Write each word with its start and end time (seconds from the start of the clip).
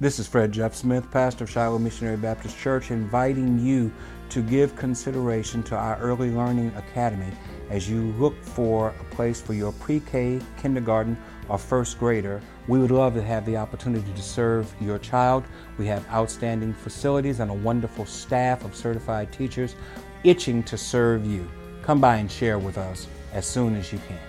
This 0.00 0.20
is 0.20 0.28
Fred 0.28 0.52
Jeff 0.52 0.76
Smith, 0.76 1.10
pastor 1.10 1.42
of 1.42 1.50
Shiloh 1.50 1.80
Missionary 1.80 2.16
Baptist 2.16 2.56
Church, 2.56 2.92
inviting 2.92 3.58
you 3.58 3.90
to 4.28 4.42
give 4.42 4.76
consideration 4.76 5.60
to 5.64 5.76
our 5.76 5.98
Early 5.98 6.30
Learning 6.30 6.72
Academy 6.76 7.32
as 7.68 7.90
you 7.90 8.12
look 8.12 8.40
for 8.40 8.94
a 9.00 9.04
place 9.12 9.40
for 9.40 9.54
your 9.54 9.72
pre 9.72 9.98
K, 9.98 10.40
kindergarten, 10.56 11.18
or 11.48 11.58
first 11.58 11.98
grader. 11.98 12.40
We 12.68 12.78
would 12.78 12.92
love 12.92 13.14
to 13.14 13.22
have 13.24 13.44
the 13.44 13.56
opportunity 13.56 14.12
to 14.12 14.22
serve 14.22 14.72
your 14.80 15.00
child. 15.00 15.42
We 15.78 15.88
have 15.88 16.08
outstanding 16.10 16.74
facilities 16.74 17.40
and 17.40 17.50
a 17.50 17.54
wonderful 17.54 18.06
staff 18.06 18.64
of 18.64 18.76
certified 18.76 19.32
teachers 19.32 19.74
itching 20.22 20.62
to 20.62 20.78
serve 20.78 21.26
you. 21.26 21.50
Come 21.82 22.00
by 22.00 22.18
and 22.18 22.30
share 22.30 22.60
with 22.60 22.78
us 22.78 23.08
as 23.32 23.46
soon 23.46 23.74
as 23.74 23.92
you 23.92 23.98
can. 24.06 24.20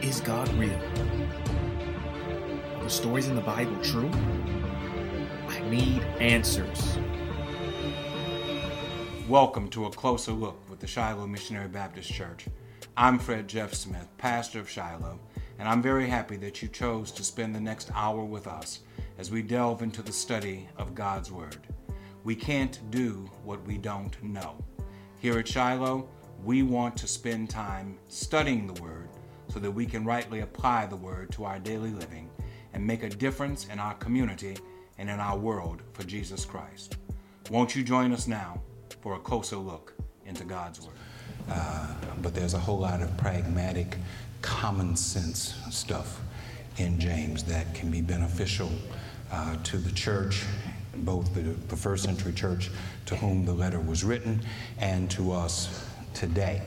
Is 0.00 0.20
God 0.20 0.48
real? 0.54 0.78
The 2.90 2.96
stories 2.96 3.28
in 3.28 3.36
the 3.36 3.40
Bible 3.40 3.80
true? 3.84 4.10
I 5.46 5.60
need 5.70 6.02
answers. 6.18 6.98
Welcome 9.28 9.68
to 9.68 9.84
a 9.86 9.90
closer 9.90 10.32
look 10.32 10.58
with 10.68 10.80
the 10.80 10.88
Shiloh 10.88 11.28
Missionary 11.28 11.68
Baptist 11.68 12.12
Church. 12.12 12.46
I'm 12.96 13.20
Fred 13.20 13.46
Jeff 13.46 13.74
Smith, 13.74 14.08
pastor 14.18 14.58
of 14.58 14.68
Shiloh, 14.68 15.20
and 15.60 15.68
I'm 15.68 15.80
very 15.80 16.08
happy 16.08 16.36
that 16.38 16.62
you 16.62 16.68
chose 16.68 17.12
to 17.12 17.22
spend 17.22 17.54
the 17.54 17.60
next 17.60 17.92
hour 17.94 18.24
with 18.24 18.48
us 18.48 18.80
as 19.18 19.30
we 19.30 19.40
delve 19.40 19.82
into 19.82 20.02
the 20.02 20.12
study 20.12 20.68
of 20.76 20.96
God's 20.96 21.30
Word. 21.30 21.58
We 22.24 22.34
can't 22.34 22.80
do 22.90 23.30
what 23.44 23.64
we 23.68 23.78
don't 23.78 24.20
know. 24.20 24.56
Here 25.20 25.38
at 25.38 25.46
Shiloh, 25.46 26.08
we 26.44 26.64
want 26.64 26.96
to 26.96 27.06
spend 27.06 27.50
time 27.50 28.00
studying 28.08 28.66
the 28.66 28.82
Word 28.82 29.10
so 29.46 29.60
that 29.60 29.70
we 29.70 29.86
can 29.86 30.04
rightly 30.04 30.40
apply 30.40 30.86
the 30.86 30.96
Word 30.96 31.30
to 31.32 31.44
our 31.44 31.60
daily 31.60 31.90
living 31.90 32.28
and 32.72 32.86
make 32.86 33.02
a 33.02 33.08
difference 33.08 33.66
in 33.66 33.78
our 33.78 33.94
community 33.94 34.56
and 34.98 35.08
in 35.08 35.18
our 35.18 35.36
world 35.36 35.82
for 35.92 36.04
Jesus 36.04 36.44
Christ. 36.44 36.96
Won't 37.50 37.74
you 37.74 37.82
join 37.82 38.12
us 38.12 38.28
now 38.28 38.60
for 39.00 39.14
a 39.14 39.18
closer 39.18 39.56
look 39.56 39.94
into 40.26 40.44
God's 40.44 40.80
Word? 40.80 40.94
Uh, 41.50 41.94
but 42.22 42.34
there's 42.34 42.54
a 42.54 42.58
whole 42.58 42.78
lot 42.78 43.02
of 43.02 43.16
pragmatic, 43.16 43.96
common 44.42 44.94
sense 44.94 45.54
stuff 45.70 46.20
in 46.76 46.98
James 47.00 47.42
that 47.44 47.74
can 47.74 47.90
be 47.90 48.00
beneficial 48.00 48.70
uh, 49.32 49.56
to 49.64 49.78
the 49.78 49.92
church, 49.92 50.44
both 50.96 51.32
the, 51.34 51.40
the 51.40 51.76
first 51.76 52.04
century 52.04 52.32
church 52.32 52.70
to 53.06 53.16
whom 53.16 53.44
the 53.44 53.52
letter 53.52 53.80
was 53.80 54.04
written 54.04 54.40
and 54.78 55.10
to 55.10 55.32
us 55.32 55.88
today. 56.14 56.62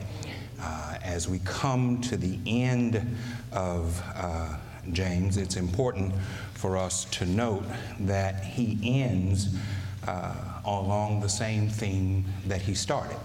Uh, 0.60 0.96
as 1.02 1.28
we 1.28 1.40
come 1.40 2.00
to 2.00 2.16
the 2.16 2.38
end 2.46 3.16
of 3.52 4.02
uh, 4.14 4.56
James, 4.92 5.36
it's 5.36 5.56
important 5.56 6.14
for 6.54 6.76
us 6.76 7.04
to 7.06 7.26
note 7.26 7.64
that 8.00 8.42
he 8.44 8.78
ends 9.00 9.56
uh, 10.06 10.34
along 10.64 11.20
the 11.20 11.28
same 11.28 11.68
theme 11.68 12.24
that 12.46 12.60
he 12.60 12.74
started. 12.74 13.16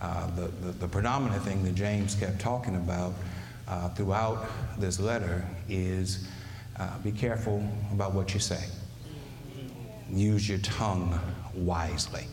Uh, 0.00 0.26
the, 0.34 0.48
the, 0.64 0.72
the, 0.72 0.88
predominant 0.88 1.42
thing 1.42 1.62
that 1.62 1.74
James 1.74 2.14
kept 2.14 2.40
talking 2.40 2.76
about 2.76 3.12
uh, 3.68 3.90
throughout 3.90 4.46
this 4.78 4.98
letter 4.98 5.44
is 5.68 6.26
uh, 6.78 6.98
be 6.98 7.12
careful 7.12 7.62
about 7.92 8.14
what 8.14 8.32
you 8.32 8.40
say. 8.40 8.64
Use 10.10 10.48
your 10.48 10.58
tongue 10.58 11.18
wisely. 11.54 12.24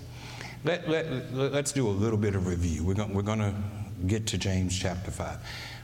Let, 0.64 0.90
let, 0.90 1.34
let, 1.34 1.54
us 1.54 1.72
do 1.72 1.88
a 1.88 1.92
little 1.92 2.18
bit 2.18 2.36
of 2.36 2.48
review. 2.48 2.84
We're 2.84 2.94
going 2.94 3.14
we're 3.14 3.22
to 3.22 3.54
get 4.08 4.28
to 4.28 4.38
James 4.38 4.78
chapter 4.78 5.12
5. 5.12 5.38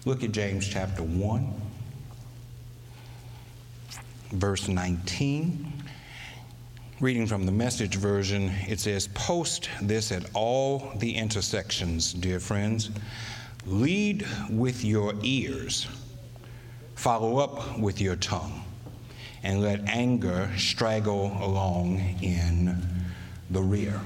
Look 0.05 0.23
at 0.23 0.31
James 0.31 0.67
chapter 0.67 1.03
1, 1.03 1.53
verse 4.33 4.67
19. 4.67 5.71
Reading 6.99 7.27
from 7.27 7.45
the 7.45 7.51
message 7.51 7.95
version, 7.95 8.51
it 8.67 8.79
says, 8.79 9.07
Post 9.09 9.69
this 9.81 10.11
at 10.11 10.25
all 10.33 10.91
the 10.97 11.15
intersections, 11.15 12.13
dear 12.13 12.39
friends. 12.39 12.89
Lead 13.65 14.25
with 14.49 14.83
your 14.83 15.13
ears, 15.21 15.87
follow 16.95 17.37
up 17.37 17.77
with 17.79 18.01
your 18.01 18.15
tongue, 18.15 18.63
and 19.43 19.61
let 19.61 19.81
anger 19.87 20.49
straggle 20.57 21.37
along 21.41 21.99
in 22.21 22.77
the 23.51 23.61
rear. 23.61 23.99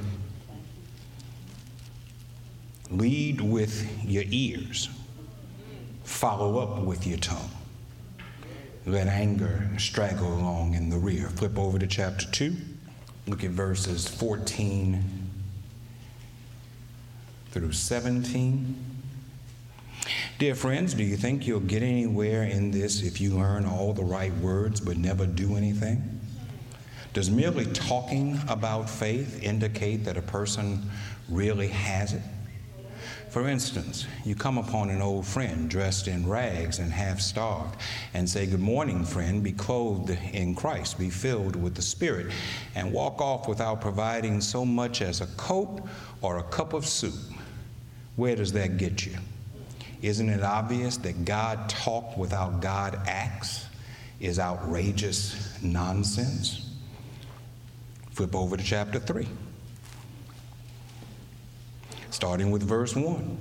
Lead 2.91 3.41
with 3.41 4.05
your 4.05 4.23
ears, 4.27 4.89
follow 6.03 6.59
up 6.59 6.83
with 6.83 7.05
your 7.05 7.17
tongue. 7.17 7.56
Let 8.87 9.07
anger 9.07 9.69
straggle 9.77 10.33
along 10.33 10.75
in 10.75 10.89
the 10.89 10.95
rear. 10.95 11.27
Flip 11.27 11.59
over 11.59 11.77
to 11.77 11.85
chapter 11.85 12.25
2. 12.31 12.55
Look 13.27 13.43
at 13.43 13.49
verses 13.49 14.07
14 14.07 15.03
through 17.51 17.73
17. 17.73 18.75
Dear 20.39 20.55
friends, 20.55 20.93
do 20.93 21.03
you 21.03 21.17
think 21.17 21.45
you'll 21.45 21.59
get 21.59 21.83
anywhere 21.83 22.43
in 22.43 22.71
this 22.71 23.01
if 23.03 23.19
you 23.19 23.35
learn 23.35 23.65
all 23.65 23.91
the 23.91 24.05
right 24.05 24.33
words 24.35 24.79
but 24.79 24.95
never 24.95 25.25
do 25.25 25.57
anything? 25.57 26.21
Does 27.11 27.29
merely 27.29 27.65
talking 27.65 28.39
about 28.47 28.89
faith 28.89 29.43
indicate 29.43 30.05
that 30.05 30.15
a 30.15 30.21
person 30.21 30.89
really 31.27 31.67
has 31.67 32.13
it? 32.13 32.21
For 33.29 33.49
instance, 33.49 34.07
you 34.23 34.35
come 34.35 34.57
upon 34.57 34.89
an 34.89 35.01
old 35.01 35.27
friend 35.27 35.69
dressed 35.69 36.07
in 36.07 36.27
rags 36.27 36.79
and 36.79 36.91
half 36.91 37.19
starved 37.19 37.75
and 38.13 38.27
say, 38.27 38.45
Good 38.45 38.61
morning, 38.61 39.03
friend, 39.03 39.43
be 39.43 39.51
clothed 39.51 40.17
in 40.31 40.55
Christ, 40.55 40.97
be 40.97 41.09
filled 41.09 41.55
with 41.55 41.75
the 41.75 41.81
Spirit, 41.81 42.27
and 42.73 42.93
walk 42.93 43.21
off 43.21 43.47
without 43.47 43.81
providing 43.81 44.39
so 44.39 44.63
much 44.63 45.01
as 45.01 45.19
a 45.19 45.27
coat 45.35 45.81
or 46.21 46.37
a 46.37 46.43
cup 46.43 46.73
of 46.73 46.85
soup. 46.85 47.13
Where 48.15 48.35
does 48.35 48.53
that 48.53 48.77
get 48.77 49.05
you? 49.05 49.17
Isn't 50.01 50.29
it 50.29 50.41
obvious 50.41 50.97
that 50.97 51.25
God 51.25 51.69
talk 51.69 52.17
without 52.17 52.61
God 52.61 52.97
acts 53.07 53.65
is 54.21 54.39
outrageous 54.39 55.61
nonsense? 55.61 56.69
Flip 58.11 58.33
over 58.33 58.55
to 58.55 58.63
chapter 58.63 58.99
3 58.99 59.27
starting 62.09 62.51
with 62.51 62.63
verse 62.63 62.95
1. 62.95 63.37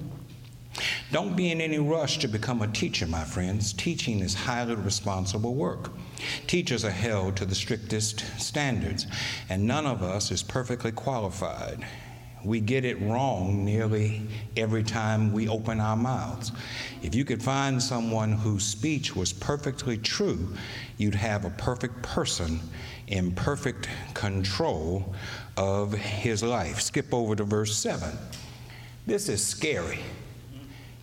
Don't 1.12 1.36
be 1.36 1.50
in 1.50 1.60
any 1.60 1.78
rush 1.78 2.18
to 2.18 2.28
become 2.28 2.62
a 2.62 2.68
teacher, 2.68 3.06
my 3.06 3.24
friends. 3.24 3.72
Teaching 3.72 4.20
is 4.20 4.34
highly 4.34 4.74
responsible 4.74 5.54
work. 5.54 5.90
Teachers 6.46 6.84
are 6.84 6.90
held 6.90 7.36
to 7.36 7.46
the 7.46 7.54
strictest 7.54 8.24
standards, 8.40 9.06
and 9.48 9.66
none 9.66 9.86
of 9.86 10.02
us 10.02 10.30
is 10.30 10.42
perfectly 10.42 10.92
qualified. 10.92 11.86
We 12.44 12.60
get 12.60 12.84
it 12.84 13.00
wrong 13.00 13.64
nearly 13.64 14.22
every 14.56 14.84
time 14.84 15.32
we 15.32 15.48
open 15.48 15.80
our 15.80 15.96
mouths. 15.96 16.52
If 17.02 17.14
you 17.14 17.24
could 17.24 17.42
find 17.42 17.82
someone 17.82 18.32
whose 18.32 18.64
speech 18.64 19.16
was 19.16 19.32
perfectly 19.32 19.98
true, 19.98 20.54
you'd 20.96 21.14
have 21.14 21.44
a 21.44 21.50
perfect 21.50 22.02
person 22.02 22.60
in 23.08 23.32
perfect 23.32 23.88
control 24.14 25.14
of 25.56 25.92
his 25.94 26.42
life. 26.42 26.80
Skip 26.80 27.12
over 27.12 27.34
to 27.34 27.44
verse 27.44 27.76
7. 27.76 28.10
This 29.06 29.28
is 29.28 29.44
scary. 29.44 30.00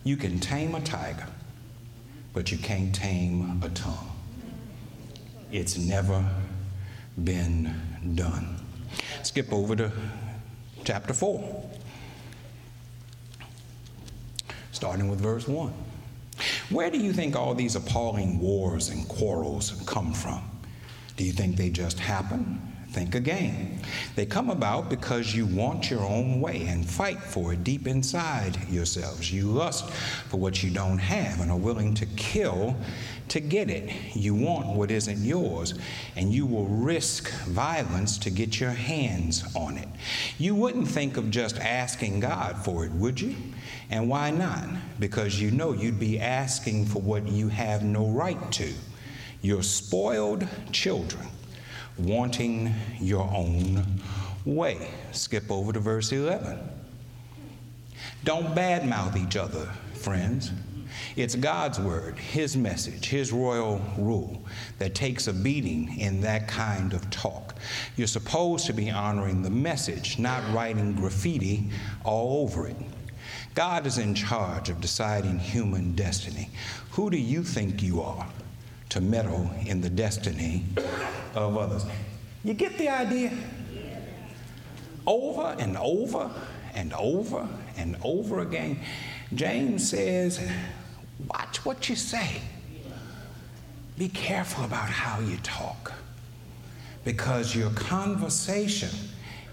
You 0.04 0.18
can 0.18 0.38
tame 0.38 0.74
a 0.74 0.80
tiger, 0.82 1.26
but 2.34 2.52
you 2.52 2.58
can't 2.58 2.94
tame 2.94 3.62
a 3.64 3.70
tongue. 3.70 4.10
It's 5.50 5.78
never 5.78 6.22
been 7.24 7.74
done. 8.14 8.60
Skip 9.22 9.50
over 9.50 9.74
to 9.76 9.90
chapter 10.84 11.14
4, 11.14 11.70
starting 14.72 15.08
with 15.08 15.22
verse 15.22 15.48
1. 15.48 15.72
Where 16.68 16.90
do 16.90 16.98
you 16.98 17.14
think 17.14 17.36
all 17.36 17.54
these 17.54 17.74
appalling 17.74 18.38
wars 18.38 18.90
and 18.90 19.08
quarrels 19.08 19.82
come 19.86 20.12
from? 20.12 20.42
Do 21.16 21.24
you 21.24 21.32
think 21.32 21.56
they 21.56 21.70
just 21.70 21.98
happen? 21.98 22.73
Think 22.94 23.16
again. 23.16 23.80
They 24.14 24.24
come 24.24 24.50
about 24.50 24.88
because 24.88 25.34
you 25.34 25.46
want 25.46 25.90
your 25.90 26.02
own 26.02 26.40
way 26.40 26.68
and 26.68 26.88
fight 26.88 27.20
for 27.20 27.52
it 27.52 27.64
deep 27.64 27.88
inside 27.88 28.56
yourselves. 28.70 29.32
You 29.32 29.46
lust 29.46 29.90
for 29.90 30.36
what 30.36 30.62
you 30.62 30.70
don't 30.70 30.98
have 30.98 31.40
and 31.40 31.50
are 31.50 31.56
willing 31.56 31.94
to 31.94 32.06
kill 32.06 32.76
to 33.30 33.40
get 33.40 33.68
it. 33.68 33.90
You 34.14 34.36
want 34.36 34.68
what 34.68 34.92
isn't 34.92 35.24
yours, 35.24 35.74
and 36.14 36.32
you 36.32 36.46
will 36.46 36.66
risk 36.66 37.32
violence 37.46 38.16
to 38.18 38.30
get 38.30 38.60
your 38.60 38.70
hands 38.70 39.42
on 39.56 39.76
it. 39.76 39.88
You 40.38 40.54
wouldn't 40.54 40.86
think 40.86 41.16
of 41.16 41.32
just 41.32 41.58
asking 41.58 42.20
God 42.20 42.64
for 42.64 42.84
it, 42.84 42.92
would 42.92 43.20
you? 43.20 43.34
And 43.90 44.08
why 44.08 44.30
not? 44.30 44.68
Because 45.00 45.40
you 45.40 45.50
know 45.50 45.72
you'd 45.72 45.98
be 45.98 46.20
asking 46.20 46.86
for 46.86 47.02
what 47.02 47.26
you 47.26 47.48
have 47.48 47.82
no 47.82 48.06
right 48.06 48.52
to. 48.52 48.72
You're 49.42 49.64
spoiled 49.64 50.46
children 50.70 51.26
wanting 51.98 52.74
your 53.00 53.28
own 53.32 53.84
way. 54.44 54.90
Skip 55.12 55.50
over 55.50 55.72
to 55.72 55.80
verse 55.80 56.12
11. 56.12 56.58
Don't 58.24 58.54
badmouth 58.54 59.16
each 59.16 59.36
other, 59.36 59.68
friends. 59.94 60.50
It's 61.16 61.34
God's 61.34 61.78
word, 61.78 62.18
His 62.18 62.56
message, 62.56 63.06
His 63.06 63.32
royal 63.32 63.80
rule 63.98 64.42
that 64.78 64.94
takes 64.94 65.26
a 65.26 65.32
beating 65.32 65.98
in 65.98 66.20
that 66.22 66.48
kind 66.48 66.92
of 66.92 67.08
talk. 67.10 67.54
You're 67.96 68.06
supposed 68.06 68.66
to 68.66 68.72
be 68.72 68.90
honoring 68.90 69.42
the 69.42 69.50
message, 69.50 70.18
not 70.18 70.42
writing 70.54 70.94
graffiti 70.94 71.70
all 72.04 72.42
over 72.42 72.66
it. 72.66 72.76
God 73.54 73.86
is 73.86 73.98
in 73.98 74.14
charge 74.14 74.68
of 74.68 74.80
deciding 74.80 75.38
human 75.38 75.94
destiny. 75.94 76.50
Who 76.92 77.10
do 77.10 77.16
you 77.16 77.44
think 77.44 77.82
you 77.82 78.02
are 78.02 78.26
to 78.94 79.00
meddle 79.00 79.50
in 79.66 79.80
the 79.80 79.90
destiny 79.90 80.62
of 81.34 81.56
others? 81.58 81.84
You 82.44 82.54
get 82.54 82.78
the 82.78 82.88
idea? 82.88 83.32
Over 85.04 85.56
and 85.58 85.76
over 85.76 86.30
and 86.76 86.92
over 86.94 87.48
and 87.76 87.96
over 88.04 88.38
again, 88.38 88.78
James 89.34 89.90
says, 89.90 90.40
Watch 91.26 91.64
what 91.64 91.88
you 91.88 91.96
say. 91.96 92.40
Be 93.98 94.08
careful 94.08 94.64
about 94.64 94.88
how 94.88 95.18
you 95.18 95.38
talk 95.38 95.92
because 97.04 97.54
your 97.54 97.70
conversation 97.70 98.90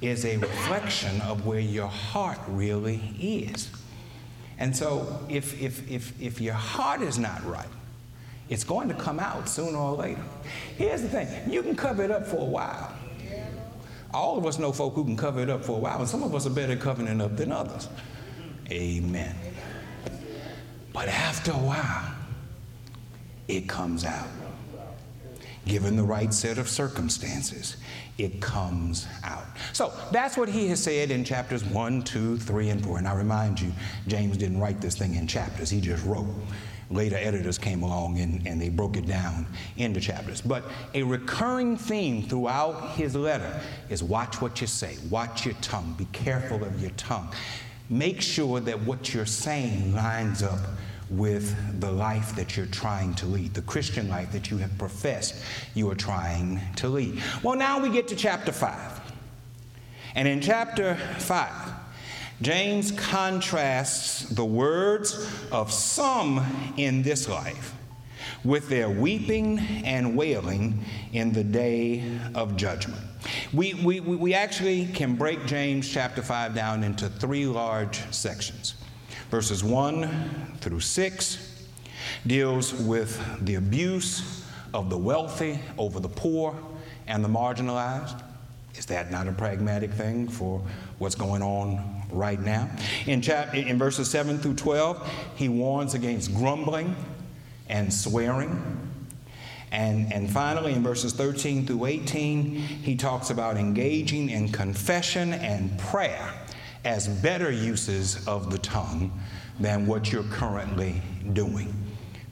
is 0.02 0.24
a 0.24 0.38
reflection 0.38 1.20
of 1.22 1.48
where 1.48 1.60
your 1.60 1.88
heart 1.88 2.40
really 2.48 2.98
is. 3.20 3.72
And 4.60 4.76
so, 4.76 5.26
if, 5.30 5.60
if, 5.60 5.90
if, 5.90 6.22
if 6.22 6.40
your 6.40 6.54
heart 6.54 7.02
is 7.02 7.18
not 7.18 7.44
right, 7.44 7.68
it's 8.52 8.66
going 8.66 8.90
to 8.90 8.94
come 8.94 9.18
out 9.18 9.48
sooner 9.48 9.78
or 9.78 9.96
later. 9.96 10.22
Here's 10.78 11.02
the 11.02 11.08
thing 11.08 11.28
you 11.50 11.64
can 11.64 11.76
cover 11.76 12.04
it 12.04 12.12
up 12.12 12.28
for 12.28 12.42
a 12.42 12.46
while. 12.46 12.94
All 14.14 14.38
of 14.38 14.46
us 14.46 14.60
know 14.60 14.74
folk 14.74 14.94
who 14.94 15.06
can 15.06 15.16
cover 15.16 15.40
it 15.40 15.50
up 15.50 15.64
for 15.64 15.78
a 15.78 15.80
while, 15.80 16.00
and 16.00 16.08
some 16.08 16.22
of 16.22 16.36
us 16.36 16.46
are 16.46 16.50
better 16.50 16.76
covering 16.76 17.08
it 17.08 17.22
up 17.22 17.38
than 17.38 17.54
others. 17.54 17.88
Amen. 18.70 19.34
But 20.92 21.08
after 21.08 21.52
a 21.52 21.56
while, 21.56 22.14
it 23.48 23.70
comes 23.70 24.04
out. 24.04 24.28
Given 25.66 25.96
the 25.96 26.04
right 26.04 26.34
set 26.34 26.58
of 26.58 26.68
circumstances, 26.68 27.78
it 28.18 28.42
comes 28.42 29.08
out. 29.24 29.46
So 29.72 29.94
that's 30.12 30.36
what 30.36 30.50
he 30.50 30.68
has 30.68 30.84
said 30.84 31.10
in 31.10 31.24
chapters 31.24 31.64
1, 31.64 32.02
2, 32.02 32.38
3, 32.38 32.70
and 32.70 32.84
4. 32.84 32.98
And 32.98 33.08
I 33.08 33.14
remind 33.14 33.62
you, 33.62 33.72
James 34.08 34.36
didn't 34.36 34.60
write 34.60 34.82
this 34.82 34.98
thing 34.98 35.16
in 35.16 35.26
chapters, 35.26 35.70
he 35.70 35.80
just 35.80 36.06
wrote. 36.06 36.28
Later 36.92 37.16
editors 37.18 37.58
came 37.58 37.84
along 37.84 38.20
and, 38.20 38.46
and 38.46 38.62
they 38.62 38.70
broke 38.70 38.98
it 38.98 39.08
down 39.08 39.48
into 39.78 40.00
chapters. 40.00 40.42
But 40.42 40.64
a 40.94 41.04
recurring 41.04 41.78
theme 41.78 42.24
throughout 42.24 42.92
his 42.92 43.16
letter 43.16 43.62
is 43.90 44.04
watch 44.04 44.42
what 44.42 44.62
you 44.62 44.68
say, 44.68 44.98
watch 45.10 45.46
your 45.46 45.56
tongue, 45.62 45.96
be 45.98 46.06
careful 46.12 46.64
of 46.64 46.82
your 46.82 46.92
tongue. 46.92 47.32
Make 47.90 48.22
sure 48.22 48.60
that 48.60 48.80
what 48.82 49.14
you're 49.14 49.26
saying 49.26 49.94
lines 49.94 50.44
up 50.44 50.60
with 51.10 51.82
the 51.82 51.92
life 51.92 52.36
that 52.36 52.56
you're 52.56 52.66
trying 52.68 53.14
to 53.16 53.26
lead, 53.26 53.54
the 53.54 53.62
Christian 53.64 54.08
life 54.08 54.32
that 54.32 54.50
you 54.50 54.58
have 54.58 54.76
professed 54.78 55.36
you 55.74 55.90
are 55.92 55.96
trying 55.96 56.62
to 56.78 56.88
lead. 56.88 57.22
Well, 57.44 57.58
now 57.58 57.80
we 57.80 57.90
get 57.90 58.08
to 58.10 58.16
chapter 58.16 58.52
5. 58.52 59.02
And 60.16 60.28
in 60.28 60.42
chapter 60.42 60.96
5, 61.20 61.52
James 62.42 62.92
contrasts 62.94 64.24
the 64.30 64.44
words 64.44 65.30
of 65.52 65.72
some 65.72 66.74
in 66.76 67.04
this 67.04 67.30
life 67.30 67.76
with 68.44 68.68
their 68.68 68.90
weeping 68.90 69.60
and 69.86 70.18
wailing 70.18 70.84
in 71.14 71.32
the 71.32 71.44
day 71.44 72.04
of 72.34 72.58
judgment. 72.58 73.02
We, 73.54 73.76
we, 73.76 74.00
we 74.00 74.34
actually 74.34 74.88
can 74.88 75.16
break 75.16 75.46
James 75.46 75.88
chapter 75.88 76.24
5 76.24 76.56
down 76.56 76.84
into 76.84 77.10
three 77.10 77.46
large 77.46 78.00
sections. 78.12 78.74
Verses 79.30 79.64
1 79.64 80.58
through 80.60 80.80
6 80.80 81.66
deals 82.26 82.74
with 82.74 83.46
the 83.46 83.56
abuse 83.56 84.44
of 84.74 84.90
the 84.90 84.98
wealthy 84.98 85.60
over 85.78 86.00
the 86.00 86.10
poor 86.10 86.56
and 87.06 87.24
the 87.24 87.30
marginalized. 87.30 88.20
Is 88.76 88.88
that 88.88 89.12
not 89.12 89.28
a 89.28 89.32
pragmatic 89.32 89.92
thing 89.92 90.28
for 90.28 90.62
what's 90.98 91.16
going 91.16 91.44
on 91.44 92.01
right 92.12 92.40
now? 92.40 92.70
In, 93.06 93.22
chap- 93.22 93.54
in 93.54 93.78
verses 93.78 94.10
7 94.10 94.38
through 94.40 94.56
12, 94.56 95.10
he 95.36 95.50
warns 95.50 95.94
against 95.94 96.34
grumbling 96.34 96.96
and 97.70 97.94
swearing. 97.94 98.80
And, 99.72 100.12
and 100.12 100.30
finally, 100.30 100.74
in 100.74 100.84
verses 100.84 101.14
13 101.14 101.66
through 101.66 101.86
18, 101.86 102.56
he 102.56 102.96
talks 102.96 103.30
about 103.30 103.58
engaging 103.58 104.30
in 104.30 104.50
confession 104.50 105.34
and 105.34 105.78
prayer 105.80 106.34
as 106.84 107.08
better 107.08 107.52
uses 107.52 108.28
of 108.28 108.52
the 108.52 108.58
tongue 108.58 109.18
than 109.60 109.86
what 109.86 110.12
you're 110.12 110.24
currently 110.24 111.02
doing. 111.34 111.74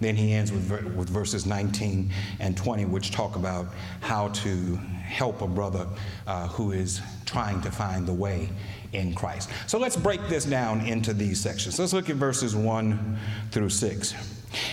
Then 0.01 0.15
he 0.15 0.33
ends 0.33 0.51
with, 0.51 0.69
with 0.95 1.09
verses 1.09 1.45
19 1.45 2.11
and 2.39 2.55
20, 2.55 2.85
which 2.85 3.11
talk 3.11 3.35
about 3.35 3.67
how 4.01 4.29
to 4.29 4.75
help 4.75 5.41
a 5.41 5.47
brother 5.47 5.87
uh, 6.25 6.47
who 6.47 6.71
is 6.71 7.01
trying 7.25 7.61
to 7.61 7.71
find 7.71 8.07
the 8.07 8.13
way 8.13 8.49
in 8.94 9.13
Christ. 9.13 9.50
So 9.68 9.77
let's 9.77 9.95
break 9.95 10.27
this 10.30 10.45
down 10.45 10.81
into 10.81 11.13
these 11.13 11.39
sections. 11.39 11.80
Let's 11.80 11.94
look 11.94 12.09
at 12.09 12.15
verses 12.15 12.56
1 12.56 13.18
through 13.51 13.69
6. 13.69 14.13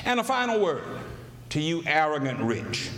And 0.05 0.21
a 0.21 0.25
final 0.25 0.61
word 0.61 0.85
to 1.51 1.61
you, 1.61 1.83
arrogant 1.87 2.41
rich. 2.41 2.91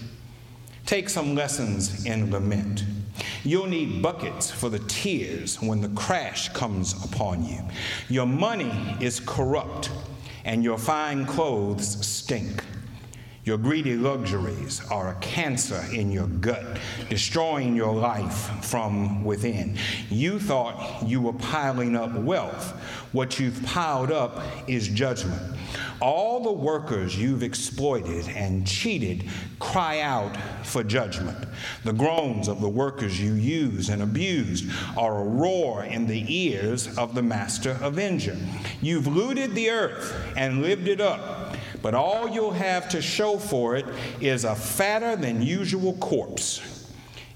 Take 0.86 1.08
some 1.08 1.34
lessons 1.34 2.06
in 2.06 2.30
lament. 2.30 2.84
You'll 3.44 3.66
need 3.66 4.00
buckets 4.00 4.50
for 4.50 4.68
the 4.68 4.78
tears 4.80 5.60
when 5.60 5.80
the 5.80 5.88
crash 5.90 6.48
comes 6.50 6.94
upon 7.04 7.44
you. 7.44 7.60
Your 8.08 8.26
money 8.26 8.96
is 9.00 9.20
corrupt, 9.20 9.90
and 10.44 10.64
your 10.64 10.78
fine 10.78 11.26
clothes 11.26 12.06
stink. 12.06 12.64
Your 13.48 13.56
greedy 13.56 13.96
luxuries 13.96 14.82
are 14.90 15.12
a 15.12 15.14
cancer 15.20 15.82
in 15.90 16.12
your 16.12 16.26
gut, 16.26 16.78
destroying 17.08 17.74
your 17.74 17.94
life 17.94 18.50
from 18.62 19.24
within. 19.24 19.78
You 20.10 20.38
thought 20.38 21.02
you 21.06 21.22
were 21.22 21.32
piling 21.32 21.96
up 21.96 22.12
wealth. 22.12 22.72
What 23.12 23.40
you've 23.40 23.64
piled 23.64 24.12
up 24.12 24.42
is 24.66 24.88
judgment. 24.88 25.40
All 25.98 26.42
the 26.42 26.52
workers 26.52 27.18
you've 27.18 27.42
exploited 27.42 28.28
and 28.28 28.66
cheated 28.66 29.24
cry 29.60 30.00
out 30.00 30.36
for 30.62 30.84
judgment. 30.84 31.48
The 31.84 31.94
groans 31.94 32.48
of 32.48 32.60
the 32.60 32.68
workers 32.68 33.18
you 33.18 33.32
used 33.32 33.88
and 33.88 34.02
abused 34.02 34.70
are 34.94 35.22
a 35.22 35.24
roar 35.24 35.84
in 35.84 36.06
the 36.06 36.22
ears 36.28 36.98
of 36.98 37.14
the 37.14 37.22
master 37.22 37.78
avenger. 37.80 38.36
You've 38.82 39.06
looted 39.06 39.54
the 39.54 39.70
earth 39.70 40.14
and 40.36 40.60
lived 40.60 40.86
it 40.86 41.00
up 41.00 41.47
but 41.82 41.94
all 41.94 42.28
you'll 42.28 42.50
have 42.50 42.88
to 42.90 43.02
show 43.02 43.38
for 43.38 43.76
it 43.76 43.86
is 44.20 44.44
a 44.44 44.54
fatter 44.54 45.16
than 45.16 45.42
usual 45.42 45.94
corpse. 45.94 46.78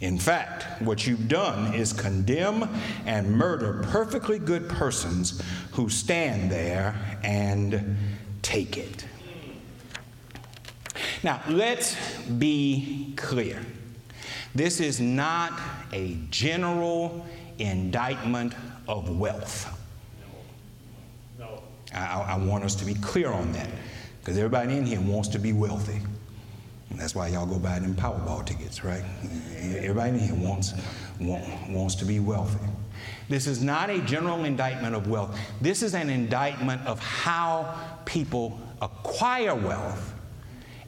In 0.01 0.19
fact, 0.19 0.83
what 0.83 1.07
you've 1.07 1.29
done 1.29 1.75
is 1.75 1.93
condemn 1.93 2.69
and 3.07 3.31
murder 3.31 3.85
perfectly 3.91 4.41
good 4.41 4.69
persons 4.69 5.41
who 5.71 5.89
stand 5.89 6.51
there 6.51 6.97
and 7.23 7.97
take 8.43 8.77
it. 8.77 9.07
Now, 11.23 11.41
let's 11.49 11.97
be 12.25 13.15
clear. 13.17 13.65
This 14.57 14.81
is 14.81 15.01
not 15.01 15.53
a 15.93 16.17
general 16.31 17.25
indictment 17.59 18.55
of 18.89 19.19
wealth. 19.19 19.73
No. 21.39 21.47
no. 21.47 21.63
I, 21.95 22.33
I 22.33 22.37
want 22.39 22.65
us 22.65 22.75
to 22.77 22.85
be 22.85 22.95
clear 22.95 23.33
on 23.33 23.53
that. 23.53 23.69
Because 24.23 24.39
everybody 24.39 24.77
in 24.77 24.87
here 24.87 25.01
wants 25.01 25.29
to 25.31 25.41
be 25.41 25.53
wealthy. 25.53 26.01
And 26.91 27.01
that's 27.01 27.15
why 27.15 27.27
y'all 27.29 27.45
go 27.45 27.59
buy 27.59 27.81
them 27.81 27.97
Powerball 27.97 28.47
tickets, 28.47 28.85
right? 28.85 29.03
Everybody 29.59 30.11
in 30.11 30.19
here 30.21 30.35
wants, 30.35 30.75
want, 31.19 31.45
wants 31.69 31.97
to 31.97 32.05
be 32.05 32.21
wealthy. 32.21 32.65
This 33.29 33.49
is 33.49 33.63
not 33.63 33.91
a 33.91 33.99
general 34.03 34.45
indictment 34.45 34.95
of 34.95 35.09
wealth. 35.09 35.37
This 35.61 35.83
is 35.83 35.95
an 35.95 36.09
indictment 36.09 36.87
of 36.87 37.01
how 37.01 37.75
people 38.05 38.61
acquire 38.81 39.57
wealth 39.57 40.15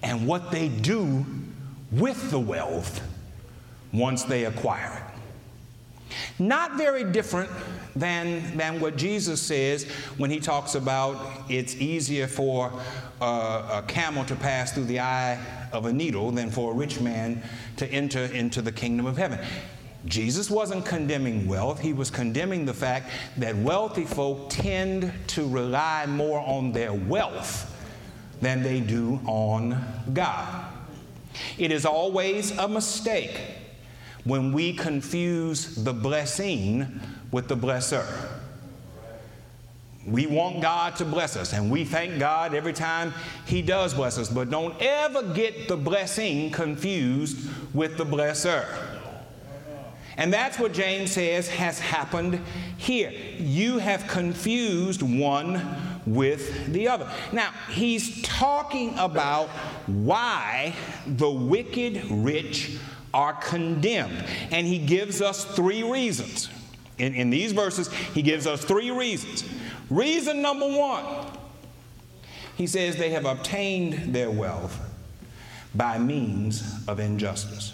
and 0.02 0.28
what 0.28 0.52
they 0.52 0.68
do 0.68 1.26
with 1.90 2.30
the 2.30 2.38
wealth 2.38 3.00
once 3.92 4.22
they 4.22 4.44
acquire 4.44 5.02
it. 5.08 5.13
Not 6.38 6.76
very 6.76 7.04
different 7.04 7.50
than, 7.94 8.56
than 8.56 8.80
what 8.80 8.96
Jesus 8.96 9.40
says 9.40 9.84
when 10.16 10.30
he 10.30 10.40
talks 10.40 10.74
about 10.74 11.44
it's 11.48 11.76
easier 11.76 12.26
for 12.26 12.72
a, 13.20 13.24
a 13.24 13.84
camel 13.86 14.24
to 14.24 14.34
pass 14.34 14.72
through 14.72 14.86
the 14.86 15.00
eye 15.00 15.38
of 15.72 15.86
a 15.86 15.92
needle 15.92 16.32
than 16.32 16.50
for 16.50 16.72
a 16.72 16.74
rich 16.74 17.00
man 17.00 17.42
to 17.76 17.86
enter 17.88 18.24
into 18.24 18.62
the 18.62 18.72
kingdom 18.72 19.06
of 19.06 19.16
heaven. 19.16 19.38
Jesus 20.06 20.50
wasn't 20.50 20.84
condemning 20.84 21.46
wealth, 21.46 21.80
he 21.80 21.92
was 21.92 22.10
condemning 22.10 22.66
the 22.66 22.74
fact 22.74 23.10
that 23.38 23.56
wealthy 23.56 24.04
folk 24.04 24.50
tend 24.50 25.12
to 25.28 25.48
rely 25.48 26.04
more 26.06 26.40
on 26.40 26.72
their 26.72 26.92
wealth 26.92 27.70
than 28.40 28.62
they 28.62 28.80
do 28.80 29.20
on 29.24 29.82
God. 30.12 30.66
It 31.58 31.72
is 31.72 31.86
always 31.86 32.56
a 32.58 32.68
mistake 32.68 33.40
when 34.24 34.52
we 34.52 34.72
confuse 34.72 35.74
the 35.76 35.92
blessing 35.92 37.00
with 37.30 37.48
the 37.48 37.56
blesser. 37.56 38.06
We 40.06 40.26
want 40.26 40.60
God 40.60 40.96
to 40.96 41.04
bless 41.04 41.36
us, 41.36 41.54
and 41.54 41.70
we 41.70 41.84
thank 41.84 42.18
God 42.18 42.54
every 42.54 42.74
time 42.74 43.14
He 43.46 43.62
does 43.62 43.94
bless 43.94 44.18
us. 44.18 44.28
But 44.28 44.50
don't 44.50 44.74
ever 44.80 45.22
get 45.22 45.66
the 45.68 45.76
blessing 45.76 46.50
confused 46.50 47.48
with 47.74 47.96
the 47.96 48.04
blesser. 48.04 48.66
And 50.16 50.32
that's 50.32 50.58
what 50.58 50.72
James 50.72 51.10
says 51.10 51.48
has 51.48 51.78
happened 51.78 52.40
here. 52.76 53.10
You 53.38 53.78
have 53.78 54.06
confused 54.06 55.02
one 55.02 55.60
with 56.06 56.72
the 56.72 56.86
other. 56.88 57.10
Now, 57.32 57.52
he's 57.70 58.22
talking 58.22 58.96
about 58.98 59.48
why 59.86 60.74
the 61.06 61.30
wicked 61.30 62.04
rich 62.10 62.78
are 63.14 63.32
condemned. 63.32 64.24
And 64.50 64.66
he 64.66 64.78
gives 64.78 65.22
us 65.22 65.44
three 65.44 65.82
reasons. 65.82 66.50
In, 66.98 67.14
in 67.14 67.30
these 67.30 67.52
verses, 67.52 67.90
he 67.92 68.20
gives 68.20 68.46
us 68.46 68.64
three 68.64 68.90
reasons. 68.90 69.44
Reason 69.88 70.42
number 70.42 70.66
one, 70.66 71.04
he 72.56 72.66
says 72.66 72.96
they 72.96 73.10
have 73.10 73.24
obtained 73.24 74.14
their 74.14 74.30
wealth 74.30 74.78
by 75.74 75.98
means 75.98 76.62
of 76.86 77.00
injustice. 77.00 77.72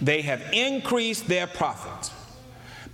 They 0.00 0.22
have 0.22 0.42
increased 0.52 1.26
their 1.26 1.46
profits 1.46 2.10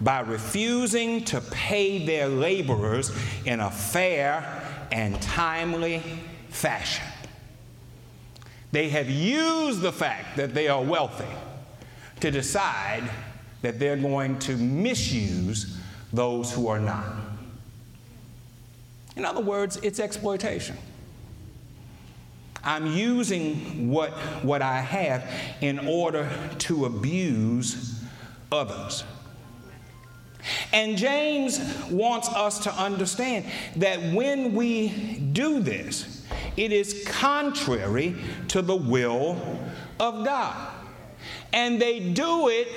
by 0.01 0.21
refusing 0.21 1.25
to 1.27 1.41
pay 1.41 2.07
their 2.07 2.29
laborers 2.29 3.13
in 3.45 3.61
a 3.61 3.71
fair 3.71 4.63
and 4.91 5.21
timely 5.21 6.03
fashion. 6.49 7.05
They 8.73 8.89
have 8.91 9.11
used 9.11 9.81
the 9.81 9.93
fact 9.93 10.37
that 10.37 10.55
they 10.55 10.69
are 10.69 10.83
wealthy 10.83 11.27
to 12.21 12.31
decide 12.31 13.09
that 13.63 13.79
they're 13.79 13.97
going 13.97 14.39
to 14.41 14.57
misuse 14.57 15.79
those 16.13 16.53
who 16.53 16.69
are 16.69 16.79
not. 16.81 17.05
In 19.17 19.25
other 19.25 19.41
words, 19.41 19.77
it's 19.83 20.01
exploitation. 20.01 20.77
I'm 22.63 22.87
using 22.87 23.91
what, 23.91 24.13
what 24.45 24.63
I 24.63 24.81
have 24.81 25.31
in 25.61 25.79
order 25.79 26.29
to 26.59 26.85
abuse 26.85 28.03
others. 28.53 29.05
And 30.73 30.97
James 30.97 31.59
wants 31.91 32.29
us 32.29 32.61
to 32.61 32.73
understand 32.73 33.47
that 33.77 34.01
when 34.15 34.55
we 34.55 34.89
do 35.33 35.61
this, 35.61 36.20
it 36.61 36.73
is 36.73 37.05
contrary 37.07 38.15
to 38.49 38.61
the 38.61 38.77
will 38.77 39.41
of 39.99 40.27
God. 40.27 40.75
And 41.55 41.81
they 41.81 42.13
do 42.13 42.51
it 42.51 42.69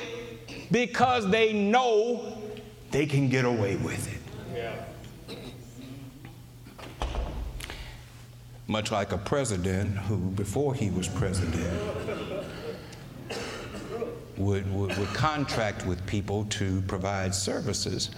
because 0.72 1.30
they 1.30 1.52
know 1.52 2.42
they 2.92 3.06
can 3.06 3.28
get 3.28 3.44
away 3.44 3.76
with 3.76 4.08
it. 4.08 4.22
Much 8.68 8.90
like 8.90 9.12
a 9.12 9.18
president 9.18 9.98
who, 9.98 10.16
before 10.16 10.74
he 10.74 10.90
was 10.90 11.10
president, 11.10 11.78
would, 14.38 14.74
would, 14.74 14.98
would 14.98 15.08
contract 15.10 15.86
with 15.86 16.04
people 16.08 16.46
to 16.46 16.82
provide 16.84 17.36
services 17.36 18.12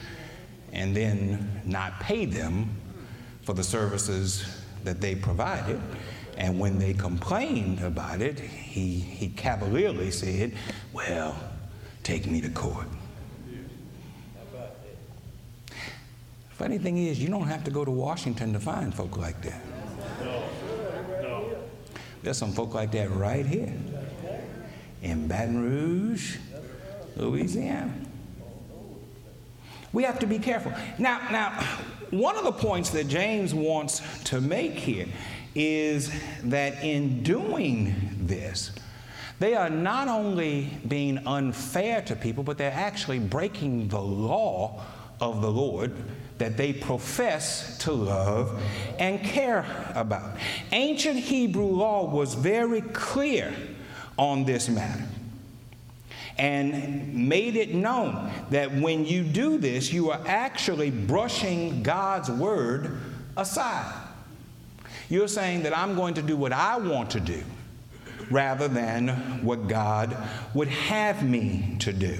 and 0.72 0.95
then 0.95 1.62
not 1.65 2.00
pay 2.00 2.25
them 2.25 2.69
for 3.41 3.53
the 3.53 3.63
services 3.63 4.62
that 4.86 5.01
they 5.01 5.15
provided. 5.15 5.82
And 6.38 6.60
when 6.60 6.80
they 6.80 6.94
complained 6.94 7.82
about 7.82 8.22
it, 8.22 8.39
he, 8.39 9.00
he 9.00 9.30
cavalierly 9.30 10.12
said, 10.12 10.54
Well, 10.94 11.36
take 12.04 12.27
me 12.27 12.42
to 12.42 12.50
court. 12.50 12.88
Funny 16.50 16.77
thing 16.77 16.98
is, 16.98 17.22
you 17.22 17.27
don't 17.27 17.48
have 17.48 17.65
to 17.65 17.72
go 17.72 17.84
to 17.84 17.92
Washington 17.92 18.54
to 18.54 18.60
find 18.60 18.94
folk 18.94 19.18
like 19.18 19.42
that. 19.42 19.62
There's 22.24 22.38
some 22.38 22.54
folk 22.54 22.74
like 22.74 22.92
that 22.94 23.12
right 23.12 23.46
here 23.46 23.74
in 25.04 25.27
Baton 25.27 25.62
Rouge, 25.62 26.38
Louisiana. 27.18 27.94
We 29.94 30.04
have 30.04 30.18
to 30.20 30.25
be 30.25 30.39
careful. 30.39 30.74
Now, 30.98 31.22
now, 31.30 31.68
one 32.12 32.38
of 32.38 32.44
the 32.44 32.52
points 32.52 32.90
that 32.92 33.08
James 33.08 33.54
wants 33.54 34.02
to 34.26 34.42
make 34.42 34.74
here 34.74 35.08
is 35.54 36.12
that 36.44 36.84
in 36.84 37.24
doing 37.24 37.96
this, 38.20 38.72
they 39.40 39.54
are 39.54 39.70
not 39.70 40.08
only 40.08 40.70
being 40.88 41.26
unfair 41.28 42.02
to 42.04 42.16
people, 42.16 42.44
but 42.44 42.58
they're 42.58 42.72
actually 42.72 43.20
breaking 43.20 43.88
the 43.90 44.00
law 44.00 44.82
of 45.20 45.42
the 45.42 45.52
Lord 45.52 45.94
that 46.38 46.58
they 46.58 46.74
profess 46.74 47.78
to 47.80 47.92
love 47.92 48.62
and 49.00 49.22
care 49.24 49.66
about. 49.96 50.38
Ancient 50.72 51.20
Hebrew 51.20 51.66
law 51.66 52.10
was 52.10 52.34
very 52.34 52.82
clear 52.82 53.54
on 54.18 54.46
this 54.46 54.68
matter 54.70 55.04
and 56.38 57.30
made 57.30 57.56
it 57.56 57.74
known 57.74 58.32
that 58.50 58.72
when 58.74 59.06
you 59.06 59.24
do 59.24 59.58
this, 59.58 59.92
you 59.94 60.12
are 60.12 60.22
actually 60.25 60.92
brushing 60.92 61.82
God's 61.82 62.30
word 62.30 62.98
aside. 63.38 63.94
You're 65.10 65.27
saying 65.27 65.63
that 65.63 65.77
I'm 65.77 65.96
going 65.96 66.15
to 66.15 66.22
do 66.22 66.36
what 66.36 66.51
I 66.51 66.77
want 66.77 67.12
to 67.12 67.20
do 67.20 67.44
rather 68.30 68.68
than 68.68 69.10
what 69.44 69.68
God 69.68 70.18
would 70.54 70.68
have 70.68 71.24
me 71.24 71.77
to 71.80 71.94
do. 71.94 72.18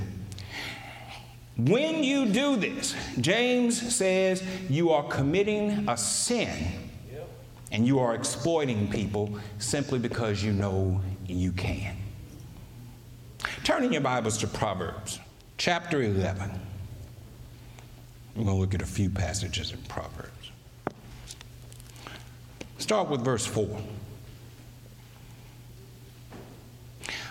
When 1.58 2.04
you 2.04 2.26
do 2.26 2.58
this, 2.58 2.96
James 3.20 3.96
says 3.96 4.44
you 4.70 4.92
are 4.92 5.04
committing 5.04 5.88
a 5.90 5.98
sin 5.98 6.50
and 7.72 7.88
you 7.88 8.00
are 8.00 8.14
exploiting 8.14 8.90
people 8.90 9.40
simply 9.58 10.00
because 10.00 10.44
you 10.44 10.52
know 10.52 11.02
you 11.26 11.52
can. 11.52 11.96
Turn 13.66 13.84
in 13.84 13.92
your 13.92 14.02
Bibles 14.02 14.38
to 14.38 14.48
Proverbs 14.48 15.20
chapter 15.58 16.04
11. 16.04 16.52
We're 18.36 18.44
going 18.44 18.56
to 18.56 18.62
look 18.62 18.76
at 18.76 18.84
a 18.84 18.86
few 18.86 19.10
passages 19.10 19.72
in 19.72 19.80
Proverbs. 19.88 20.52
Start 22.78 23.10
with 23.10 23.22
verse 23.22 23.44
4. 23.44 23.68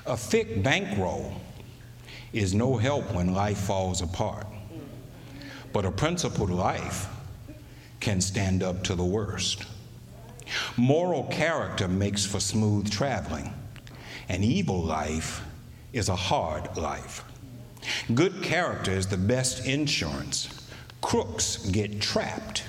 A 0.07 0.17
thick 0.17 0.61
bankroll 0.61 1.37
is 2.33 2.53
no 2.53 2.79
help 2.79 3.15
when 3.15 3.33
life 3.33 3.59
falls 3.59 4.03
apart, 4.03 4.49
but 5.73 5.85
a 5.85 5.93
principled 5.93 6.51
life 6.51 7.07
can 8.01 8.21
stand 8.21 8.65
up 8.65 8.83
to 8.83 8.97
the 8.97 9.05
worst. 9.05 9.67
Moral 10.77 11.23
character 11.27 11.87
makes 11.87 12.27
for 12.27 12.41
smooth 12.41 12.91
traveling. 12.91 13.55
An 14.29 14.43
evil 14.43 14.83
life 14.83 15.41
is 15.95 16.09
a 16.09 16.17
hard 16.17 16.77
life. 16.77 17.25
Good 18.15 18.43
character 18.43 18.91
is 18.91 19.07
the 19.07 19.17
best 19.17 19.65
insurance. 19.65 20.69
Crooks 21.01 21.57
get 21.67 22.01
trapped 22.01 22.65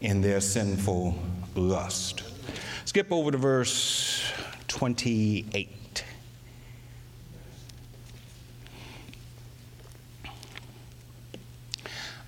in 0.00 0.20
their 0.20 0.40
sinful 0.40 1.16
lust. 1.54 2.22
Skip 2.84 3.12
over 3.12 3.30
to 3.30 3.38
verse 3.38 4.22
28. 4.68 6.04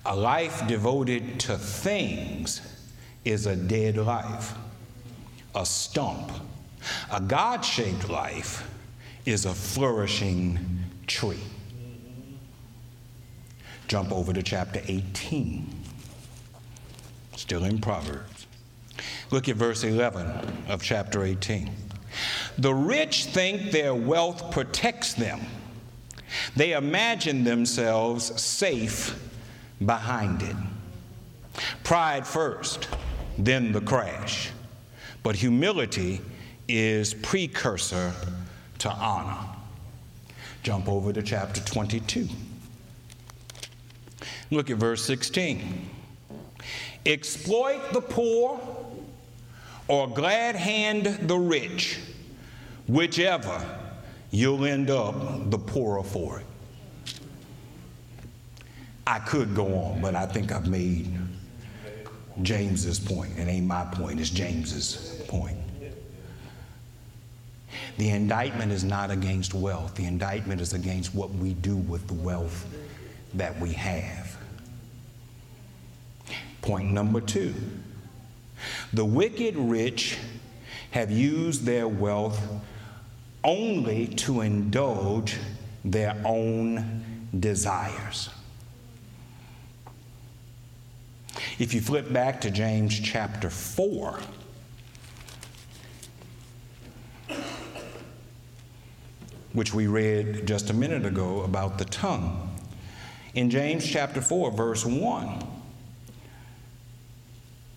A 0.05 0.15
life 0.15 0.65
devoted 0.67 1.39
to 1.41 1.57
things 1.57 2.61
is 3.25 3.45
a 3.45 3.55
dead 3.55 3.97
life 3.97 4.53
a 5.55 5.65
stump. 5.65 6.31
A 7.11 7.21
God 7.21 7.63
shaped 7.63 8.09
life 8.09 8.67
is 9.25 9.45
a 9.45 9.53
flourishing 9.53 10.59
tree. 11.07 11.39
Jump 13.87 14.11
over 14.11 14.33
to 14.33 14.43
chapter 14.43 14.81
18, 14.87 15.67
still 17.35 17.63
in 17.63 17.79
Proverbs. 17.79 18.47
Look 19.31 19.49
at 19.49 19.55
verse 19.55 19.83
11 19.83 20.65
of 20.67 20.81
chapter 20.81 21.23
18. 21.23 21.71
The 22.57 22.73
rich 22.73 23.25
think 23.25 23.71
their 23.71 23.95
wealth 23.95 24.51
protects 24.51 25.13
them, 25.13 25.41
they 26.55 26.73
imagine 26.73 27.43
themselves 27.43 28.41
safe 28.41 29.19
behind 29.85 30.41
it. 30.41 30.55
Pride 31.83 32.25
first, 32.25 32.87
then 33.37 33.71
the 33.71 33.81
crash. 33.81 34.49
But 35.21 35.35
humility 35.35 36.21
is 36.67 37.13
precursor 37.13 38.13
to 38.83 38.91
honor. 38.91 39.37
Jump 40.61 40.89
over 40.89 41.13
to 41.13 41.23
chapter 41.23 41.61
22. 41.61 42.27
Look 44.51 44.69
at 44.69 44.75
verse 44.75 45.03
16. 45.05 45.89
Exploit 47.05 47.93
the 47.93 48.01
poor 48.01 48.59
or 49.87 50.09
glad 50.09 50.55
hand 50.55 51.05
the 51.05 51.37
rich, 51.37 51.97
whichever, 52.87 53.65
you'll 54.31 54.65
end 54.65 54.89
up 54.89 55.49
the 55.49 55.57
poorer 55.57 56.03
for 56.03 56.39
it. 56.39 56.45
I 59.07 59.19
could 59.19 59.55
go 59.55 59.75
on, 59.75 60.01
but 60.01 60.13
I 60.13 60.25
think 60.25 60.51
I've 60.51 60.67
made 60.67 61.09
James's 62.41 62.99
point. 62.99 63.37
It 63.37 63.47
ain't 63.47 63.65
my 63.65 63.85
point, 63.85 64.19
it's 64.19 64.29
James's 64.29 65.23
point. 65.29 65.62
The 67.97 68.09
indictment 68.09 68.71
is 68.71 68.83
not 68.83 69.11
against 69.11 69.53
wealth, 69.53 69.95
the 69.95 70.05
indictment 70.05 70.61
is 70.61 70.73
against 70.73 71.13
what 71.13 71.29
we 71.31 71.53
do 71.53 71.75
with 71.75 72.07
the 72.07 72.13
wealth 72.13 72.65
that 73.35 73.59
we 73.59 73.73
have. 73.73 74.37
Point 76.61 76.91
number 76.91 77.21
two 77.21 77.53
the 78.93 79.05
wicked 79.05 79.55
rich 79.55 80.17
have 80.91 81.11
used 81.11 81.65
their 81.65 81.87
wealth 81.87 82.39
only 83.43 84.07
to 84.07 84.41
indulge 84.41 85.37
their 85.83 86.15
own 86.23 87.27
desires. 87.37 88.29
If 91.59 91.73
you 91.73 91.81
flip 91.81 92.11
back 92.13 92.41
to 92.41 92.51
James 92.51 92.97
chapter 92.99 93.49
4, 93.49 94.19
which 99.53 99.73
we 99.73 99.87
read 99.87 100.45
just 100.45 100.69
a 100.69 100.73
minute 100.73 101.05
ago 101.05 101.43
about 101.43 101.77
the 101.77 101.85
tongue, 101.85 102.49
in 103.35 103.49
James 103.49 103.85
chapter 103.87 104.21
4, 104.21 104.51
verse 104.51 104.85
1, 104.85 105.47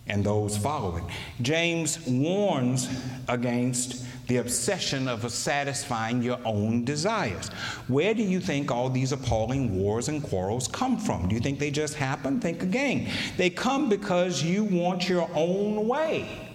and 0.08 0.24
those 0.24 0.56
following, 0.56 1.10
James 1.42 1.98
warns 2.06 2.88
against 3.28 4.04
the 4.28 4.36
obsession 4.38 5.08
of 5.08 5.30
satisfying 5.30 6.22
your 6.22 6.38
own 6.44 6.84
desires. 6.84 7.48
Where 7.88 8.12
do 8.12 8.22
you 8.22 8.40
think 8.40 8.70
all 8.70 8.90
these 8.90 9.12
appalling 9.12 9.78
wars 9.78 10.08
and 10.08 10.22
quarrels 10.22 10.68
come 10.68 10.98
from? 10.98 11.28
Do 11.28 11.34
you 11.34 11.40
think 11.40 11.58
they 11.58 11.70
just 11.70 11.94
happen? 11.94 12.40
Think 12.40 12.62
again. 12.62 13.08
They 13.36 13.50
come 13.50 13.88
because 13.88 14.42
you 14.42 14.64
want 14.64 15.08
your 15.08 15.28
own 15.34 15.88
way 15.88 16.45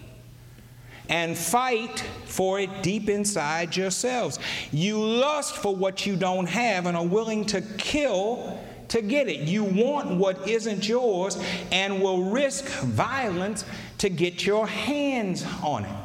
and 1.11 1.37
fight 1.37 1.99
for 2.25 2.59
it 2.59 2.81
deep 2.81 3.09
inside 3.09 3.75
yourselves. 3.75 4.39
You 4.71 4.99
lust 4.99 5.57
for 5.57 5.75
what 5.75 6.05
you 6.05 6.15
don't 6.15 6.47
have 6.47 6.87
and 6.87 6.97
are 6.97 7.05
willing 7.05 7.45
to 7.47 7.61
kill 7.77 8.59
to 8.87 9.01
get 9.01 9.27
it. 9.27 9.41
You 9.41 9.63
want 9.63 10.17
what 10.17 10.47
isn't 10.47 10.87
yours 10.87 11.37
and 11.71 12.01
will 12.01 12.23
risk 12.23 12.65
violence 12.81 13.65
to 13.99 14.09
get 14.09 14.45
your 14.45 14.65
hands 14.67 15.45
on 15.63 15.85
it. 15.85 15.95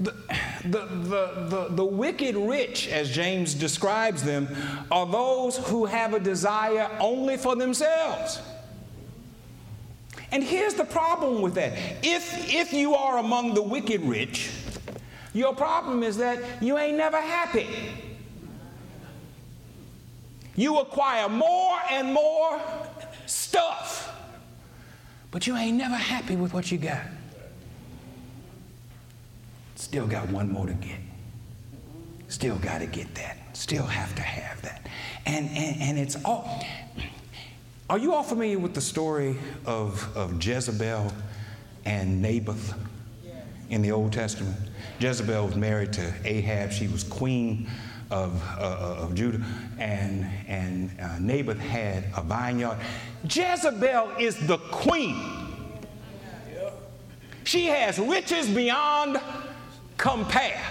The, 0.00 0.10
the, 0.64 0.86
the, 0.86 1.46
the, 1.48 1.66
the 1.70 1.84
wicked 1.84 2.34
rich, 2.34 2.88
as 2.88 3.10
James 3.10 3.54
describes 3.54 4.22
them, 4.22 4.48
are 4.90 5.06
those 5.06 5.58
who 5.58 5.84
have 5.84 6.14
a 6.14 6.20
desire 6.20 6.90
only 6.98 7.36
for 7.36 7.54
themselves. 7.54 8.40
And 10.32 10.42
here's 10.42 10.74
the 10.74 10.84
problem 10.84 11.42
with 11.42 11.54
that. 11.54 11.74
If, 12.02 12.52
if 12.52 12.72
you 12.72 12.94
are 12.94 13.18
among 13.18 13.54
the 13.54 13.62
wicked 13.62 14.00
rich, 14.00 14.50
your 15.34 15.54
problem 15.54 16.02
is 16.02 16.16
that 16.16 16.62
you 16.62 16.78
ain't 16.78 16.96
never 16.96 17.20
happy. 17.20 17.68
You 20.56 20.78
acquire 20.80 21.28
more 21.28 21.78
and 21.90 22.12
more 22.12 22.60
stuff, 23.26 24.14
but 25.30 25.46
you 25.46 25.56
ain't 25.56 25.76
never 25.76 25.94
happy 25.94 26.36
with 26.36 26.52
what 26.52 26.72
you 26.72 26.78
got. 26.78 27.02
Still 29.76 30.06
got 30.06 30.28
one 30.30 30.50
more 30.50 30.66
to 30.66 30.74
get. 30.74 30.98
Still 32.28 32.56
got 32.56 32.78
to 32.78 32.86
get 32.86 33.14
that. 33.14 33.36
Still 33.54 33.84
have 33.84 34.14
to 34.14 34.22
have 34.22 34.62
that. 34.62 34.86
And, 35.26 35.48
and, 35.50 35.80
and 35.82 35.98
it's 35.98 36.16
all. 36.24 36.64
Are 37.92 37.98
you 37.98 38.14
all 38.14 38.22
familiar 38.22 38.58
with 38.58 38.72
the 38.72 38.80
story 38.80 39.36
of, 39.66 40.16
of 40.16 40.42
Jezebel 40.42 41.12
and 41.84 42.22
Naboth 42.22 42.72
in 43.68 43.82
the 43.82 43.92
Old 43.92 44.14
Testament? 44.14 44.56
Jezebel 44.98 45.48
was 45.48 45.56
married 45.56 45.92
to 45.92 46.14
Ahab. 46.24 46.72
She 46.72 46.88
was 46.88 47.04
queen 47.04 47.68
of, 48.10 48.42
uh, 48.58 48.96
of 48.98 49.14
Judah. 49.14 49.44
And, 49.78 50.26
and 50.48 50.90
uh, 50.98 51.18
Naboth 51.18 51.58
had 51.58 52.04
a 52.16 52.22
vineyard. 52.22 52.78
Jezebel 53.28 54.12
is 54.18 54.38
the 54.46 54.56
queen. 54.56 55.22
She 57.44 57.66
has 57.66 57.98
riches 57.98 58.48
beyond 58.48 59.20
compare. 59.98 60.62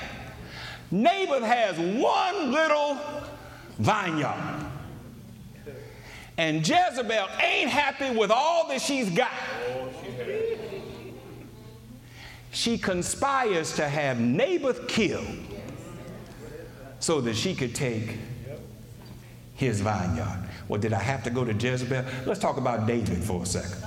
Naboth 0.90 1.44
has 1.44 1.78
one 1.78 2.52
little 2.52 2.98
vineyard. 3.78 4.61
And 6.42 6.68
Jezebel 6.68 7.28
ain't 7.40 7.70
happy 7.70 8.10
with 8.18 8.32
all 8.32 8.68
that 8.70 8.82
she's 8.82 9.12
got. 9.12 9.30
She 12.50 12.80
conspires 12.80 13.76
to 13.76 13.88
have 13.88 14.20
Naboth 14.20 14.88
killed 14.88 15.38
so 17.00 17.22
that 17.22 17.36
she 17.36 17.54
could 17.54 17.76
take 17.76 18.18
his 19.54 19.82
vineyard. 19.82 20.50
Well, 20.68 20.82
did 20.82 20.94
I 20.94 21.00
have 21.00 21.22
to 21.26 21.30
go 21.30 21.46
to 21.46 21.54
Jezebel? 21.54 22.06
Let's 22.26 22.40
talk 22.40 22.58
about 22.58 22.88
David 22.88 23.24
for 23.24 23.44
a 23.44 23.46
second. 23.46 23.84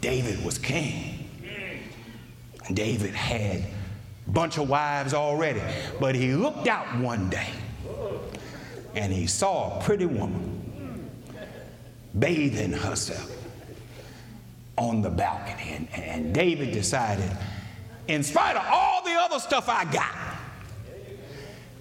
David 0.00 0.44
was 0.44 0.58
king. 0.58 1.28
David 2.72 3.16
had 3.16 3.64
a 4.28 4.30
bunch 4.30 4.58
of 4.58 4.68
wives 4.68 5.12
already, 5.12 5.60
but 5.98 6.14
he 6.14 6.34
looked 6.34 6.68
out 6.68 6.86
one 7.00 7.28
day 7.28 7.48
and 8.94 9.12
he 9.12 9.26
saw 9.26 9.78
a 9.78 9.82
pretty 9.82 10.06
woman 10.06 11.10
bathing 12.18 12.72
herself 12.72 13.30
on 14.76 15.02
the 15.02 15.10
balcony. 15.10 15.70
And, 15.70 15.88
and 15.94 16.34
David 16.34 16.72
decided, 16.72 17.30
in 18.08 18.22
spite 18.22 18.56
of 18.56 18.64
all 18.70 19.02
the 19.04 19.12
other 19.12 19.38
stuff 19.38 19.68
I 19.68 19.84
got, 19.84 20.14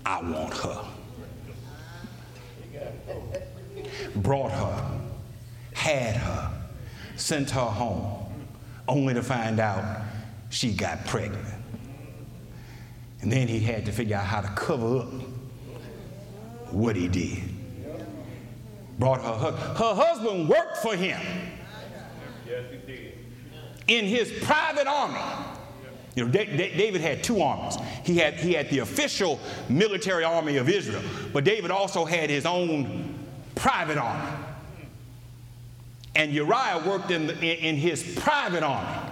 I 0.05 0.21
want 0.21 0.53
her. 0.57 0.85
Brought 4.15 4.51
her, 4.51 4.99
had 5.73 6.15
her, 6.15 6.51
sent 7.15 7.49
her 7.51 7.59
home, 7.61 8.25
only 8.87 9.13
to 9.13 9.21
find 9.21 9.59
out 9.59 10.01
she 10.49 10.73
got 10.73 11.05
pregnant. 11.05 11.45
And 13.21 13.31
then 13.31 13.47
he 13.47 13.59
had 13.59 13.85
to 13.85 13.91
figure 13.91 14.17
out 14.17 14.25
how 14.25 14.41
to 14.41 14.47
cover 14.49 14.99
up 14.99 15.13
what 16.71 16.95
he 16.95 17.07
did. 17.07 17.43
Brought 18.99 19.21
her. 19.21 19.51
Her 19.51 19.95
husband 19.95 20.47
worked 20.47 20.77
for 20.77 20.95
him. 20.95 21.19
In 23.87 24.05
his 24.05 24.31
private 24.43 24.87
army. 24.87 25.19
You 26.15 26.25
know, 26.25 26.31
David 26.31 27.01
had 27.01 27.23
two 27.23 27.41
armies. 27.41 27.77
He 28.03 28.17
had, 28.17 28.33
he 28.35 28.53
had 28.53 28.69
the 28.69 28.79
official 28.79 29.39
military 29.69 30.25
army 30.25 30.57
of 30.57 30.67
Israel, 30.67 31.01
but 31.31 31.45
David 31.45 31.71
also 31.71 32.03
had 32.03 32.29
his 32.29 32.45
own 32.45 33.17
private 33.55 33.97
army. 33.97 34.37
And 36.15 36.33
Uriah 36.33 36.83
worked 36.85 37.11
in, 37.11 37.27
the, 37.27 37.67
in 37.67 37.77
his 37.77 38.03
private 38.17 38.63
army. 38.63 39.10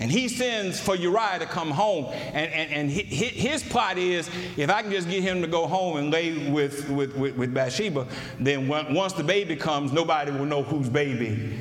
And 0.00 0.10
he 0.12 0.28
sends 0.28 0.78
for 0.78 0.94
Uriah 0.94 1.40
to 1.40 1.46
come 1.46 1.70
home. 1.70 2.06
And, 2.06 2.52
and, 2.52 2.70
and 2.72 2.90
his 2.90 3.64
plot 3.64 3.98
is 3.98 4.30
if 4.56 4.70
I 4.70 4.82
can 4.82 4.92
just 4.92 5.10
get 5.10 5.22
him 5.22 5.42
to 5.42 5.48
go 5.48 5.66
home 5.66 5.96
and 5.96 6.10
lay 6.10 6.50
with, 6.50 6.88
with, 6.88 7.16
with, 7.16 7.36
with 7.36 7.52
Bathsheba, 7.52 8.06
then 8.38 8.68
once 8.68 9.12
the 9.12 9.24
baby 9.24 9.56
comes, 9.56 9.92
nobody 9.92 10.30
will 10.30 10.46
know 10.46 10.62
whose 10.62 10.88
baby 10.88 11.58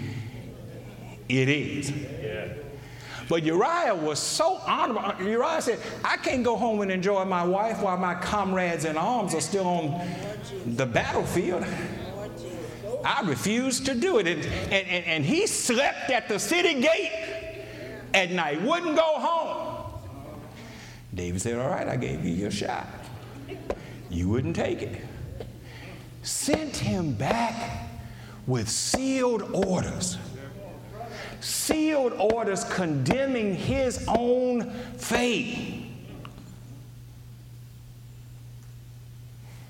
it 1.27 1.49
is. 1.49 1.91
Yeah. 1.91 2.53
But 3.29 3.43
Uriah 3.43 3.93
was 3.93 4.19
so 4.19 4.55
honorable. 4.65 5.01
Uh, 5.01 5.15
Uriah 5.19 5.61
said, 5.61 5.79
I 6.03 6.17
can't 6.17 6.43
go 6.43 6.55
home 6.55 6.81
and 6.81 6.91
enjoy 6.91 7.25
my 7.25 7.43
wife 7.43 7.81
while 7.81 7.97
my 7.97 8.15
comrades 8.15 8.85
in 8.85 8.97
arms 8.97 9.33
are 9.35 9.41
still 9.41 9.67
on 9.67 10.07
the 10.65 10.85
battlefield. 10.85 11.65
I 13.03 13.21
refuse 13.27 13.79
to 13.81 13.95
do 13.95 14.19
it. 14.19 14.27
And, 14.27 14.45
and, 14.71 15.05
and 15.05 15.25
he 15.25 15.45
slept 15.45 16.09
at 16.09 16.29
the 16.29 16.39
city 16.39 16.81
gate 16.81 17.36
at 18.13 18.31
night, 18.31 18.61
wouldn't 18.61 18.95
go 18.95 19.19
home. 19.19 19.99
David 21.13 21.41
said, 21.41 21.57
All 21.57 21.69
right, 21.69 21.87
I 21.87 21.95
gave 21.95 22.23
you 22.23 22.33
your 22.33 22.51
shot. 22.51 22.87
You 24.09 24.29
wouldn't 24.29 24.55
take 24.55 24.81
it. 24.81 25.01
Sent 26.21 26.75
him 26.77 27.13
back 27.13 27.89
with 28.45 28.69
sealed 28.69 29.43
orders. 29.53 30.17
Sealed 31.39 32.13
orders 32.13 32.63
condemning 32.65 33.55
his 33.55 34.05
own 34.07 34.71
fate. 34.97 35.83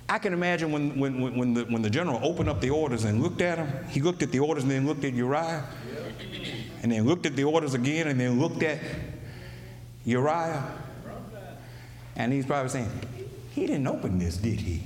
I 0.09 0.19
can 0.19 0.31
imagine 0.31 0.71
when, 0.71 0.97
when, 0.97 1.37
when, 1.37 1.53
the, 1.53 1.65
when 1.65 1.81
the 1.81 1.89
general 1.89 2.19
opened 2.23 2.47
up 2.47 2.61
the 2.61 2.69
orders 2.69 3.03
and 3.03 3.21
looked 3.21 3.41
at 3.41 3.57
them, 3.57 3.85
he 3.89 3.99
looked 3.99 4.23
at 4.23 4.31
the 4.31 4.39
orders 4.39 4.63
and 4.63 4.71
then 4.71 4.87
looked 4.87 5.03
at 5.03 5.13
Uriah 5.13 5.65
and 6.81 6.91
then 6.91 7.05
looked 7.05 7.25
at 7.25 7.35
the 7.35 7.43
orders 7.43 7.73
again 7.73 8.07
and 8.07 8.19
then 8.19 8.39
looked 8.39 8.63
at 8.63 8.79
Uriah. 10.05 10.63
And 12.15 12.33
he's 12.33 12.45
probably 12.45 12.69
saying, 12.69 12.89
He 13.53 13.67
didn't 13.67 13.87
open 13.87 14.19
this, 14.19 14.37
did 14.37 14.59
he? 14.59 14.83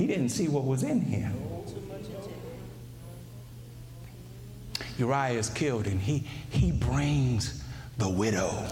he 0.00 0.06
didn't 0.06 0.30
see 0.30 0.48
what 0.48 0.64
was 0.64 0.82
in 0.82 1.02
here. 1.02 1.30
Uriah 4.98 5.38
is 5.38 5.50
killed, 5.50 5.86
and 5.86 6.00
he, 6.00 6.26
he 6.48 6.72
brings 6.72 7.62
the 7.98 8.08
widow 8.08 8.64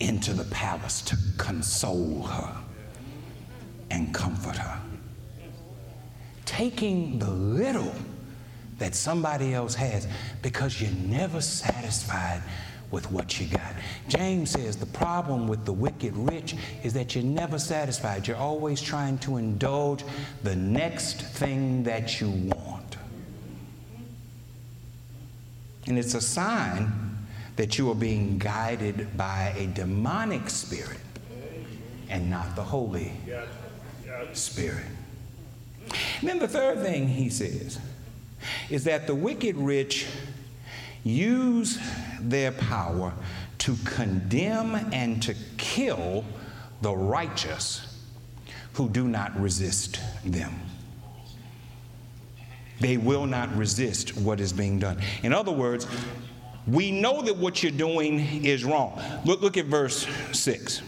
into 0.00 0.32
the 0.32 0.44
palace 0.46 1.02
to 1.02 1.16
console 1.36 2.22
her 2.24 2.56
and 3.90 4.12
comfort 4.12 4.56
her. 4.56 4.80
Taking 6.44 7.20
the 7.20 7.30
little 7.30 7.94
that 8.78 8.94
somebody 8.94 9.54
else 9.54 9.74
has 9.74 10.06
because 10.42 10.80
you're 10.80 10.90
never 10.90 11.40
satisfied 11.40 12.42
with 12.90 13.10
what 13.10 13.38
you 13.38 13.46
got. 13.48 13.74
James 14.08 14.50
says 14.50 14.76
the 14.76 14.86
problem 14.86 15.46
with 15.46 15.64
the 15.64 15.72
wicked 15.72 16.16
rich 16.16 16.54
is 16.82 16.94
that 16.94 17.14
you're 17.14 17.24
never 17.24 17.58
satisfied. 17.58 18.26
You're 18.26 18.36
always 18.36 18.80
trying 18.80 19.18
to 19.18 19.36
indulge 19.36 20.04
the 20.42 20.56
next 20.56 21.20
thing 21.20 21.82
that 21.82 22.20
you 22.20 22.30
want. 22.30 22.96
And 25.86 25.98
it's 25.98 26.14
a 26.14 26.20
sign 26.20 26.92
that 27.56 27.76
you 27.76 27.90
are 27.90 27.94
being 27.94 28.38
guided 28.38 29.16
by 29.16 29.54
a 29.56 29.66
demonic 29.66 30.48
spirit 30.48 31.00
and 32.08 32.30
not 32.30 32.56
the 32.56 32.62
Holy 32.62 33.12
Spirit. 34.32 34.84
And 36.20 36.28
then 36.28 36.38
the 36.38 36.48
third 36.48 36.80
thing 36.82 37.08
he 37.08 37.30
says 37.30 37.78
is 38.70 38.84
that 38.84 39.06
the 39.06 39.14
wicked 39.14 39.56
rich 39.56 40.06
use 41.04 41.78
their 42.20 42.52
power 42.52 43.12
to 43.58 43.76
condemn 43.84 44.74
and 44.92 45.22
to 45.22 45.34
kill 45.56 46.24
the 46.82 46.94
righteous 46.94 47.98
who 48.74 48.88
do 48.88 49.08
not 49.08 49.38
resist 49.40 50.00
them. 50.24 50.54
They 52.80 52.96
will 52.96 53.26
not 53.26 53.54
resist 53.56 54.16
what 54.16 54.40
is 54.40 54.52
being 54.52 54.78
done. 54.78 55.00
In 55.22 55.32
other 55.32 55.50
words, 55.50 55.86
we 56.66 56.92
know 56.92 57.22
that 57.22 57.36
what 57.36 57.62
you're 57.62 57.72
doing 57.72 58.44
is 58.44 58.64
wrong. 58.64 59.00
Look, 59.24 59.40
look 59.40 59.56
at 59.56 59.64
verse 59.64 60.06
6. 60.32 60.82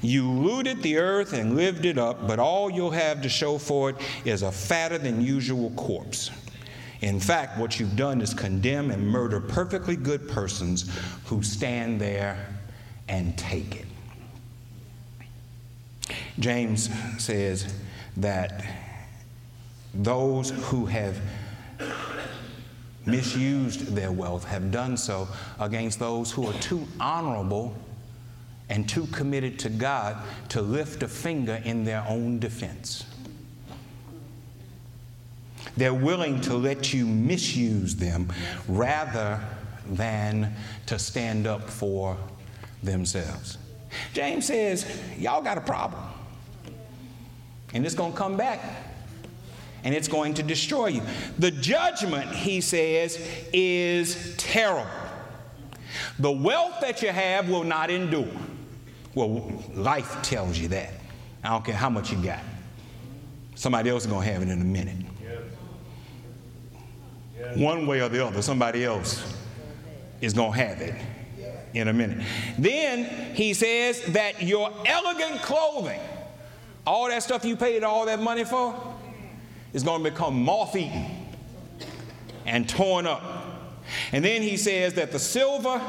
You 0.00 0.30
looted 0.30 0.82
the 0.82 0.96
earth 0.96 1.32
and 1.32 1.56
lived 1.56 1.84
it 1.84 1.98
up, 1.98 2.26
but 2.26 2.38
all 2.38 2.70
you'll 2.70 2.90
have 2.90 3.22
to 3.22 3.28
show 3.28 3.58
for 3.58 3.90
it 3.90 3.96
is 4.24 4.42
a 4.42 4.50
fatter 4.50 4.98
than 4.98 5.20
usual 5.20 5.70
corpse. 5.70 6.30
In 7.00 7.18
fact, 7.18 7.58
what 7.58 7.80
you've 7.80 7.96
done 7.96 8.20
is 8.20 8.34
condemn 8.34 8.90
and 8.90 9.06
murder 9.06 9.40
perfectly 9.40 9.96
good 9.96 10.28
persons 10.28 10.90
who 11.24 11.42
stand 11.42 12.00
there 12.00 12.46
and 13.08 13.36
take 13.38 13.76
it. 13.76 13.86
James 16.38 16.90
says 17.18 17.72
that 18.16 18.64
those 19.94 20.50
who 20.50 20.86
have 20.86 21.18
misused 23.06 23.94
their 23.94 24.12
wealth 24.12 24.44
have 24.44 24.70
done 24.70 24.96
so 24.96 25.26
against 25.58 25.98
those 25.98 26.30
who 26.30 26.46
are 26.46 26.52
too 26.54 26.86
honorable 27.00 27.74
and 28.68 28.88
too 28.88 29.06
committed 29.06 29.58
to 29.58 29.68
God 29.68 30.16
to 30.50 30.62
lift 30.62 31.02
a 31.02 31.08
finger 31.08 31.60
in 31.64 31.84
their 31.84 32.04
own 32.06 32.38
defense. 32.38 33.04
They're 35.76 35.94
willing 35.94 36.40
to 36.42 36.54
let 36.54 36.92
you 36.92 37.06
misuse 37.06 37.96
them 37.96 38.32
rather 38.68 39.40
than 39.86 40.54
to 40.86 40.98
stand 40.98 41.46
up 41.46 41.68
for 41.68 42.16
themselves. 42.82 43.58
James 44.12 44.46
says, 44.46 44.86
Y'all 45.18 45.42
got 45.42 45.58
a 45.58 45.62
problem. 45.62 46.02
And 47.72 47.86
it's 47.86 47.94
going 47.94 48.12
to 48.12 48.18
come 48.18 48.36
back 48.36 48.60
and 49.84 49.94
it's 49.94 50.08
going 50.08 50.34
to 50.34 50.42
destroy 50.42 50.88
you. 50.88 51.02
The 51.38 51.50
judgment, 51.50 52.30
he 52.30 52.60
says, 52.60 53.18
is 53.52 54.34
terrible. 54.36 54.90
The 56.18 56.30
wealth 56.30 56.80
that 56.80 57.02
you 57.02 57.08
have 57.08 57.48
will 57.48 57.64
not 57.64 57.90
endure. 57.90 58.28
Well, 59.14 59.62
life 59.74 60.22
tells 60.22 60.58
you 60.58 60.68
that. 60.68 60.92
I 61.42 61.48
don't 61.48 61.64
care 61.64 61.74
how 61.74 61.90
much 61.90 62.12
you 62.12 62.22
got. 62.22 62.40
Somebody 63.54 63.90
else 63.90 64.04
is 64.04 64.10
going 64.10 64.26
to 64.26 64.32
have 64.32 64.42
it 64.42 64.48
in 64.48 64.60
a 64.60 64.64
minute. 64.64 65.06
One 67.54 67.86
way 67.86 68.00
or 68.00 68.08
the 68.08 68.24
other, 68.24 68.42
somebody 68.42 68.84
else 68.84 69.34
is 70.20 70.34
going 70.34 70.52
to 70.52 70.58
have 70.58 70.80
it 70.80 70.94
in 71.74 71.88
a 71.88 71.92
minute. 71.92 72.24
Then 72.58 73.34
he 73.34 73.54
says 73.54 74.02
that 74.12 74.42
your 74.42 74.72
elegant 74.86 75.42
clothing, 75.42 76.00
all 76.86 77.08
that 77.08 77.22
stuff 77.22 77.44
you 77.44 77.56
paid 77.56 77.84
all 77.84 78.06
that 78.06 78.20
money 78.20 78.44
for, 78.44 78.74
is 79.72 79.82
going 79.82 80.02
to 80.02 80.10
become 80.10 80.42
moth 80.42 80.76
eaten 80.76 81.06
and 82.46 82.68
torn 82.68 83.06
up. 83.06 83.22
And 84.12 84.24
then 84.24 84.42
he 84.42 84.56
says 84.56 84.94
that 84.94 85.12
the 85.12 85.18
silver 85.18 85.80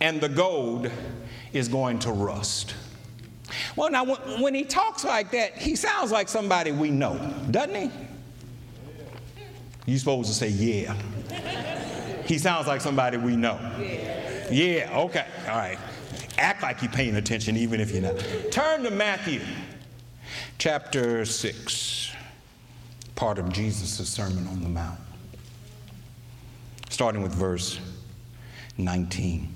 and 0.00 0.20
the 0.20 0.28
gold 0.28 0.90
is 1.52 1.68
going 1.68 1.98
to 2.00 2.12
rust. 2.12 2.74
Well, 3.76 3.90
now, 3.90 4.04
when 4.40 4.54
he 4.54 4.64
talks 4.64 5.04
like 5.04 5.30
that, 5.32 5.56
he 5.56 5.76
sounds 5.76 6.10
like 6.10 6.28
somebody 6.28 6.72
we 6.72 6.90
know, 6.90 7.16
doesn't 7.50 7.74
he? 7.74 7.90
You 9.86 9.98
supposed 9.98 10.28
to 10.28 10.34
say, 10.34 10.48
yeah. 10.48 10.94
He 12.24 12.38
sounds 12.38 12.66
like 12.66 12.80
somebody 12.80 13.16
we 13.16 13.36
know. 13.36 13.58
Yeah, 14.50 14.90
okay, 14.94 15.26
all 15.48 15.56
right. 15.56 15.78
Act 16.38 16.62
like 16.62 16.82
you're 16.82 16.92
paying 16.92 17.16
attention, 17.16 17.56
even 17.56 17.80
if 17.80 17.90
you're 17.90 18.02
not. 18.02 18.18
Turn 18.50 18.84
to 18.84 18.90
Matthew 18.90 19.40
chapter 20.58 21.24
6, 21.24 22.12
part 23.14 23.38
of 23.38 23.52
Jesus' 23.52 24.08
Sermon 24.08 24.46
on 24.46 24.62
the 24.62 24.68
Mount, 24.68 25.00
starting 26.90 27.22
with 27.22 27.34
verse 27.34 27.80
19. 28.78 29.52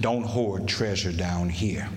Don't 0.00 0.24
hoard 0.24 0.66
treasure 0.66 1.12
down 1.12 1.48
here 1.48 1.88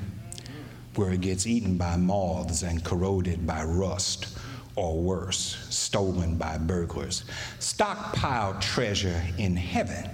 where 0.95 1.11
it 1.11 1.21
gets 1.21 1.47
eaten 1.47 1.77
by 1.77 1.95
moths 1.97 2.61
and 2.63 2.83
corroded 2.83 3.45
by 3.45 3.63
rust 3.63 4.38
or 4.79 4.97
worse, 4.97 5.57
stolen 5.69 6.35
by 6.35 6.57
burglars. 6.57 7.25
Stockpile 7.59 8.57
treasure 8.59 9.21
in 9.37 9.55
heaven 9.55 10.09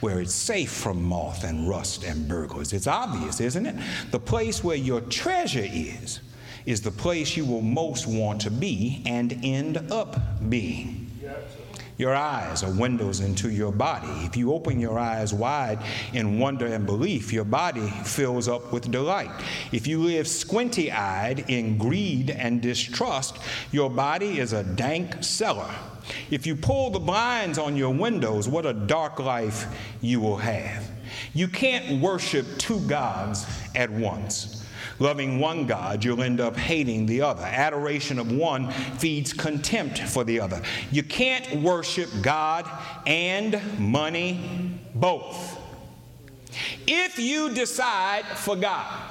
where 0.00 0.20
it's 0.20 0.34
safe 0.34 0.70
from 0.70 1.02
moth 1.02 1.44
and 1.44 1.68
rust 1.68 2.04
and 2.04 2.28
burglars. 2.28 2.72
It's 2.72 2.86
obvious, 2.86 3.40
isn't 3.40 3.66
it? 3.66 3.76
The 4.10 4.18
place 4.18 4.62
where 4.64 4.76
your 4.76 5.00
treasure 5.00 5.64
is, 5.64 6.20
is 6.66 6.82
the 6.82 6.90
place 6.90 7.36
you 7.36 7.46
will 7.46 7.62
most 7.62 8.06
want 8.06 8.40
to 8.42 8.50
be 8.50 9.02
and 9.06 9.38
end 9.42 9.78
up 9.90 10.20
being. 10.50 11.10
Your 12.00 12.14
eyes 12.14 12.62
are 12.62 12.70
windows 12.70 13.20
into 13.20 13.50
your 13.50 13.72
body. 13.72 14.08
If 14.24 14.34
you 14.34 14.54
open 14.54 14.80
your 14.80 14.98
eyes 14.98 15.34
wide 15.34 15.80
in 16.14 16.38
wonder 16.38 16.64
and 16.64 16.86
belief, 16.86 17.30
your 17.30 17.44
body 17.44 17.90
fills 18.06 18.48
up 18.48 18.72
with 18.72 18.90
delight. 18.90 19.30
If 19.70 19.86
you 19.86 19.98
live 19.98 20.26
squinty 20.26 20.90
eyed 20.90 21.44
in 21.50 21.76
greed 21.76 22.30
and 22.30 22.62
distrust, 22.62 23.36
your 23.70 23.90
body 23.90 24.38
is 24.38 24.54
a 24.54 24.64
dank 24.64 25.22
cellar. 25.22 25.70
If 26.30 26.46
you 26.46 26.56
pull 26.56 26.88
the 26.88 26.98
blinds 26.98 27.58
on 27.58 27.76
your 27.76 27.92
windows, 27.92 28.48
what 28.48 28.64
a 28.64 28.72
dark 28.72 29.18
life 29.18 29.66
you 30.00 30.20
will 30.20 30.38
have. 30.38 30.90
You 31.34 31.48
can't 31.48 32.00
worship 32.00 32.46
two 32.56 32.80
gods 32.88 33.44
at 33.74 33.90
once. 33.90 34.59
Loving 35.00 35.38
one 35.38 35.66
God, 35.66 36.04
you'll 36.04 36.22
end 36.22 36.40
up 36.40 36.56
hating 36.56 37.06
the 37.06 37.22
other. 37.22 37.42
Adoration 37.42 38.18
of 38.18 38.30
one 38.30 38.70
feeds 38.70 39.32
contempt 39.32 39.98
for 39.98 40.24
the 40.24 40.38
other. 40.38 40.60
You 40.92 41.02
can't 41.02 41.62
worship 41.62 42.10
God 42.20 42.70
and 43.06 43.60
money 43.78 44.78
both. 44.94 45.58
If 46.86 47.18
you 47.18 47.54
decide 47.54 48.26
for 48.26 48.56
God, 48.56 49.10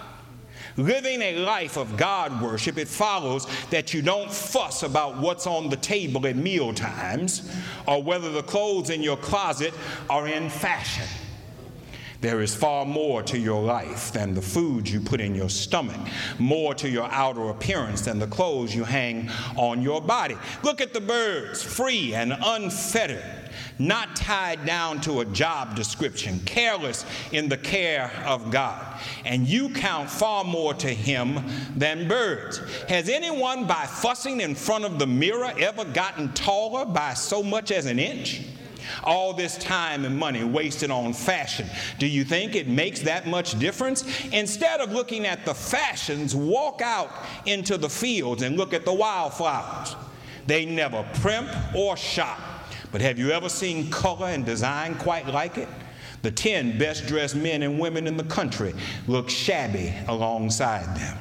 living 0.77 1.23
a 1.23 1.37
life 1.37 1.75
of 1.75 1.97
God 1.97 2.39
worship, 2.39 2.77
it 2.77 2.87
follows 2.87 3.47
that 3.71 3.91
you 3.91 4.03
don't 4.03 4.31
fuss 4.31 4.83
about 4.83 5.17
what's 5.17 5.47
on 5.47 5.69
the 5.69 5.77
table 5.77 6.27
at 6.27 6.35
meal 6.35 6.71
times 6.71 7.51
or 7.87 8.03
whether 8.03 8.31
the 8.31 8.43
clothes 8.43 8.91
in 8.91 9.01
your 9.01 9.17
closet 9.17 9.73
are 10.07 10.27
in 10.27 10.51
fashion. 10.51 11.07
There 12.21 12.41
is 12.41 12.53
far 12.53 12.85
more 12.85 13.23
to 13.23 13.37
your 13.37 13.61
life 13.61 14.11
than 14.11 14.33
the 14.33 14.41
food 14.41 14.89
you 14.89 14.99
put 14.99 15.21
in 15.21 15.35
your 15.35 15.49
stomach, 15.49 15.95
more 16.37 16.75
to 16.75 16.89
your 16.89 17.09
outer 17.11 17.47
appearance 17.49 18.01
than 18.01 18.19
the 18.19 18.27
clothes 18.27 18.75
you 18.75 18.83
hang 18.83 19.29
on 19.55 19.81
your 19.81 20.01
body. 20.01 20.35
Look 20.61 20.81
at 20.81 20.93
the 20.93 20.99
birds, 20.99 21.63
free 21.63 22.13
and 22.13 22.35
unfettered, 22.43 23.23
not 23.79 24.17
tied 24.17 24.65
down 24.65 24.99
to 25.01 25.21
a 25.21 25.25
job 25.25 25.77
description, 25.77 26.41
careless 26.41 27.05
in 27.31 27.47
the 27.47 27.57
care 27.57 28.11
of 28.25 28.51
God. 28.51 28.99
And 29.23 29.47
you 29.47 29.69
count 29.69 30.09
far 30.09 30.43
more 30.43 30.73
to 30.73 30.89
Him 30.89 31.41
than 31.73 32.09
birds. 32.09 32.57
Has 32.89 33.07
anyone, 33.07 33.65
by 33.65 33.85
fussing 33.85 34.41
in 34.41 34.55
front 34.55 34.83
of 34.83 34.99
the 34.99 35.07
mirror, 35.07 35.53
ever 35.57 35.85
gotten 35.85 36.33
taller 36.33 36.83
by 36.83 37.13
so 37.13 37.41
much 37.41 37.71
as 37.71 37.85
an 37.85 37.97
inch? 37.97 38.41
All 39.03 39.33
this 39.33 39.57
time 39.57 40.05
and 40.05 40.17
money 40.17 40.43
wasted 40.43 40.91
on 40.91 41.13
fashion. 41.13 41.67
Do 41.97 42.07
you 42.07 42.23
think 42.23 42.55
it 42.55 42.67
makes 42.67 43.01
that 43.01 43.27
much 43.27 43.57
difference? 43.59 44.03
Instead 44.31 44.81
of 44.81 44.91
looking 44.91 45.25
at 45.25 45.45
the 45.45 45.53
fashions, 45.53 46.35
walk 46.35 46.81
out 46.81 47.11
into 47.45 47.77
the 47.77 47.89
fields 47.89 48.41
and 48.41 48.57
look 48.57 48.73
at 48.73 48.85
the 48.85 48.93
wildflowers. 48.93 49.95
They 50.47 50.65
never 50.65 51.03
primp 51.15 51.75
or 51.75 51.95
shop. 51.95 52.39
But 52.91 53.01
have 53.01 53.19
you 53.19 53.31
ever 53.31 53.49
seen 53.49 53.91
color 53.91 54.27
and 54.27 54.45
design 54.45 54.95
quite 54.95 55.27
like 55.27 55.57
it? 55.57 55.69
The 56.21 56.31
10 56.31 56.77
best 56.77 57.07
dressed 57.07 57.35
men 57.35 57.63
and 57.63 57.79
women 57.79 58.07
in 58.07 58.17
the 58.17 58.23
country 58.23 58.73
look 59.07 59.29
shabby 59.29 59.93
alongside 60.07 60.97
them. 60.97 61.17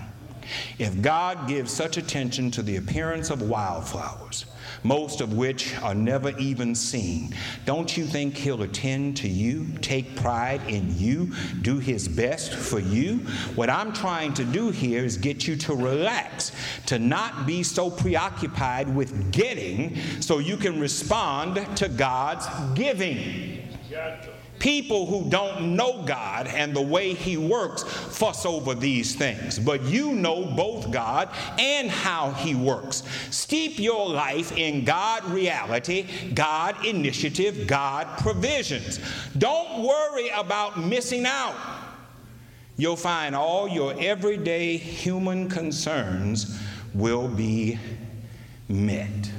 If 0.78 1.00
God 1.02 1.46
gives 1.46 1.72
such 1.72 1.98
attention 1.98 2.50
to 2.52 2.62
the 2.62 2.76
appearance 2.76 3.31
of 3.31 3.42
wildflowers, 3.42 4.46
most 4.82 5.20
of 5.20 5.34
which 5.34 5.76
are 5.78 5.94
never 5.94 6.36
even 6.38 6.74
seen. 6.74 7.34
Don't 7.64 7.96
you 7.96 8.04
think 8.04 8.36
He'll 8.36 8.62
attend 8.62 9.16
to 9.18 9.28
you, 9.28 9.66
take 9.80 10.16
pride 10.16 10.60
in 10.68 10.96
you, 10.98 11.32
do 11.62 11.78
His 11.78 12.08
best 12.08 12.54
for 12.54 12.78
you? 12.78 13.18
What 13.54 13.70
I'm 13.70 13.92
trying 13.92 14.34
to 14.34 14.44
do 14.44 14.70
here 14.70 15.04
is 15.04 15.16
get 15.16 15.46
you 15.46 15.56
to 15.56 15.74
relax, 15.74 16.52
to 16.86 16.98
not 16.98 17.46
be 17.46 17.62
so 17.62 17.90
preoccupied 17.90 18.94
with 18.94 19.32
getting 19.32 19.96
so 20.20 20.38
you 20.38 20.56
can 20.56 20.80
respond 20.80 21.66
to 21.76 21.88
God's 21.88 22.46
giving. 22.74 23.62
People 24.58 25.06
who 25.06 25.28
don't 25.30 25.76
know 25.76 26.02
God 26.02 26.48
and 26.48 26.74
the 26.74 26.82
way 26.82 27.14
He 27.14 27.36
works 27.36 27.82
fuss 27.82 28.44
over 28.44 28.74
these 28.74 29.14
things. 29.14 29.58
But 29.58 29.82
you 29.84 30.12
know 30.12 30.44
both 30.44 30.90
God 30.90 31.28
and 31.58 31.90
how 31.90 32.32
He 32.32 32.54
works. 32.54 33.02
Steep 33.30 33.78
your 33.78 34.08
life 34.08 34.52
in 34.52 34.84
God 34.84 35.24
reality, 35.26 36.06
God 36.34 36.84
initiative, 36.84 37.66
God 37.66 38.06
provisions. 38.18 39.00
Don't 39.36 39.82
worry 39.84 40.28
about 40.30 40.78
missing 40.78 41.24
out. 41.26 41.54
You'll 42.76 42.96
find 42.96 43.34
all 43.34 43.68
your 43.68 43.94
everyday 43.98 44.76
human 44.76 45.48
concerns 45.48 46.58
will 46.94 47.28
be 47.28 47.78
met. 48.68 49.30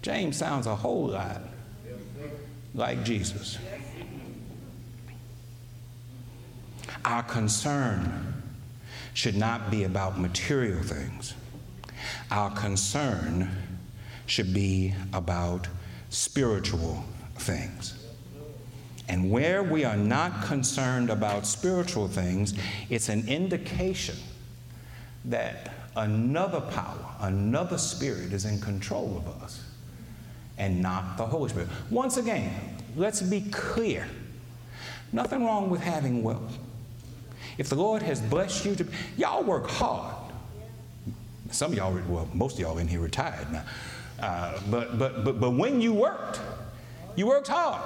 James 0.00 0.36
sounds 0.36 0.66
a 0.66 0.74
whole 0.74 1.08
lot 1.08 1.42
like 2.74 3.04
Jesus. 3.04 3.58
Our 7.04 7.22
concern 7.22 8.42
should 9.14 9.36
not 9.36 9.70
be 9.70 9.84
about 9.84 10.18
material 10.18 10.82
things. 10.82 11.34
Our 12.30 12.50
concern 12.50 13.50
should 14.26 14.54
be 14.54 14.94
about 15.12 15.68
spiritual 16.10 17.04
things. 17.36 17.98
And 19.08 19.30
where 19.30 19.62
we 19.62 19.84
are 19.84 19.96
not 19.96 20.44
concerned 20.44 21.10
about 21.10 21.46
spiritual 21.46 22.08
things, 22.08 22.54
it's 22.88 23.08
an 23.08 23.28
indication 23.28 24.16
that 25.26 25.74
another 25.96 26.60
power, 26.60 27.04
another 27.20 27.76
spirit 27.76 28.32
is 28.32 28.44
in 28.44 28.60
control 28.60 29.16
of 29.18 29.42
us 29.42 29.62
and 30.62 30.80
not 30.80 31.16
the 31.16 31.26
Holy 31.26 31.48
Spirit. 31.48 31.68
Once 31.90 32.18
again, 32.18 32.54
let's 32.96 33.20
be 33.20 33.40
clear. 33.50 34.06
Nothing 35.12 35.44
wrong 35.44 35.68
with 35.68 35.80
having 35.80 36.22
wealth. 36.22 36.56
If 37.58 37.68
the 37.68 37.74
Lord 37.74 38.00
has 38.02 38.20
blessed 38.20 38.64
you 38.64 38.76
to, 38.76 38.86
y'all 39.16 39.42
work 39.42 39.66
hard. 39.66 40.14
Some 41.50 41.72
of 41.72 41.76
y'all, 41.76 41.98
well, 42.08 42.28
most 42.32 42.54
of 42.54 42.60
y'all 42.60 42.78
in 42.78 42.86
here 42.86 43.00
retired 43.00 43.50
now. 43.50 43.64
Uh, 44.20 44.60
but, 44.70 44.98
but, 45.00 45.24
but, 45.24 45.40
but 45.40 45.50
when 45.50 45.80
you 45.80 45.92
worked, 45.92 46.40
you 47.16 47.26
worked 47.26 47.48
hard. 47.48 47.82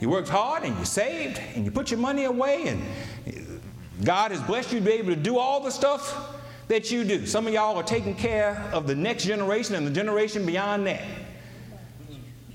You 0.00 0.08
worked 0.08 0.30
hard 0.30 0.64
and 0.64 0.76
you 0.78 0.86
saved 0.86 1.38
and 1.54 1.66
you 1.66 1.70
put 1.70 1.90
your 1.90 2.00
money 2.00 2.24
away, 2.24 2.68
and 2.68 3.60
God 4.02 4.30
has 4.30 4.40
blessed 4.40 4.72
you 4.72 4.78
to 4.78 4.84
be 4.84 4.92
able 4.92 5.10
to 5.10 5.20
do 5.20 5.36
all 5.36 5.60
the 5.60 5.70
stuff 5.70 6.38
that 6.68 6.90
you 6.90 7.04
do. 7.04 7.26
Some 7.26 7.46
of 7.46 7.52
y'all 7.52 7.76
are 7.76 7.82
taking 7.82 8.14
care 8.14 8.66
of 8.72 8.86
the 8.86 8.94
next 8.94 9.24
generation 9.24 9.74
and 9.74 9.86
the 9.86 9.90
generation 9.90 10.46
beyond 10.46 10.86
that 10.86 11.02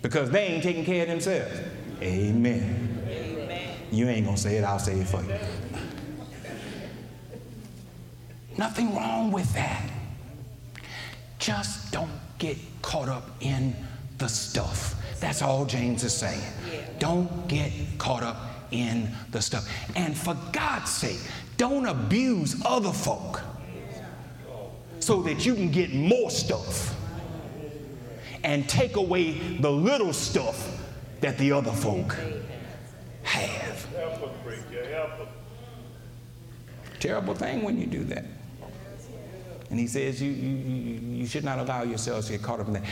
because 0.06 0.30
they 0.30 0.46
ain't 0.46 0.62
taking 0.62 0.86
care 0.86 1.02
of 1.02 1.08
themselves. 1.08 1.60
Amen. 2.00 3.02
Amen. 3.10 3.76
You 3.92 4.08
ain't 4.08 4.26
going 4.26 4.36
to 4.36 4.42
say 4.42 4.58
it, 4.58 4.64
I'll 4.64 4.78
say 4.78 5.00
it 5.00 5.08
for 5.08 5.24
you. 5.24 5.34
Nothing 8.56 8.96
wrong 8.96 9.32
with 9.32 9.52
that. 9.56 9.90
Just 11.40 11.92
don't 11.92 12.12
get 12.38 12.56
caught 12.84 13.10
up 13.10 13.32
in 13.40 13.76
the 14.20 14.28
stuff. 14.28 14.94
That's 15.20 15.42
all 15.42 15.66
James 15.66 16.04
is 16.04 16.14
saying. 16.14 16.54
Don't 17.00 17.48
get 17.48 17.72
caught 17.98 18.22
up 18.22 18.38
in 18.70 19.10
the 19.32 19.42
stuff. 19.42 19.68
And 19.96 20.16
for 20.16 20.38
God's 20.52 20.92
sake, 20.92 21.20
don't 21.58 21.88
abuse 21.88 22.62
other 22.64 22.92
folk 22.92 23.42
so 25.00 25.24
that 25.24 25.48
you 25.48 25.56
can 25.56 25.72
get 25.72 25.96
more 25.96 26.30
stuff 26.30 26.95
and 28.46 28.70
take 28.70 28.96
away 28.96 29.32
the 29.60 29.72
little 29.72 30.14
stuff 30.14 30.80
that 31.20 31.36
the 31.40 31.52
other 31.52 31.72
folk 31.72 32.16
have. 33.24 33.88
Terrible 37.00 37.34
thing 37.34 37.64
when 37.64 37.80
you 37.80 37.88
do 37.88 38.04
that. 38.06 38.24
And 39.72 39.80
he 39.80 39.88
says 39.88 40.22
you, 40.22 40.30
you, 40.32 41.18
you 41.18 41.26
should 41.26 41.44
not 41.44 41.58
allow 41.58 41.82
yourselves 41.82 42.28
to 42.28 42.34
get 42.34 42.44
caught 42.44 42.60
up 42.60 42.68
in 42.68 42.74
that. 42.74 42.84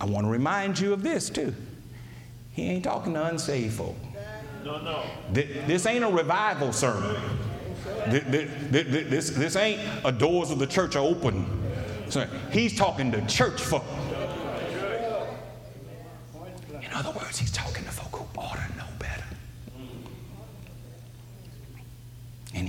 I 0.00 0.04
want 0.06 0.24
to 0.24 0.30
remind 0.30 0.78
you 0.78 0.92
of 0.92 1.02
this 1.02 1.28
too. 1.28 1.52
He 2.52 2.62
ain't 2.62 2.84
talking 2.84 3.14
to 3.14 3.24
unsaved 3.24 3.74
folk. 3.74 3.96
No, 4.64 4.80
no. 4.80 5.02
This 5.32 5.86
ain't 5.86 6.04
a 6.04 6.08
revival 6.08 6.72
sermon. 6.72 7.20
This, 8.08 8.48
this 8.70 9.30
this 9.30 9.56
ain't 9.56 9.80
a 10.04 10.12
doors 10.12 10.50
of 10.50 10.58
the 10.60 10.66
church 10.66 10.94
are 10.94 11.04
open. 11.04 11.46
He's 12.52 12.76
talking 12.76 13.10
to 13.12 13.26
church 13.26 13.60
folk. 13.60 13.84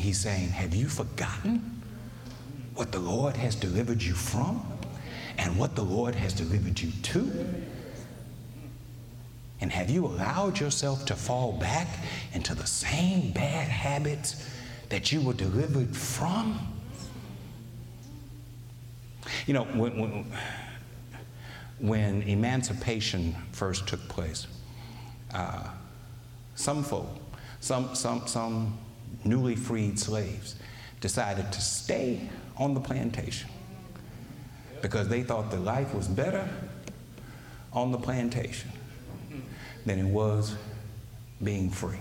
He's 0.10 0.20
saying, 0.20 0.50
Have 0.50 0.74
you 0.74 0.90
forgotten 0.90 1.84
what 2.74 2.92
the 2.92 2.98
Lord 2.98 3.38
has 3.38 3.54
delivered 3.54 4.02
you 4.02 4.16
from 4.16 4.66
and 5.38 5.56
what 5.56 5.76
the 5.76 5.84
Lord 5.84 6.16
has 6.16 6.34
delivered 6.34 6.80
you 6.80 6.92
to? 6.92 7.64
And 9.62 9.72
have 9.72 9.88
you 9.92 10.08
allowed 10.08 10.60
yourself 10.60 11.06
to 11.06 11.16
fall 11.16 11.52
back 11.52 11.88
into 12.34 12.56
the 12.56 12.66
same 12.66 13.32
bad 13.34 13.68
habits 13.68 14.50
that 14.90 15.12
you 15.12 15.22
were 15.22 15.34
delivered 15.34 15.96
from? 15.96 16.60
You 19.46 19.54
know, 19.54 19.66
when, 19.66 20.00
when 20.00 20.26
when 21.78 22.24
emancipation 22.24 23.36
first 23.52 23.88
took 23.88 24.02
place, 24.10 24.48
uh, 25.34 25.70
some 26.56 26.84
folk, 26.84 27.08
some, 27.62 27.96
some, 27.96 28.28
some 28.28 28.78
newly 29.24 29.56
freed 29.56 30.00
slaves, 30.00 30.56
decided 31.02 31.52
to 31.52 31.62
stay 31.62 32.30
on 32.58 32.74
the 32.74 32.80
plantation 32.80 33.50
because 34.82 35.08
they 35.08 35.24
thought 35.24 35.52
the 35.52 35.60
life 35.60 35.94
was 35.94 36.08
better 36.08 36.48
on 37.74 37.92
the 37.92 37.98
plantation 37.98 38.72
than 39.86 40.00
it 40.00 40.06
was 40.06 40.56
being 41.44 41.70
free. 41.70 42.00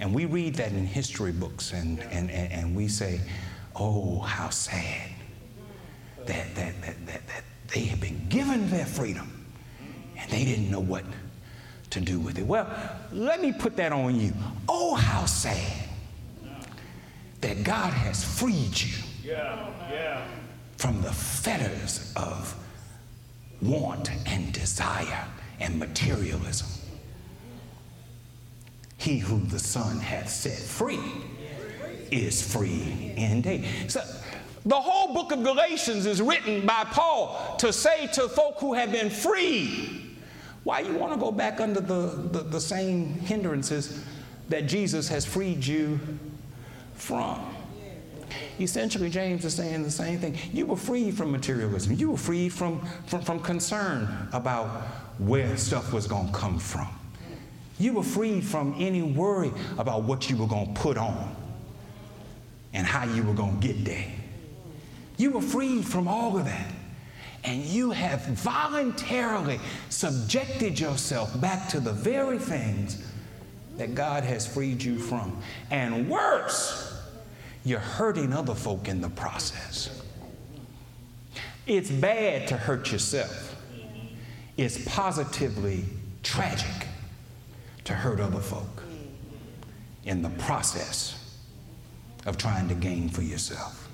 And 0.00 0.14
we 0.14 0.26
read 0.26 0.56
that 0.56 0.72
in 0.72 0.86
history 0.86 1.32
books 1.32 1.72
and, 1.72 2.00
and, 2.04 2.30
and, 2.30 2.52
and 2.52 2.76
we 2.76 2.88
say, 2.88 3.20
oh, 3.76 4.20
how 4.20 4.50
sad 4.50 5.10
that, 6.26 6.54
that, 6.54 6.80
that, 6.82 7.06
that, 7.06 7.26
that 7.26 7.44
they 7.68 7.80
had 7.80 8.00
been 8.00 8.28
given 8.28 8.68
their 8.70 8.86
freedom 8.86 9.46
and 10.16 10.30
they 10.30 10.44
didn't 10.44 10.70
know 10.70 10.80
what 10.80 11.04
to 11.90 12.00
do 12.00 12.18
with 12.18 12.38
it. 12.38 12.46
Well, 12.46 12.68
let 13.12 13.40
me 13.40 13.52
put 13.52 13.76
that 13.76 13.92
on 13.92 14.18
you. 14.18 14.32
Oh, 14.68 14.94
how 14.94 15.26
sad 15.26 15.83
that 17.44 17.62
God 17.62 17.92
has 17.92 18.24
freed 18.24 18.80
you 18.80 18.96
yeah, 19.22 19.68
yeah. 19.90 20.26
from 20.78 21.02
the 21.02 21.12
fetters 21.12 22.10
of 22.16 22.56
want 23.60 24.10
and 24.24 24.50
desire 24.50 25.26
and 25.60 25.78
materialism. 25.78 26.66
He 28.96 29.18
whom 29.18 29.46
the 29.50 29.58
Son 29.58 29.98
hath 29.98 30.30
set 30.30 30.56
free 30.58 30.98
is 32.10 32.40
free 32.40 33.12
indeed. 33.14 33.66
So 33.88 34.00
the 34.64 34.80
whole 34.80 35.12
book 35.12 35.30
of 35.30 35.42
Galatians 35.42 36.06
is 36.06 36.22
written 36.22 36.64
by 36.64 36.84
Paul 36.84 37.56
to 37.58 37.74
say 37.74 38.06
to 38.14 38.26
folk 38.26 38.54
who 38.58 38.72
have 38.72 38.90
been 38.90 39.10
freed, 39.10 40.16
why 40.62 40.80
you 40.80 40.94
want 40.94 41.12
to 41.12 41.18
go 41.18 41.30
back 41.30 41.60
under 41.60 41.80
the, 41.80 42.06
the, 42.32 42.38
the 42.40 42.60
same 42.60 43.18
hindrances 43.20 44.02
that 44.48 44.66
Jesus 44.66 45.08
has 45.08 45.26
freed 45.26 45.66
you 45.66 46.00
from? 47.04 47.54
Essentially, 48.60 49.10
James 49.10 49.44
is 49.44 49.54
saying 49.54 49.82
the 49.82 49.90
same 49.90 50.18
thing. 50.18 50.36
You 50.52 50.66
were 50.66 50.76
freed 50.76 51.16
from 51.16 51.32
materialism. 51.32 51.94
You 51.94 52.12
were 52.12 52.16
freed 52.16 52.52
from, 52.52 52.80
from, 53.06 53.22
from 53.22 53.40
concern 53.40 54.28
about 54.32 54.68
where 55.18 55.56
stuff 55.56 55.92
was 55.92 56.06
going 56.06 56.28
to 56.28 56.32
come 56.32 56.58
from. 56.58 56.88
You 57.78 57.94
were 57.94 58.02
freed 58.02 58.44
from 58.44 58.74
any 58.78 59.02
worry 59.02 59.52
about 59.78 60.04
what 60.04 60.30
you 60.30 60.36
were 60.36 60.46
going 60.46 60.72
to 60.72 60.80
put 60.80 60.96
on 60.96 61.34
and 62.72 62.86
how 62.86 63.04
you 63.04 63.22
were 63.22 63.34
going 63.34 63.60
to 63.60 63.66
get 63.66 63.84
there. 63.84 64.06
You 65.16 65.32
were 65.32 65.42
freed 65.42 65.84
from 65.84 66.08
all 66.08 66.38
of 66.38 66.44
that. 66.44 66.72
And 67.44 67.62
you 67.62 67.90
have 67.90 68.24
voluntarily 68.26 69.60
subjected 69.90 70.80
yourself 70.80 71.38
back 71.40 71.68
to 71.70 71.80
the 71.80 71.92
very 71.92 72.38
things 72.38 73.04
that 73.76 73.94
God 73.94 74.24
has 74.24 74.46
freed 74.46 74.82
you 74.82 74.98
from. 74.98 75.40
And 75.70 76.08
worse, 76.08 76.93
you're 77.64 77.80
hurting 77.80 78.32
other 78.32 78.54
folk 78.54 78.88
in 78.88 79.00
the 79.00 79.08
process. 79.08 80.02
It's 81.66 81.90
bad 81.90 82.48
to 82.48 82.56
hurt 82.56 82.92
yourself, 82.92 83.56
it's 84.56 84.84
positively 84.84 85.84
tragic 86.22 86.86
to 87.84 87.94
hurt 87.94 88.20
other 88.20 88.40
folk 88.40 88.82
in 90.04 90.22
the 90.22 90.30
process 90.30 91.20
of 92.26 92.36
trying 92.36 92.68
to 92.68 92.74
gain 92.74 93.08
for 93.08 93.22
yourself. 93.22 93.88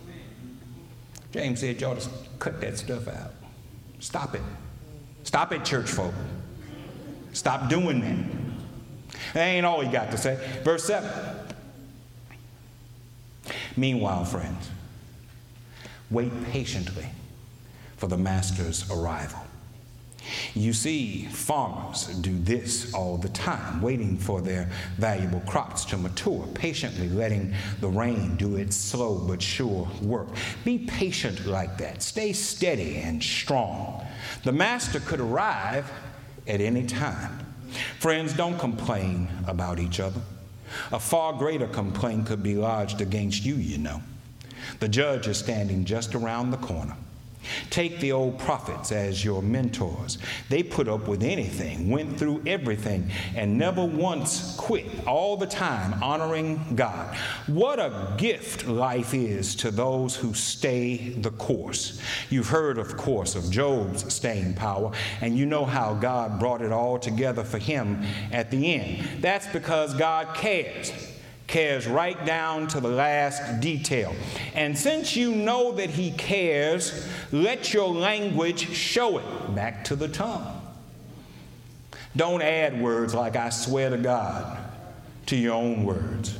James 1.32 1.60
said, 1.60 1.80
y'all 1.80 1.94
just 1.94 2.10
cut 2.38 2.60
that 2.60 2.78
stuff 2.78 3.06
out. 3.06 3.32
Stop 4.00 4.34
it. 4.34 4.42
Stop 5.22 5.52
it, 5.52 5.64
church 5.64 5.88
folk. 5.88 6.14
Stop 7.32 7.68
doing 7.68 8.00
that. 8.00 9.14
That 9.34 9.44
ain't 9.46 9.66
all 9.66 9.80
he 9.80 9.90
got 9.90 10.10
to 10.10 10.18
say. 10.18 10.38
Verse 10.64 10.84
7. 10.84 11.08
Meanwhile, 13.76 14.24
friends, 14.24 14.70
wait 16.10 16.32
patiently 16.50 17.06
for 17.96 18.06
the 18.06 18.16
master's 18.16 18.90
arrival. 18.90 19.40
You 20.54 20.72
see, 20.72 21.26
farmers 21.26 22.06
do 22.06 22.38
this 22.38 22.92
all 22.94 23.16
the 23.16 23.28
time, 23.30 23.80
waiting 23.80 24.16
for 24.16 24.40
their 24.40 24.70
valuable 24.96 25.40
crops 25.40 25.84
to 25.86 25.96
mature, 25.96 26.46
patiently 26.54 27.08
letting 27.08 27.54
the 27.80 27.88
rain 27.88 28.36
do 28.36 28.56
its 28.56 28.76
slow 28.76 29.18
but 29.18 29.40
sure 29.40 29.88
work. 30.02 30.28
Be 30.64 30.78
patient 30.78 31.46
like 31.46 31.78
that. 31.78 32.02
Stay 32.02 32.32
steady 32.32 32.96
and 32.98 33.22
strong. 33.22 34.04
The 34.44 34.52
master 34.52 35.00
could 35.00 35.20
arrive 35.20 35.90
at 36.46 36.60
any 36.60 36.86
time. 36.86 37.46
Friends, 37.98 38.32
don't 38.32 38.58
complain 38.58 39.28
about 39.46 39.78
each 39.78 40.00
other. 40.00 40.20
A 40.92 41.00
far 41.00 41.32
greater 41.32 41.66
complaint 41.66 42.26
could 42.26 42.42
be 42.42 42.54
lodged 42.54 43.00
against 43.00 43.44
you, 43.44 43.54
you 43.54 43.78
know. 43.78 44.02
The 44.78 44.88
judge 44.88 45.26
is 45.26 45.38
standing 45.38 45.84
just 45.84 46.14
around 46.14 46.50
the 46.50 46.56
corner. 46.58 46.96
Take 47.70 48.00
the 48.00 48.12
old 48.12 48.38
prophets 48.38 48.92
as 48.92 49.24
your 49.24 49.42
mentors. 49.42 50.18
They 50.48 50.62
put 50.62 50.88
up 50.88 51.08
with 51.08 51.22
anything, 51.22 51.90
went 51.90 52.18
through 52.18 52.42
everything, 52.46 53.10
and 53.34 53.58
never 53.58 53.84
once 53.84 54.54
quit, 54.56 54.86
all 55.06 55.36
the 55.36 55.46
time 55.46 56.02
honoring 56.02 56.74
God. 56.74 57.16
What 57.46 57.78
a 57.78 58.14
gift 58.16 58.66
life 58.66 59.14
is 59.14 59.54
to 59.56 59.70
those 59.70 60.16
who 60.16 60.34
stay 60.34 61.10
the 61.10 61.30
course. 61.32 62.00
You've 62.30 62.48
heard, 62.48 62.78
of 62.78 62.96
course, 62.96 63.34
of 63.34 63.50
Job's 63.50 64.12
staying 64.12 64.54
power, 64.54 64.92
and 65.20 65.36
you 65.36 65.46
know 65.46 65.64
how 65.64 65.94
God 65.94 66.38
brought 66.38 66.62
it 66.62 66.72
all 66.72 66.98
together 66.98 67.44
for 67.44 67.58
him 67.58 68.02
at 68.32 68.50
the 68.50 68.74
end. 68.74 69.22
That's 69.22 69.46
because 69.48 69.94
God 69.94 70.34
cares 70.34 70.92
cares 71.50 71.86
right 71.86 72.24
down 72.24 72.68
to 72.68 72.80
the 72.80 72.88
last 72.88 73.60
detail. 73.60 74.14
And 74.54 74.78
since 74.78 75.16
you 75.16 75.34
know 75.34 75.72
that 75.72 75.90
He 75.90 76.12
cares, 76.12 77.08
let 77.32 77.74
your 77.74 77.88
language 77.88 78.68
show 78.70 79.18
it 79.18 79.54
back 79.54 79.84
to 79.84 79.96
the 79.96 80.08
tongue. 80.08 80.56
Don't 82.16 82.40
add 82.40 82.80
words 82.80 83.14
like 83.14 83.36
I 83.36 83.50
swear 83.50 83.90
to 83.90 83.98
God 83.98 84.58
to 85.26 85.36
your 85.36 85.54
own 85.54 85.84
words. 85.84 86.38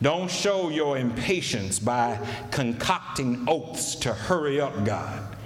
Don't 0.00 0.30
show 0.30 0.68
your 0.68 0.98
impatience 0.98 1.78
by 1.78 2.18
concocting 2.50 3.44
oaths 3.48 3.94
to 3.96 4.12
hurry 4.12 4.60
up 4.60 4.84
God. 4.84 5.36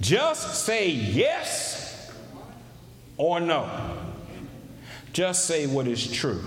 Just 0.00 0.64
say 0.64 0.90
yes 0.90 2.12
or 3.16 3.40
no. 3.40 3.68
Just 5.12 5.46
say 5.46 5.66
what 5.66 5.88
is 5.88 6.10
true. 6.10 6.42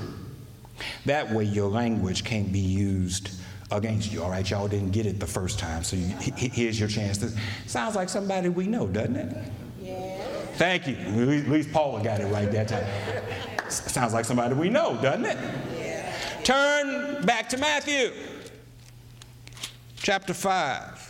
That 1.05 1.31
way, 1.31 1.43
your 1.43 1.69
language 1.69 2.23
can't 2.23 2.51
be 2.51 2.59
used 2.59 3.31
against 3.71 4.11
you. 4.11 4.23
All 4.23 4.29
right, 4.29 4.49
y'all 4.49 4.67
didn't 4.67 4.91
get 4.91 5.05
it 5.05 5.19
the 5.19 5.27
first 5.27 5.59
time, 5.59 5.83
so 5.83 5.95
you, 5.95 6.15
here's 6.35 6.79
your 6.79 6.89
chance. 6.89 7.17
To, 7.19 7.31
sounds 7.67 7.95
like 7.95 8.09
somebody 8.09 8.49
we 8.49 8.67
know, 8.67 8.87
doesn't 8.87 9.15
it? 9.15 9.37
Yeah. 9.81 10.17
Thank 10.55 10.87
you. 10.87 10.95
At 10.95 11.47
least 11.49 11.71
Paula 11.71 12.03
got 12.03 12.19
it 12.19 12.25
right 12.25 12.51
that 12.51 12.67
time. 12.67 12.85
Sounds 13.69 14.13
like 14.13 14.25
somebody 14.25 14.55
we 14.55 14.69
know, 14.69 14.99
doesn't 15.01 15.25
it? 15.25 15.37
Yeah. 15.77 16.13
Turn 16.43 17.23
back 17.25 17.49
to 17.49 17.57
Matthew, 17.57 18.11
chapter 19.97 20.33
5. 20.33 21.09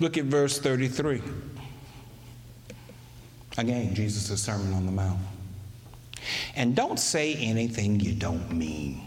Look 0.00 0.18
at 0.18 0.24
verse 0.24 0.58
33. 0.58 1.22
Again, 3.56 3.94
Jesus' 3.94 4.42
Sermon 4.42 4.72
on 4.72 4.86
the 4.86 4.92
Mount. 4.92 5.20
And 6.56 6.74
don't 6.74 6.98
say 6.98 7.34
anything 7.34 8.00
you 8.00 8.12
don't 8.12 8.52
mean. 8.52 9.03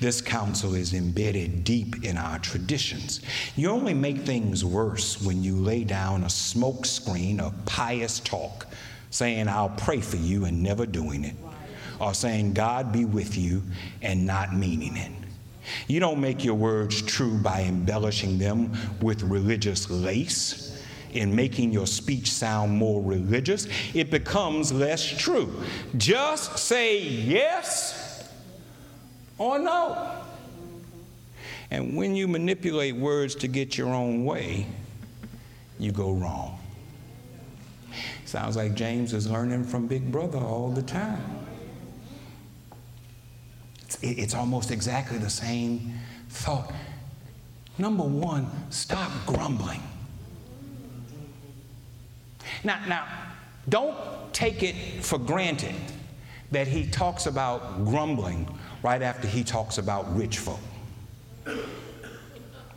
This 0.00 0.20
counsel 0.20 0.74
is 0.74 0.94
embedded 0.94 1.64
deep 1.64 2.04
in 2.04 2.16
our 2.16 2.38
traditions. 2.38 3.20
You 3.56 3.70
only 3.70 3.94
make 3.94 4.18
things 4.18 4.64
worse 4.64 5.20
when 5.20 5.42
you 5.42 5.56
lay 5.56 5.84
down 5.84 6.22
a 6.22 6.28
smokescreen 6.28 7.40
of 7.40 7.54
pious 7.64 8.20
talk, 8.20 8.66
saying, 9.10 9.48
I'll 9.48 9.70
pray 9.70 10.00
for 10.00 10.16
you 10.16 10.44
and 10.44 10.62
never 10.62 10.86
doing 10.86 11.24
it, 11.24 11.36
or 12.00 12.14
saying, 12.14 12.54
God 12.54 12.92
be 12.92 13.04
with 13.04 13.36
you 13.36 13.62
and 14.02 14.26
not 14.26 14.54
meaning 14.54 14.96
it. 14.96 15.12
You 15.88 16.00
don't 16.00 16.20
make 16.20 16.44
your 16.44 16.54
words 16.54 17.00
true 17.02 17.38
by 17.38 17.62
embellishing 17.62 18.38
them 18.38 18.72
with 19.00 19.22
religious 19.22 19.88
lace 19.90 20.70
in 21.14 21.34
making 21.34 21.72
your 21.72 21.86
speech 21.86 22.30
sound 22.30 22.72
more 22.72 23.00
religious, 23.00 23.68
it 23.94 24.10
becomes 24.10 24.72
less 24.72 25.04
true. 25.06 25.62
Just 25.96 26.58
say 26.58 26.98
yes 27.00 28.13
or 29.38 29.58
no. 29.58 30.22
And 31.70 31.96
when 31.96 32.14
you 32.14 32.28
manipulate 32.28 32.94
words 32.94 33.34
to 33.36 33.48
get 33.48 33.76
your 33.76 33.88
own 33.88 34.24
way, 34.24 34.66
you 35.78 35.92
go 35.92 36.12
wrong. 36.12 36.58
Sounds 38.24 38.56
like 38.56 38.74
James 38.74 39.12
is 39.12 39.30
learning 39.30 39.64
from 39.64 39.86
Big 39.86 40.10
Brother 40.10 40.38
all 40.38 40.70
the 40.70 40.82
time. 40.82 41.22
It's, 43.82 43.98
it's 44.02 44.34
almost 44.34 44.70
exactly 44.70 45.18
the 45.18 45.30
same 45.30 45.94
thought. 46.28 46.72
Number 47.78 48.04
one, 48.04 48.48
stop 48.70 49.10
grumbling. 49.26 49.82
Now, 52.62 52.80
now, 52.86 53.06
don't 53.68 53.96
take 54.32 54.62
it 54.62 54.74
for 55.02 55.18
granted 55.18 55.74
that 56.50 56.68
he 56.68 56.86
talks 56.86 57.26
about 57.26 57.84
grumbling 57.84 58.46
right 58.84 59.00
after 59.00 59.26
he 59.26 59.42
talks 59.42 59.78
about 59.78 60.14
rich 60.14 60.38
folk. 60.38 60.60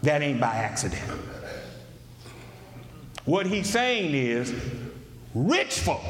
That 0.03 0.21
ain't 0.21 0.39
by 0.39 0.55
accident. 0.55 1.03
What 3.25 3.45
he's 3.45 3.69
saying 3.69 4.15
is 4.15 4.53
rich 5.35 5.79
folk, 5.79 6.01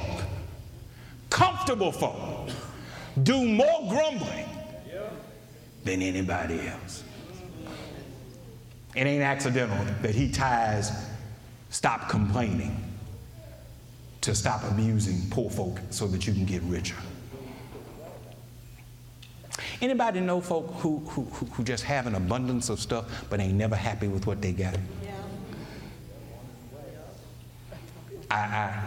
comfortable 1.31 1.91
folk, 1.91 2.51
do 3.23 3.43
more 3.43 3.89
grumbling 3.89 4.45
than 5.83 6.03
anybody 6.03 6.67
else. 6.67 7.03
It 8.95 9.07
ain't 9.07 9.23
accidental 9.23 9.83
that 10.03 10.13
he 10.13 10.31
ties 10.31 10.91
stop 11.71 12.07
complaining 12.07 12.83
to 14.21 14.35
stop 14.35 14.63
abusing 14.69 15.27
poor 15.31 15.49
folk 15.49 15.79
so 15.89 16.05
that 16.07 16.27
you 16.27 16.33
can 16.33 16.45
get 16.45 16.61
richer. 16.63 16.95
Anybody 19.81 20.19
know 20.19 20.41
folk 20.41 20.73
who, 20.75 20.99
who, 21.09 21.23
who 21.23 21.63
just 21.63 21.83
have 21.83 22.07
an 22.07 22.15
abundance 22.15 22.69
of 22.69 22.79
stuff 22.79 23.25
but 23.29 23.39
ain't 23.39 23.55
never 23.55 23.75
happy 23.75 24.07
with 24.07 24.27
what 24.27 24.41
they 24.41 24.51
got? 24.51 24.75
Yeah. 25.03 25.11
I, 28.29 28.35
I, 28.37 28.83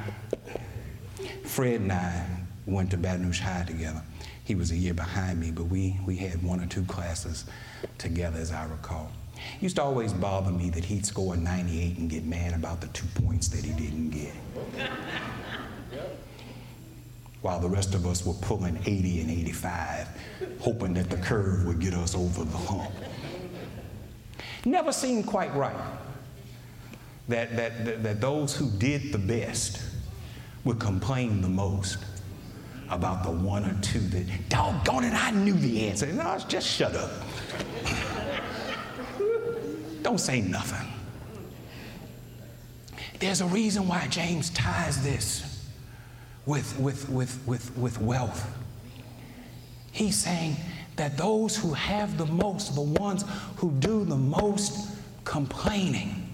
Fred 1.45 1.81
and 1.81 1.93
I 1.93 2.27
went 2.67 2.91
to 2.91 2.97
Baton 2.97 3.27
Rouge 3.27 3.41
High 3.41 3.65
together. 3.67 4.03
He 4.45 4.55
was 4.55 4.71
a 4.71 4.77
year 4.77 4.95
behind 4.95 5.41
me, 5.41 5.51
but 5.51 5.65
we, 5.65 5.99
we 6.07 6.17
had 6.17 6.43
one 6.43 6.61
or 6.61 6.67
two 6.67 6.85
classes 6.85 7.45
together, 7.99 8.39
as 8.39 8.53
I 8.53 8.67
recall. 8.67 9.11
It 9.37 9.63
used 9.63 9.77
to 9.77 9.83
always 9.83 10.13
bother 10.13 10.51
me 10.51 10.71
that 10.71 10.85
he'd 10.85 11.07
score 11.07 11.37
98 11.37 11.99
and 11.99 12.11
get 12.11 12.25
mad 12.25 12.55
about 12.55 12.81
the 12.81 12.89
two 12.89 13.07
points 13.15 13.49
that 13.49 13.65
he 13.65 13.73
didn't 13.73 14.11
get. 14.11 14.35
While 17.43 17.61
the 17.61 17.69
rest 17.69 17.95
of 17.95 18.07
us 18.07 18.27
were 18.27 18.35
pulling 18.35 18.79
80 18.85 19.21
and 19.23 19.31
85, 19.31 20.09
hoping 20.61 20.95
that 20.95 21.09
the 21.09 21.17
curve 21.17 21.65
would 21.67 21.81
get 21.81 21.95
us 21.95 22.15
over 22.15 22.45
the 22.45 22.57
hump. 22.57 22.93
Never 24.65 24.93
seemed 24.93 25.27
quite 25.27 25.55
right 25.55 25.75
that, 27.31 27.57
that, 27.57 27.85
that, 27.85 28.03
that 28.03 28.21
those 28.21 28.55
who 28.55 28.69
did 28.71 29.13
the 29.13 29.19
best 29.19 29.83
would 30.65 30.79
complain 30.79 31.41
the 31.41 31.49
most 31.49 31.99
about 32.91 33.23
the 33.23 33.31
one 33.31 33.65
or 33.65 33.81
two 33.81 34.01
that, 34.01 34.27
doggone 34.49 35.05
it, 35.05 35.15
I 35.15 35.31
knew 35.31 35.55
the 35.55 35.89
answer. 35.89 36.07
No, 36.07 36.39
just 36.49 36.67
shut 36.67 36.95
up. 36.95 37.11
Don't 40.03 40.19
say 40.19 40.41
nothing. 40.41 40.89
There's 43.21 43.41
a 43.41 43.47
reason 43.47 43.87
why 43.87 44.07
James 44.09 44.51
ties 44.51 45.03
this 45.03 45.50
with, 46.51 46.77
with, 46.81 47.09
with, 47.09 47.39
with, 47.47 47.79
with 47.79 48.01
wealth. 48.01 48.45
He's 49.93 50.19
saying 50.19 50.57
that 50.97 51.17
those 51.17 51.57
who 51.57 51.75
have 51.75 52.19
the 52.19 52.27
most, 52.27 52.75
the 52.75 52.81
ones 52.81 53.25
who 53.59 53.71
do 53.71 54.05
the 54.05 54.17
most 54.17 54.91
complaining, 55.25 56.29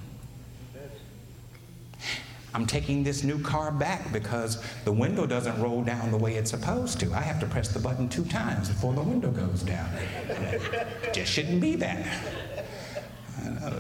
I'm 2.55 2.65
taking 2.65 3.05
this 3.05 3.25
new 3.25 3.39
car 3.43 3.71
back 3.71 4.11
because 4.11 4.65
the 4.87 4.93
window 4.93 5.27
doesn't 5.27 5.61
roll 5.61 5.83
down 5.83 6.11
the 6.11 6.17
way 6.17 6.37
it's 6.37 6.51
supposed 6.51 6.99
to. 7.01 7.13
I 7.13 7.21
have 7.21 7.39
to 7.41 7.47
press 7.47 7.69
the 7.69 7.79
button 7.79 8.09
two 8.09 8.25
times 8.25 8.71
before 8.71 8.95
the 8.95 9.03
window 9.03 9.31
goes 9.31 9.63
down. 9.63 9.91
It 10.31 10.87
Just 11.13 11.31
shouldn't 11.31 11.61
be 11.61 11.77
that. 11.77 12.07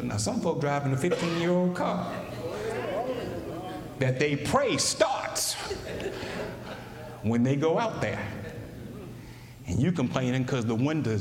Now, 0.02 0.18
some 0.18 0.42
folk 0.42 0.60
driving 0.60 0.92
a 0.92 0.98
15 0.98 1.40
year 1.40 1.50
old 1.52 1.74
car 1.74 2.14
that 3.98 4.18
they 4.18 4.36
pray 4.36 4.76
starts 4.76 5.56
when 7.28 7.42
they 7.42 7.56
go 7.56 7.78
out 7.78 8.00
there. 8.00 8.24
And 9.66 9.80
you 9.80 9.92
complaining 9.92 10.42
because 10.42 10.64
the 10.64 10.74
window 10.74 11.18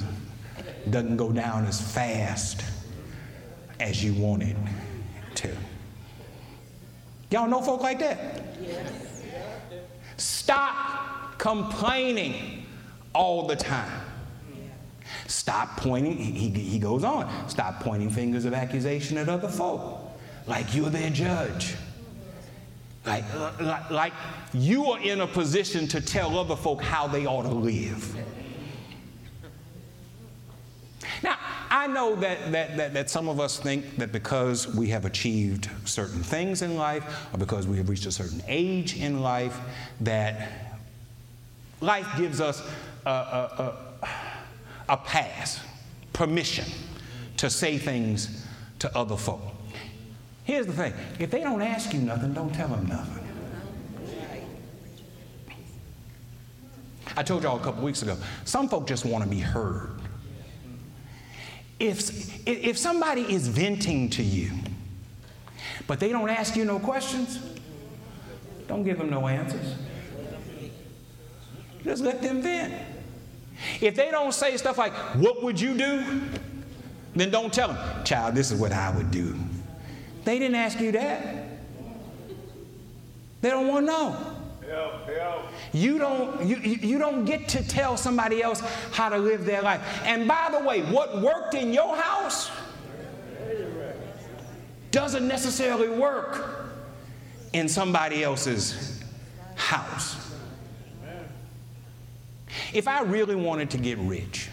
doesn't 0.89 1.17
go 1.17 1.31
down 1.31 1.65
as 1.65 1.81
fast 1.81 2.63
as 3.79 4.03
you 4.03 4.13
want 4.13 4.43
it 4.43 4.55
to. 5.35 5.49
Y'all 7.31 7.47
know 7.47 7.61
folk 7.61 7.81
like 7.81 7.99
that? 7.99 8.45
Yes. 8.61 8.91
Stop 10.17 11.37
complaining 11.37 12.65
all 13.13 13.47
the 13.47 13.55
time. 13.55 14.01
Stop 15.27 15.77
pointing, 15.77 16.17
he, 16.17 16.49
he 16.49 16.79
goes 16.79 17.03
on, 17.03 17.49
stop 17.49 17.79
pointing 17.79 18.09
fingers 18.09 18.45
of 18.45 18.53
accusation 18.53 19.17
at 19.17 19.27
other 19.27 19.47
folk 19.47 20.11
like 20.47 20.75
you're 20.75 20.89
their 20.89 21.09
judge. 21.09 21.75
Like, 23.05 23.23
like, 23.59 23.89
like 23.91 24.13
you 24.53 24.91
are 24.91 24.99
in 24.99 25.21
a 25.21 25.27
position 25.27 25.87
to 25.89 26.01
tell 26.01 26.37
other 26.39 26.55
folk 26.55 26.81
how 26.81 27.07
they 27.07 27.25
ought 27.25 27.43
to 27.43 27.53
live. 27.53 28.15
Now, 31.21 31.37
I 31.69 31.87
know 31.87 32.15
that, 32.15 32.51
that, 32.51 32.77
that, 32.77 32.93
that 32.93 33.09
some 33.09 33.29
of 33.29 33.39
us 33.39 33.59
think 33.59 33.97
that 33.97 34.11
because 34.11 34.73
we 34.73 34.87
have 34.89 35.05
achieved 35.05 35.69
certain 35.85 36.23
things 36.23 36.61
in 36.61 36.77
life 36.77 37.27
or 37.33 37.37
because 37.37 37.67
we 37.67 37.77
have 37.77 37.89
reached 37.89 38.05
a 38.05 38.11
certain 38.11 38.41
age 38.47 38.97
in 38.97 39.21
life, 39.21 39.59
that 40.01 40.75
life 41.81 42.07
gives 42.17 42.41
us 42.41 42.61
a, 43.05 43.09
a, 43.09 43.77
a, 44.01 44.09
a 44.89 44.97
pass, 44.97 45.59
permission 46.13 46.65
to 47.37 47.49
say 47.49 47.77
things 47.77 48.45
to 48.79 48.97
other 48.97 49.17
folk. 49.17 49.41
Here's 50.45 50.67
the 50.67 50.73
thing 50.73 50.93
if 51.19 51.31
they 51.31 51.41
don't 51.41 51.61
ask 51.61 51.93
you 51.93 51.99
nothing, 51.99 52.33
don't 52.33 52.53
tell 52.53 52.69
them 52.69 52.87
nothing. 52.87 53.23
I 57.17 57.23
told 57.23 57.43
y'all 57.43 57.59
a 57.59 57.63
couple 57.63 57.83
weeks 57.83 58.01
ago, 58.01 58.17
some 58.43 58.67
folk 58.67 58.87
just 58.87 59.05
want 59.05 59.23
to 59.23 59.29
be 59.29 59.39
heard. 59.39 59.91
If, 61.79 62.47
if 62.47 62.77
somebody 62.77 63.21
is 63.21 63.47
venting 63.47 64.09
to 64.11 64.23
you, 64.23 64.51
but 65.87 65.99
they 65.99 66.09
don't 66.09 66.29
ask 66.29 66.55
you 66.55 66.65
no 66.65 66.79
questions, 66.79 67.39
don't 68.67 68.83
give 68.83 68.97
them 68.97 69.09
no 69.09 69.27
answers. 69.27 69.75
Just 71.83 72.03
let 72.03 72.21
them 72.21 72.41
vent. 72.41 72.73
If 73.79 73.95
they 73.95 74.11
don't 74.11 74.33
say 74.33 74.57
stuff 74.57 74.77
like, 74.77 74.93
What 75.15 75.43
would 75.43 75.59
you 75.59 75.77
do? 75.77 76.21
then 77.15 77.31
don't 77.31 77.53
tell 77.53 77.69
them, 77.69 78.03
Child, 78.03 78.35
this 78.35 78.51
is 78.51 78.59
what 78.59 78.73
I 78.73 78.95
would 78.95 79.09
do. 79.09 79.35
They 80.26 80.39
didn't 80.39 80.55
ask 80.55 80.80
you 80.80 80.91
that. 80.91 81.45
They 83.41 83.49
don't 83.49 83.67
want 83.67 83.86
to 83.86 83.91
know. 83.91 84.36
You 85.71 85.99
don't, 85.99 86.45
you, 86.45 86.57
you 86.57 86.97
don't 86.97 87.26
get 87.26 87.47
to 87.49 87.67
tell 87.67 87.95
somebody 87.95 88.41
else 88.41 88.61
how 88.91 89.09
to 89.09 89.17
live 89.17 89.45
their 89.45 89.61
life. 89.61 89.82
And 90.03 90.28
by 90.28 90.49
the 90.51 90.65
way, 90.65 90.82
what 90.82 91.21
worked 91.21 91.53
in 91.53 91.73
your 91.73 91.95
house 91.95 92.49
doesn't 94.91 95.28
necessarily 95.28 95.89
work 95.89 96.71
in 97.53 97.69
somebody 97.69 98.23
else's 98.23 99.03
house. 99.55 100.17
If 102.73 102.88
I 102.88 103.01
really 103.01 103.36
wanted 103.36 103.69
to 103.71 103.78
get 103.78 103.97
rich, 103.99 104.49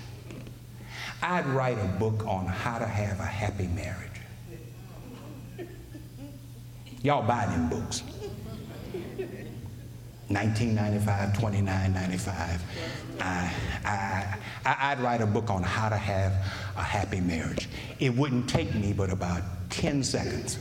I'd 1.22 1.46
write 1.46 1.78
a 1.78 1.86
book 1.98 2.26
on 2.26 2.46
how 2.46 2.78
to 2.78 2.86
have 2.86 3.20
a 3.20 3.24
happy 3.24 3.68
marriage. 3.68 4.11
Y'all 7.02 7.26
buy 7.26 7.46
them 7.46 7.68
books. 7.68 8.02
1995, 10.28 11.34
2995. 11.34 12.62
I, 13.20 13.52
I, 13.84 14.38
I, 14.64 14.94
would 14.94 15.04
write 15.04 15.20
a 15.20 15.26
book 15.26 15.50
on 15.50 15.62
how 15.62 15.88
to 15.88 15.96
have 15.96 16.32
a 16.76 16.82
happy 16.82 17.20
marriage. 17.20 17.68
It 17.98 18.14
wouldn't 18.14 18.48
take 18.48 18.74
me 18.74 18.92
but 18.92 19.10
about 19.10 19.42
10 19.70 20.02
seconds 20.04 20.58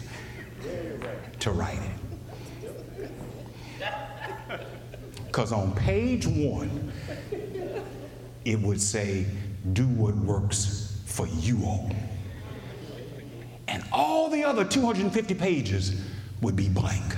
to 1.39 1.51
write 1.51 1.79
it. 1.79 1.91
Because 5.27 5.51
on 5.53 5.73
page 5.75 6.27
one, 6.27 6.91
it 8.43 8.59
would 8.59 8.81
say, 8.81 9.25
do 9.73 9.87
what 9.87 10.15
works 10.15 11.01
for 11.05 11.27
you 11.27 11.63
all. 11.63 11.91
And 13.67 13.83
all 13.93 14.29
the 14.29 14.43
other 14.43 14.65
250 14.65 15.33
pages 15.35 16.01
would 16.41 16.55
be 16.55 16.67
blank. 16.67 17.15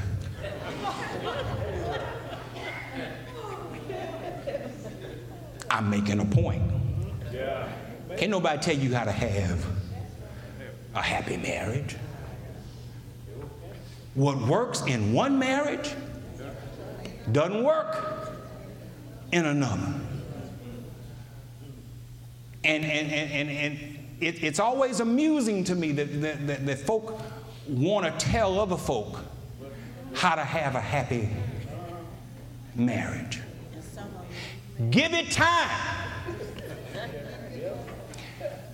I'm 5.69 5.89
making 5.89 6.19
a 6.19 6.26
point. 6.26 6.61
Can't 8.17 8.30
nobody 8.30 8.61
tell 8.61 8.76
you 8.76 8.93
how 8.93 9.05
to 9.05 9.11
have 9.11 9.65
a 10.93 11.01
happy 11.01 11.38
marriage. 11.38 11.95
What 14.13 14.38
works 14.38 14.84
in 14.86 15.13
one 15.13 15.39
marriage 15.39 15.95
doesn't 17.32 17.63
work 17.63 18.32
in 19.32 19.45
another. 19.45 19.93
And, 22.63 22.86
and, 22.86 23.11
and, 23.11 23.32
and, 23.32 23.49
and 23.49 23.99
it, 24.21 24.43
it's 24.43 24.59
always 24.59 24.99
amusing 24.99 25.63
to 25.65 25.76
me 25.76 25.91
that, 25.93 26.21
that, 26.21 26.47
that, 26.47 26.65
that 26.65 26.80
folk 26.80 27.19
want 27.68 28.05
to 28.05 28.26
tell 28.26 28.59
other 28.59 28.78
folk 28.78 29.20
how 30.14 30.36
to 30.36 30.43
have 30.43 30.76
a 30.76 30.82
happy 30.82 31.30
marriage. 32.76 33.39
Give 34.89 35.14
it 35.14 35.32
time. 35.32 35.70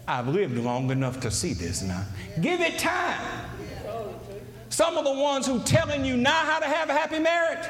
I've 0.07 0.27
lived 0.27 0.57
long 0.57 0.89
enough 0.89 1.19
to 1.21 1.29
see 1.29 1.53
this 1.53 1.83
now. 1.83 2.03
Give 2.41 2.61
it 2.61 2.79
time. 2.79 3.21
Some 4.69 4.97
of 4.97 5.03
the 5.03 5.13
ones 5.13 5.45
who 5.45 5.59
telling 5.61 6.03
you 6.03 6.17
now 6.17 6.31
how 6.31 6.59
to 6.59 6.65
have 6.65 6.89
a 6.89 6.93
happy 6.93 7.19
marriage. 7.19 7.67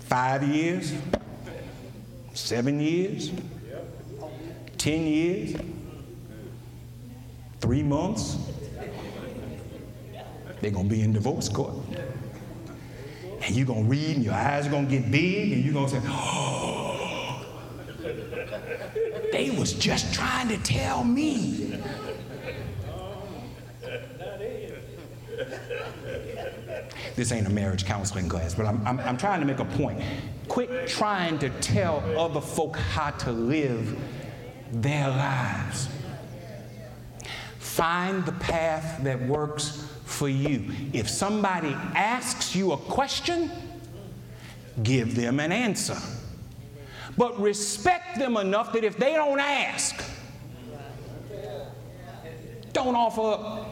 Five 0.00 0.42
years, 0.42 0.94
seven 2.32 2.80
years, 2.80 3.30
ten 4.78 5.06
years, 5.06 5.56
three 7.60 7.82
months. 7.82 8.36
They're 10.64 10.72
gonna 10.72 10.88
be 10.88 11.02
in 11.02 11.12
divorce 11.12 11.50
court 11.50 11.74
and 13.42 13.54
you're 13.54 13.66
going 13.66 13.84
to 13.84 13.90
read, 13.90 14.16
and 14.16 14.24
your 14.24 14.32
eyes 14.32 14.66
are 14.66 14.70
going 14.70 14.88
to 14.88 14.90
get 14.90 15.10
big, 15.10 15.52
and 15.52 15.62
you're 15.62 15.74
going 15.74 15.84
to 15.84 16.00
say, 16.00 16.02
oh, 16.06 17.44
they 19.30 19.50
was 19.50 19.74
just 19.74 20.14
trying 20.14 20.48
to 20.48 20.56
tell 20.62 21.04
me. 21.04 21.78
This 27.16 27.32
ain't 27.32 27.46
a 27.46 27.50
marriage 27.50 27.84
counseling 27.84 28.30
class, 28.30 28.54
but 28.54 28.64
I'm, 28.64 28.84
I'm, 28.86 28.98
I'm 29.00 29.18
trying 29.18 29.40
to 29.40 29.46
make 29.46 29.58
a 29.58 29.66
point. 29.66 30.02
Quit 30.48 30.88
trying 30.88 31.38
to 31.40 31.50
tell 31.60 32.02
other 32.18 32.40
folk 32.40 32.78
how 32.78 33.10
to 33.10 33.30
live 33.30 33.98
their 34.72 35.10
lives. 35.10 35.90
Find 37.58 38.24
the 38.24 38.32
path 38.32 39.04
that 39.04 39.20
works 39.26 39.93
for 40.14 40.28
you. 40.28 40.64
If 40.92 41.08
somebody 41.08 41.72
asks 41.94 42.54
you 42.54 42.72
a 42.72 42.76
question, 42.76 43.50
give 44.82 45.14
them 45.14 45.40
an 45.40 45.52
answer. 45.52 45.98
But 47.16 47.38
respect 47.40 48.18
them 48.18 48.36
enough 48.36 48.72
that 48.72 48.84
if 48.84 48.96
they 48.96 49.12
don't 49.12 49.40
ask, 49.40 50.02
Don't 52.74 52.96
offer 52.96 53.20
up 53.20 53.68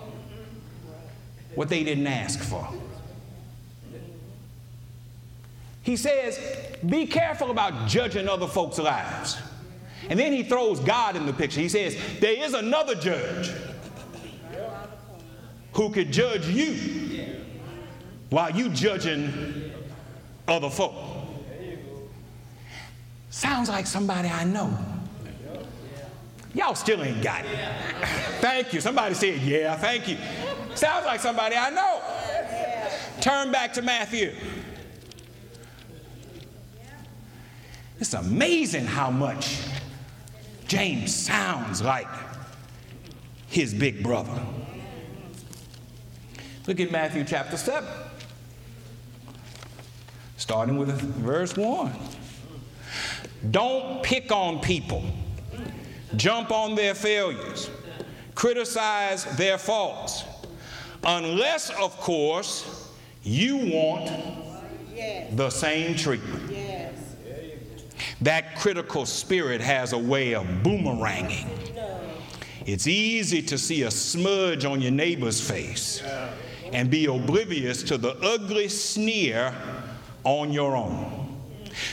what 1.56 1.68
they 1.68 1.84
didn't 1.84 2.06
ask 2.06 2.38
for. 2.38 2.66
He 5.82 5.96
says, 5.96 6.38
be 6.86 7.06
careful 7.06 7.50
about 7.50 7.88
judging 7.88 8.28
other 8.28 8.46
folks' 8.46 8.78
lives. 8.78 9.36
And 10.08 10.18
then 10.18 10.32
he 10.32 10.44
throws 10.44 10.78
God 10.78 11.16
in 11.16 11.26
the 11.26 11.32
picture. 11.32 11.60
He 11.60 11.68
says, 11.68 11.98
there 12.20 12.32
is 12.32 12.54
another 12.54 12.94
judge 12.94 13.50
who 15.72 15.90
could 15.90 16.12
judge 16.12 16.46
you 16.46 17.26
while 18.30 18.50
you 18.50 18.68
judging 18.70 19.72
other 20.48 20.70
folk. 20.70 20.94
Sounds 23.30 23.68
like 23.68 23.86
somebody 23.86 24.28
I 24.28 24.44
know. 24.44 24.76
Y'all 26.54 26.74
still 26.74 27.02
ain't 27.02 27.22
got 27.22 27.44
it. 27.46 27.58
thank 28.40 28.74
you. 28.74 28.80
Somebody 28.80 29.14
said, 29.14 29.40
yeah, 29.40 29.74
thank 29.76 30.06
you. 30.06 30.18
Sounds 30.74 31.06
like 31.06 31.20
somebody 31.20 31.56
I 31.56 31.70
know. 31.70 32.02
Turn 33.20 33.50
back 33.50 33.72
to 33.74 33.82
Matthew. 33.82 34.32
It's 37.98 38.14
amazing 38.14 38.84
how 38.84 39.10
much 39.10 39.58
James 40.66 41.14
sounds 41.14 41.80
like 41.80 42.08
his 43.46 43.72
big 43.72 44.02
brother. 44.02 44.42
Look 46.68 46.78
at 46.78 46.92
Matthew 46.92 47.24
chapter 47.24 47.56
7, 47.56 47.88
starting 50.36 50.76
with 50.76 50.90
verse 50.90 51.56
1. 51.56 51.92
Don't 53.50 54.00
pick 54.04 54.30
on 54.30 54.60
people, 54.60 55.02
jump 56.14 56.52
on 56.52 56.76
their 56.76 56.94
failures, 56.94 57.68
criticize 58.36 59.24
their 59.36 59.58
faults, 59.58 60.22
unless, 61.02 61.70
of 61.70 61.96
course, 61.98 62.92
you 63.24 63.56
want 63.56 64.12
the 65.36 65.50
same 65.50 65.96
treatment. 65.96 66.56
That 68.20 68.54
critical 68.54 69.04
spirit 69.04 69.60
has 69.60 69.94
a 69.94 69.98
way 69.98 70.36
of 70.36 70.46
boomeranging. 70.62 71.48
It's 72.66 72.86
easy 72.86 73.42
to 73.42 73.58
see 73.58 73.82
a 73.82 73.90
smudge 73.90 74.64
on 74.64 74.80
your 74.80 74.92
neighbor's 74.92 75.40
face 75.40 76.00
and 76.72 76.90
be 76.90 77.06
oblivious 77.06 77.82
to 77.84 77.98
the 77.98 78.16
ugly 78.22 78.68
sneer 78.68 79.54
on 80.24 80.52
your 80.52 80.76
own. 80.76 81.18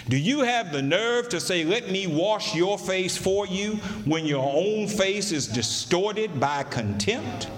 Do 0.09 0.17
you 0.17 0.41
have 0.41 0.71
the 0.71 0.81
nerve 0.81 1.29
to 1.29 1.39
say, 1.39 1.63
Let 1.63 1.89
me 1.89 2.07
wash 2.07 2.55
your 2.55 2.77
face 2.77 3.15
for 3.17 3.47
you 3.47 3.75
when 4.05 4.25
your 4.25 4.51
own 4.53 4.87
face 4.87 5.31
is 5.31 5.47
distorted 5.47 6.39
by 6.39 6.63
contempt? 6.63 7.49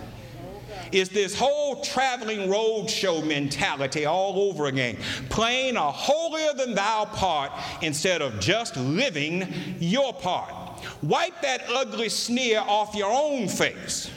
is 0.91 1.09
this 1.09 1.37
whole 1.37 1.81
traveling 1.81 2.49
roadshow 2.49 3.25
mentality 3.25 4.05
all 4.05 4.49
over 4.49 4.65
again, 4.65 4.97
playing 5.29 5.75
a 5.75 5.91
holier 5.91 6.53
than 6.53 6.75
thou 6.75 7.05
part 7.05 7.51
instead 7.81 8.21
of 8.21 8.39
just 8.39 8.75
living 8.77 9.53
your 9.79 10.13
part. 10.13 10.53
Wipe 11.01 11.41
that 11.41 11.63
ugly 11.69 12.09
sneer 12.09 12.59
off 12.59 12.95
your 12.95 13.11
own 13.11 13.47
face, 13.47 14.09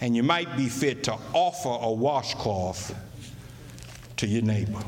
and 0.00 0.14
you 0.14 0.22
might 0.22 0.56
be 0.56 0.68
fit 0.68 1.04
to 1.04 1.16
offer 1.32 1.68
a 1.68 1.90
washcloth 1.90 2.94
to 4.16 4.26
your 4.26 4.42
neighbor. 4.42 4.82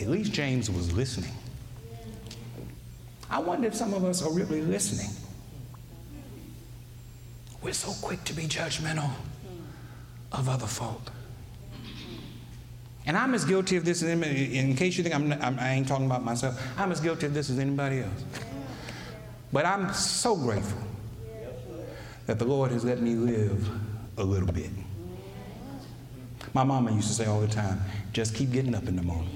At 0.00 0.08
least 0.08 0.32
James 0.32 0.70
was 0.70 0.92
listening. 0.92 1.32
I 3.30 3.38
wonder 3.38 3.68
if 3.68 3.74
some 3.74 3.94
of 3.94 4.04
us 4.04 4.22
are 4.22 4.32
really 4.32 4.60
listening. 4.60 5.10
We're 7.62 7.72
so 7.72 7.92
quick 8.06 8.22
to 8.24 8.32
be 8.34 8.42
judgmental 8.42 9.10
of 10.30 10.48
other 10.48 10.66
folk. 10.66 11.12
And 13.06 13.16
I'm 13.16 13.34
as 13.34 13.44
guilty 13.44 13.76
of 13.76 13.84
this, 13.84 14.02
as 14.02 14.08
anybody, 14.08 14.58
in 14.58 14.74
case 14.76 14.96
you 14.96 15.02
think 15.02 15.14
I'm, 15.14 15.32
I'm, 15.32 15.58
I 15.58 15.72
ain't 15.72 15.86
talking 15.86 16.06
about 16.06 16.24
myself, 16.24 16.60
I'm 16.78 16.90
as 16.90 17.00
guilty 17.00 17.26
of 17.26 17.34
this 17.34 17.50
as 17.50 17.58
anybody 17.58 18.00
else. 18.00 18.24
But 19.52 19.66
I'm 19.66 19.92
so 19.92 20.34
grateful 20.34 20.78
that 22.26 22.38
the 22.38 22.44
Lord 22.44 22.72
has 22.72 22.84
let 22.84 23.00
me 23.00 23.14
live 23.14 23.68
a 24.16 24.24
little 24.24 24.50
bit. 24.50 24.70
My 26.54 26.64
mama 26.64 26.92
used 26.92 27.08
to 27.08 27.14
say 27.14 27.26
all 27.26 27.40
the 27.40 27.48
time, 27.48 27.80
just 28.12 28.34
keep 28.34 28.52
getting 28.52 28.74
up 28.74 28.88
in 28.88 28.96
the 28.96 29.02
morning. 29.02 29.30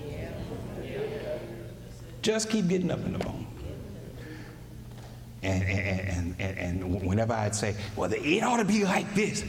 Just 2.23 2.51
keep 2.51 2.69
getting 2.69 2.91
up 2.91 3.05
in 3.05 3.13
the 3.13 3.25
morning. 3.25 3.47
And, 5.43 5.63
and, 5.63 6.35
and, 6.39 6.59
and, 6.59 7.03
whenever 7.03 7.33
I'd 7.33 7.55
say, 7.55 7.77
well, 7.95 8.13
it 8.13 8.43
ought 8.43 8.57
to 8.57 8.65
be 8.65 8.85
like 8.85 9.15
this, 9.15 9.45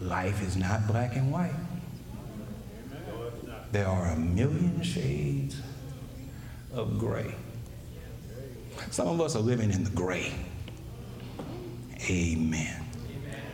life 0.00 0.42
is 0.46 0.56
not 0.56 0.86
black 0.86 1.16
and 1.16 1.32
white. 1.32 1.54
There 3.72 3.86
are 3.86 4.06
a 4.06 4.16
million 4.16 4.82
shades 4.82 5.60
of 6.72 6.98
gray. 6.98 7.34
Some 8.90 9.08
of 9.08 9.20
us 9.20 9.36
are 9.36 9.40
living 9.40 9.70
in 9.70 9.84
the 9.84 9.90
gray. 9.90 10.32
Amen. 12.08 12.84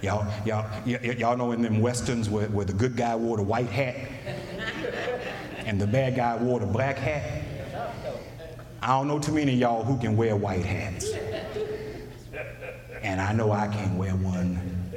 Y'all, 0.03 0.31
y'all, 0.45 0.69
y- 0.87 1.17
y'all 1.19 1.37
know 1.37 1.53
in 1.53 1.63
them 1.63 1.81
westerns 1.81 2.29
where, 2.29 2.47
where 2.49 2.67
the 2.67 2.73
good 2.75 2.95
guy 2.97 3.17
wore 3.17 3.39
the 3.39 3.43
white 3.43 3.69
hat 3.71 3.97
and 5.67 5.81
the 5.81 5.87
bad 5.87 6.15
guy 6.15 6.37
wore 6.37 6.61
the 6.61 6.67
black 6.67 6.99
hat? 6.99 7.43
I 8.83 8.89
don't 8.89 9.09
know 9.09 9.19
too 9.19 9.33
many 9.33 9.55
of 9.55 9.59
y'all 9.59 9.83
who 9.83 9.99
can 9.99 10.15
wear 10.17 10.37
white 10.37 10.65
hats. 10.65 11.11
And 13.03 13.21
I 13.21 13.33
know 13.33 13.51
I 13.51 13.67
can't 13.69 13.97
wear 13.97 14.15
one 14.15 14.93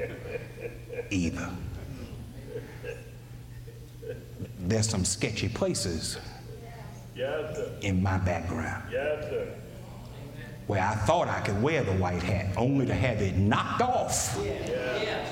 either. 1.10 1.50
There's 4.68 4.90
some 4.90 5.06
sketchy 5.06 5.48
places 5.48 6.18
yes, 7.16 7.58
in 7.82 8.04
my 8.04 8.18
background 8.18 8.84
yes, 8.92 9.34
where 10.68 10.84
I 10.84 10.94
thought 10.94 11.30
I 11.30 11.40
could 11.40 11.62
wear 11.62 11.84
the 11.84 11.94
white 11.94 12.22
hat, 12.22 12.54
only 12.58 12.86
to 12.86 12.94
have 12.94 13.22
it 13.22 13.38
knocked 13.38 13.82
off. 13.82 14.38
Yeah. 14.44 15.26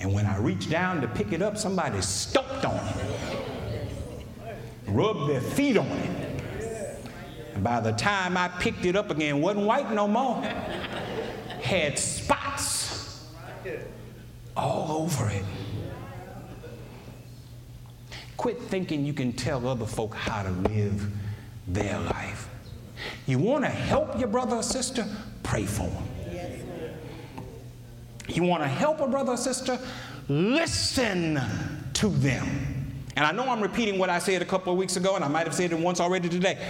And 0.00 0.12
when 0.12 0.26
I 0.26 0.36
reached 0.36 0.68
down 0.68 1.00
to 1.00 1.08
pick 1.08 1.32
it 1.32 1.40
up, 1.40 1.56
somebody 1.56 2.02
stomped 2.02 2.66
on 2.66 2.76
it, 2.76 3.90
rubbed 4.86 5.30
their 5.30 5.40
feet 5.40 5.78
on 5.78 5.86
it. 5.86 6.34
And 7.54 7.64
by 7.64 7.80
the 7.80 7.92
time 7.92 8.36
I 8.36 8.48
picked 8.48 8.84
it 8.84 8.96
up 8.96 9.10
again, 9.10 9.40
wasn't 9.40 9.64
white 9.64 9.90
no 9.90 10.06
more. 10.06 10.42
Had 11.62 11.98
spots 11.98 13.24
all 14.54 15.04
over 15.04 15.30
it. 15.30 15.44
Quit 18.38 18.62
thinking 18.62 19.04
you 19.04 19.12
can 19.12 19.32
tell 19.32 19.68
other 19.68 19.84
folk 19.84 20.14
how 20.14 20.44
to 20.44 20.50
live 20.50 21.10
their 21.66 21.98
life. 21.98 22.48
You 23.26 23.38
want 23.38 23.64
to 23.64 23.70
help 23.70 24.18
your 24.18 24.28
brother 24.28 24.56
or 24.56 24.62
sister? 24.62 25.04
Pray 25.42 25.66
for 25.66 25.88
them. 25.88 26.04
You 28.28 28.44
want 28.44 28.62
to 28.62 28.68
help 28.68 29.00
a 29.00 29.08
brother 29.08 29.32
or 29.32 29.36
sister? 29.36 29.78
Listen 30.28 31.40
to 31.94 32.08
them. 32.08 32.46
And 33.16 33.26
I 33.26 33.32
know 33.32 33.48
I'm 33.48 33.60
repeating 33.60 33.98
what 33.98 34.08
I 34.08 34.20
said 34.20 34.40
a 34.40 34.44
couple 34.44 34.72
of 34.72 34.78
weeks 34.78 34.96
ago, 34.96 35.16
and 35.16 35.24
I 35.24 35.28
might 35.28 35.46
have 35.46 35.54
said 35.54 35.72
it 35.72 35.78
once 35.78 35.98
already 35.98 36.28
today. 36.28 36.64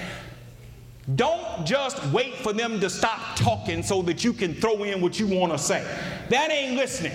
Don't 1.16 1.66
just 1.66 2.02
wait 2.06 2.36
for 2.36 2.54
them 2.54 2.80
to 2.80 2.88
stop 2.88 3.36
talking 3.36 3.82
so 3.82 4.00
that 4.02 4.24
you 4.24 4.32
can 4.32 4.54
throw 4.54 4.84
in 4.84 5.02
what 5.02 5.20
you 5.20 5.26
want 5.26 5.52
to 5.52 5.58
say. 5.58 5.82
That 6.30 6.50
ain't 6.50 6.76
listening. 6.76 7.12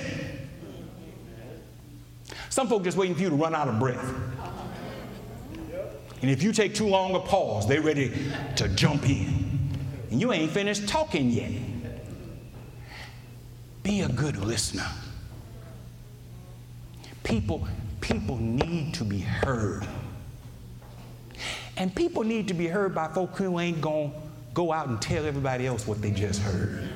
Some 2.50 2.68
folk 2.68 2.84
just 2.84 2.98
waiting 2.98 3.16
for 3.16 3.22
you 3.24 3.30
to 3.30 3.36
run 3.36 3.56
out 3.56 3.68
of 3.68 3.80
breath. 3.80 4.14
And 6.24 6.32
if 6.32 6.42
you 6.42 6.54
take 6.54 6.74
too 6.74 6.88
long 6.88 7.16
a 7.16 7.20
pause, 7.20 7.68
they're 7.68 7.82
ready 7.82 8.14
to 8.56 8.70
jump 8.70 9.10
in. 9.10 9.60
And 10.10 10.22
you 10.22 10.32
ain't 10.32 10.52
finished 10.52 10.88
talking 10.88 11.30
yet. 11.30 11.52
Be 13.84 14.00
a 14.00 14.08
good 14.08 14.38
listener. 14.38 14.88
People, 17.26 17.68
people 18.00 18.38
need 18.38 18.94
to 18.94 19.04
be 19.04 19.20
heard. 19.20 19.86
And 21.76 21.94
people 21.94 22.24
need 22.24 22.48
to 22.48 22.54
be 22.54 22.68
heard 22.68 22.96
by 22.96 23.10
folk 23.10 23.36
who 23.36 23.60
ain't 23.60 23.82
to 23.82 24.12
go 24.54 24.72
out 24.72 24.88
and 24.88 25.02
tell 25.02 25.26
everybody 25.26 25.68
else 25.68 25.86
what 25.86 26.02
they 26.02 26.12
just 26.12 26.42
heard. 26.42 26.88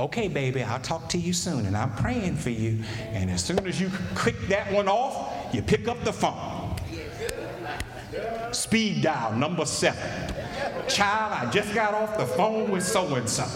Okay, 0.00 0.28
baby, 0.28 0.62
I'll 0.62 0.80
talk 0.80 1.10
to 1.10 1.18
you 1.18 1.34
soon, 1.34 1.66
and 1.66 1.76
I'm 1.76 1.94
praying 1.94 2.36
for 2.36 2.48
you. 2.48 2.82
And 3.10 3.30
as 3.30 3.44
soon 3.44 3.66
as 3.66 3.78
you 3.78 3.90
click 4.14 4.34
that 4.48 4.72
one 4.72 4.88
off, 4.88 5.54
you 5.54 5.60
pick 5.60 5.88
up 5.88 6.02
the 6.04 6.12
phone. 6.12 6.74
Speed 8.50 9.02
dial 9.02 9.34
number 9.34 9.66
seven. 9.66 10.34
Child, 10.88 11.32
I 11.34 11.50
just 11.50 11.74
got 11.74 11.92
off 11.92 12.16
the 12.16 12.24
phone 12.24 12.70
with 12.70 12.82
so 12.82 13.14
and 13.14 13.28
so. 13.28 13.46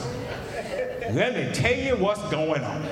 Let 1.13 1.35
me 1.35 1.51
tell 1.55 1.75
you 1.75 1.97
what's 1.97 2.21
going 2.31 2.63
on. 2.63 2.87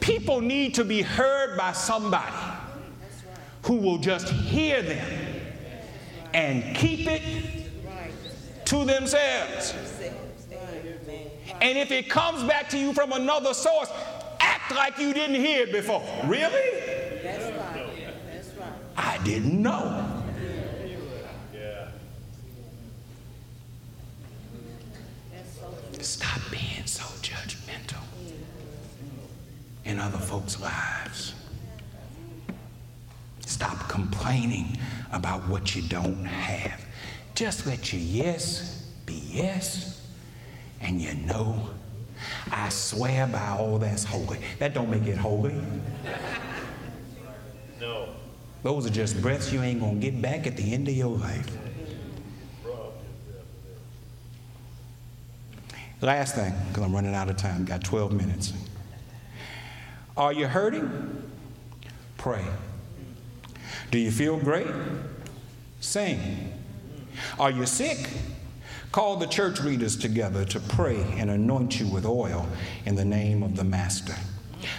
People 0.00 0.40
need 0.40 0.74
to 0.74 0.82
be 0.82 1.02
heard 1.02 1.56
by 1.56 1.70
somebody 1.70 2.34
who 3.62 3.76
will 3.76 3.98
just 3.98 4.28
hear 4.28 4.82
them 4.82 5.06
and 6.34 6.74
keep 6.74 7.06
it 7.08 7.22
to 8.64 8.84
themselves. 8.84 9.89
And 11.60 11.76
if 11.76 11.90
it 11.90 12.08
comes 12.08 12.42
back 12.44 12.68
to 12.70 12.78
you 12.78 12.92
from 12.92 13.12
another 13.12 13.54
source, 13.54 13.90
act 14.40 14.74
like 14.74 14.98
you 14.98 15.12
didn't 15.12 15.36
hear 15.36 15.62
it 15.62 15.72
before. 15.72 16.02
Really? 16.24 17.20
That's 17.22 17.44
right. 17.56 17.86
That's 18.32 18.48
right. 18.54 18.72
I 18.96 19.18
didn't 19.24 19.60
know. 19.60 20.20
Stop 26.00 26.40
being 26.50 26.86
so 26.86 27.04
judgmental 27.20 28.02
in 29.84 29.98
other 29.98 30.16
folks' 30.16 30.58
lives. 30.58 31.34
Stop 33.44 33.86
complaining 33.88 34.78
about 35.12 35.46
what 35.48 35.76
you 35.76 35.82
don't 35.82 36.24
have. 36.24 36.80
Just 37.34 37.66
let 37.66 37.92
your 37.92 38.00
yes 38.00 38.86
be 39.04 39.22
yes, 39.30 39.89
and 40.80 41.00
you 41.00 41.14
know, 41.14 41.70
I 42.50 42.68
swear 42.68 43.26
by 43.26 43.48
all 43.48 43.78
that's 43.78 44.04
holy. 44.04 44.38
That 44.58 44.74
don't 44.74 44.90
make 44.90 45.06
it 45.06 45.16
holy. 45.16 45.54
No. 47.80 48.08
Those 48.62 48.86
are 48.86 48.90
just 48.90 49.20
breaths 49.22 49.52
you 49.52 49.62
ain't 49.62 49.80
gonna 49.80 49.94
get 49.94 50.20
back 50.20 50.46
at 50.46 50.56
the 50.56 50.72
end 50.72 50.88
of 50.88 50.94
your 50.94 51.16
life. 51.16 51.46
Last 56.02 56.34
thing, 56.34 56.54
because 56.68 56.82
I'm 56.82 56.94
running 56.94 57.14
out 57.14 57.28
of 57.28 57.36
time, 57.36 57.66
got 57.66 57.84
12 57.84 58.12
minutes. 58.12 58.54
Are 60.16 60.32
you 60.32 60.46
hurting? 60.46 61.30
Pray. 62.16 62.44
Do 63.90 63.98
you 63.98 64.10
feel 64.10 64.38
great? 64.38 64.66
Sing. 65.80 66.52
Are 67.38 67.50
you 67.50 67.66
sick? 67.66 67.98
Call 68.92 69.16
the 69.16 69.26
church 69.26 69.60
leaders 69.60 69.96
together 69.96 70.44
to 70.46 70.58
pray 70.58 71.00
and 71.16 71.30
anoint 71.30 71.78
you 71.78 71.86
with 71.86 72.04
oil 72.04 72.48
in 72.86 72.96
the 72.96 73.04
name 73.04 73.44
of 73.44 73.54
the 73.54 73.62
Master. 73.62 74.16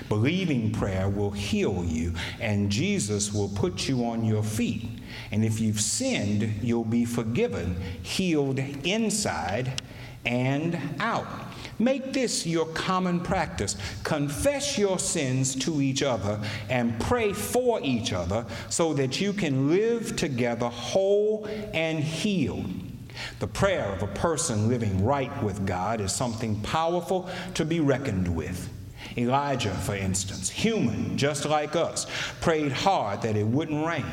Believing 0.10 0.74
prayer 0.74 1.08
will 1.08 1.32
heal 1.32 1.86
you, 1.86 2.14
and 2.42 2.70
Jesus 2.70 3.34
will 3.34 3.48
put 3.48 3.88
you 3.88 4.04
on 4.04 4.26
your 4.26 4.44
feet. 4.44 4.86
And 5.32 5.46
if 5.46 5.62
you've 5.62 5.80
sinned, 5.80 6.62
you'll 6.62 6.84
be 6.84 7.06
forgiven, 7.06 7.78
healed 8.02 8.60
inside 8.60 9.82
and 10.26 10.78
out. 11.00 11.28
Make 11.80 12.12
this 12.12 12.46
your 12.46 12.66
common 12.68 13.22
practice. 13.22 13.78
Confess 14.04 14.78
your 14.78 15.00
sins 15.00 15.56
to 15.56 15.82
each 15.82 16.04
other 16.04 16.38
and 16.70 17.00
pray 17.00 17.32
for 17.32 17.80
each 17.82 18.12
other 18.12 18.46
so 18.68 18.94
that 18.94 19.22
you 19.22 19.32
can 19.32 19.70
live 19.70 20.18
together 20.18 20.68
whole 20.68 21.48
and 21.74 22.00
healed. 22.00 22.91
The 23.40 23.48
prayer 23.48 23.86
of 23.86 24.04
a 24.04 24.08
person 24.08 24.68
living 24.68 25.04
right 25.04 25.32
with 25.44 25.66
God 25.66 26.02
is 26.02 26.12
something 26.12 26.60
powerful 26.62 27.30
to 27.56 27.66
be 27.66 27.80
reckoned 27.80 28.28
with. 28.28 28.70
Elijah, 29.18 29.74
for 29.74 29.96
instance, 29.96 30.50
human, 30.50 31.18
just 31.18 31.46
like 31.46 31.76
us, 31.76 32.08
prayed 32.40 32.72
hard 32.72 33.22
that 33.24 33.36
it 33.36 33.46
wouldn't 33.46 33.86
rain 33.86 34.06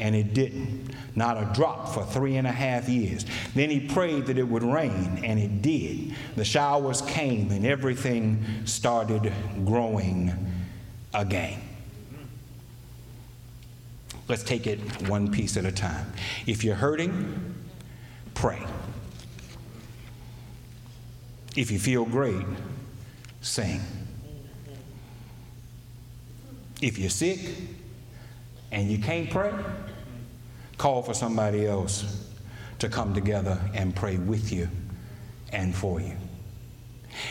and 0.00 0.16
it 0.16 0.34
didn't. 0.34 0.90
Not 1.14 1.36
a 1.36 1.48
drop 1.54 1.94
for 1.94 2.04
three 2.04 2.36
and 2.36 2.46
a 2.46 2.52
half 2.52 2.88
years. 2.88 3.24
Then 3.54 3.70
he 3.70 3.80
prayed 3.80 4.26
that 4.26 4.38
it 4.38 4.48
would 4.48 4.64
rain, 4.64 5.20
and 5.22 5.38
it 5.38 5.62
did. 5.62 6.16
The 6.34 6.44
showers 6.44 7.02
came, 7.02 7.50
and 7.52 7.64
everything 7.64 8.44
started 8.64 9.32
growing 9.64 10.32
again. 11.14 11.60
Let's 14.28 14.42
take 14.42 14.66
it 14.66 14.80
one 15.08 15.30
piece 15.30 15.56
at 15.56 15.64
a 15.64 15.72
time. 15.72 16.12
If 16.46 16.64
you're 16.64 16.74
hurting, 16.74 17.51
pray. 18.34 18.62
If 21.56 21.70
you 21.70 21.78
feel 21.78 22.04
great, 22.04 22.44
sing. 23.40 23.80
If 26.80 26.98
you're 26.98 27.10
sick 27.10 27.38
and 28.70 28.90
you 28.90 28.98
can't 28.98 29.30
pray, 29.30 29.52
call 30.78 31.02
for 31.02 31.14
somebody 31.14 31.66
else 31.66 32.28
to 32.78 32.88
come 32.88 33.14
together 33.14 33.60
and 33.74 33.94
pray 33.94 34.16
with 34.16 34.52
you 34.52 34.68
and 35.52 35.74
for 35.74 36.00
you. 36.00 36.16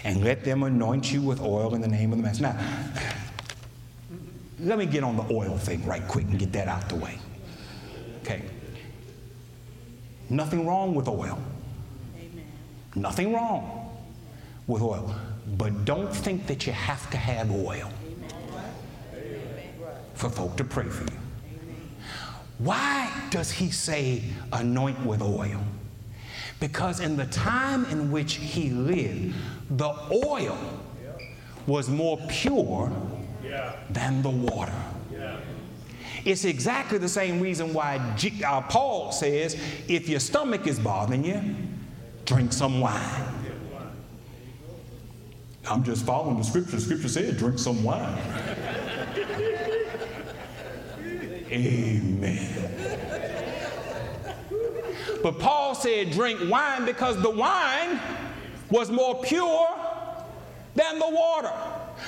And 0.03 0.23
let 0.23 0.43
them 0.43 0.63
anoint 0.63 1.11
you 1.11 1.21
with 1.21 1.41
oil 1.41 1.73
in 1.73 1.81
the 1.81 1.87
name 1.87 2.11
of 2.11 2.19
the 2.19 2.23
Master. 2.23 2.43
Now, 2.43 2.59
let 4.59 4.77
me 4.77 4.85
get 4.85 5.03
on 5.03 5.17
the 5.17 5.25
oil 5.33 5.57
thing 5.57 5.83
right 5.85 6.07
quick 6.07 6.25
and 6.25 6.37
get 6.37 6.51
that 6.53 6.67
out 6.67 6.87
the 6.87 6.95
way. 6.95 7.17
Okay. 8.21 8.43
Nothing 10.31 10.65
wrong 10.65 10.95
with 10.95 11.09
oil. 11.09 11.37
Amen. 12.15 12.45
Nothing 12.95 13.33
wrong 13.33 13.93
with 14.65 14.81
oil. 14.81 15.13
But 15.57 15.83
don't 15.83 16.15
think 16.15 16.47
that 16.47 16.65
you 16.65 16.71
have 16.71 17.09
to 17.09 17.17
have 17.17 17.51
oil 17.51 17.91
Amen. 19.13 19.73
for 20.13 20.29
folk 20.29 20.55
to 20.55 20.63
pray 20.63 20.85
for 20.85 21.03
you. 21.03 21.19
Why 22.59 23.11
does 23.29 23.51
he 23.51 23.71
say 23.71 24.23
anoint 24.53 25.05
with 25.05 25.21
oil? 25.21 25.61
Because 26.61 27.01
in 27.01 27.17
the 27.17 27.25
time 27.25 27.83
in 27.85 28.09
which 28.09 28.35
he 28.35 28.69
lived, 28.69 29.35
the 29.69 29.93
oil 30.25 30.57
was 31.67 31.89
more 31.89 32.17
pure 32.29 32.89
than 33.89 34.21
the 34.21 34.29
water. 34.29 34.71
It's 36.25 36.45
exactly 36.45 36.97
the 36.97 37.09
same 37.09 37.39
reason 37.39 37.73
why 37.73 38.15
G- 38.15 38.43
uh, 38.43 38.61
Paul 38.61 39.11
says 39.11 39.55
if 39.87 40.07
your 40.07 40.19
stomach 40.19 40.67
is 40.67 40.79
bothering 40.79 41.23
you, 41.23 41.41
drink 42.25 42.53
some 42.53 42.79
wine. 42.79 43.27
I'm 45.69 45.83
just 45.83 46.05
following 46.05 46.37
the 46.37 46.43
scripture. 46.43 46.79
Scripture 46.79 47.07
said, 47.07 47.37
drink 47.37 47.59
some 47.59 47.83
wine. 47.83 48.17
Amen. 51.51 52.71
But 55.21 55.39
Paul 55.39 55.75
said, 55.75 56.11
drink 56.11 56.39
wine 56.49 56.85
because 56.85 57.21
the 57.21 57.29
wine 57.29 57.99
was 58.69 58.89
more 58.89 59.21
pure 59.21 59.67
than 60.73 60.97
the 60.97 61.09
water. 61.09 61.53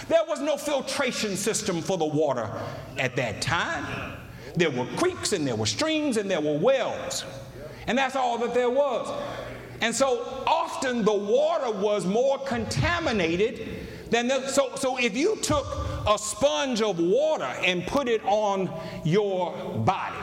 There 0.08 0.24
was 0.28 0.42
no 0.42 0.58
filtration 0.58 1.36
system 1.36 1.82
for 1.82 1.98
the 1.98 2.06
water 2.06 2.50
at 2.98 3.16
that 3.16 3.42
time. 3.42 4.18
There 4.56 4.70
were 4.70 4.86
creeks 4.98 5.34
and 5.34 5.48
there 5.48 5.56
were 5.56 5.66
streams 5.66 6.18
and 6.18 6.30
there 6.30 6.42
were 6.42 6.58
wells. 6.58 7.26
And 7.88 7.98
that's 7.98 8.16
all 8.16 8.38
that 8.40 8.54
there 8.54 8.70
was. 8.70 9.12
And 9.82 9.94
so 9.94 10.44
often 10.48 11.04
the 11.04 11.14
water 11.14 11.72
was 11.72 12.06
more 12.06 12.40
contaminated 12.40 13.68
than 14.10 14.28
the, 14.28 14.48
so 14.48 14.76
so 14.76 14.98
if 14.98 15.18
you 15.18 15.36
took 15.38 15.66
a 16.08 16.18
sponge 16.18 16.82
of 16.82 17.00
water 17.00 17.52
and 17.66 17.86
put 17.88 18.08
it 18.08 18.24
on 18.26 18.70
your 19.04 19.54
body. 19.80 20.16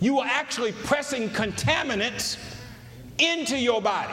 You 0.00 0.20
are 0.20 0.26
actually 0.26 0.72
pressing 0.72 1.28
contaminants 1.30 2.38
into 3.18 3.58
your 3.58 3.82
body. 3.82 4.12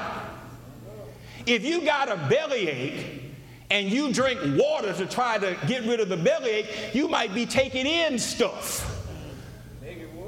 If 1.46 1.64
you 1.64 1.82
got 1.82 2.10
a 2.10 2.18
bellyache 2.28 3.22
and 3.70 3.90
you 3.90 4.14
drink 4.14 4.40
water 4.60 4.94
to 4.94 5.06
try 5.06 5.38
to 5.38 5.58
get 5.68 5.84
rid 5.86 6.00
of 6.00 6.10
the 6.10 6.18
bellyache, 6.18 6.94
you 6.94 7.08
might 7.08 7.34
be 7.34 7.46
taking 7.46 7.86
in 7.86 8.20
stuff 8.20 8.92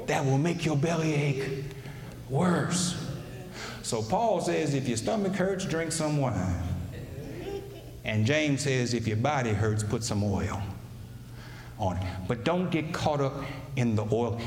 that 0.06 0.24
will 0.24 0.38
make 0.38 0.64
your 0.64 0.76
bellyache 0.76 1.64
worse. 2.28 2.96
So 3.82 4.02
Paul 4.02 4.40
says 4.40 4.74
if 4.74 4.88
your 4.88 4.96
stomach 4.96 5.34
hurts, 5.34 5.64
drink 5.64 5.92
some 5.92 6.18
wine. 6.18 6.62
And 8.04 8.24
James 8.24 8.62
says, 8.62 8.94
if 8.94 9.06
your 9.06 9.18
body 9.18 9.50
hurts, 9.50 9.82
put 9.82 10.02
some 10.02 10.24
oil 10.24 10.62
on 11.78 11.98
it. 11.98 12.02
But 12.26 12.42
don't 12.42 12.70
get 12.70 12.92
caught 12.92 13.20
up 13.20 13.44
in 13.76 13.94
the 13.94 14.04
oil. 14.10 14.40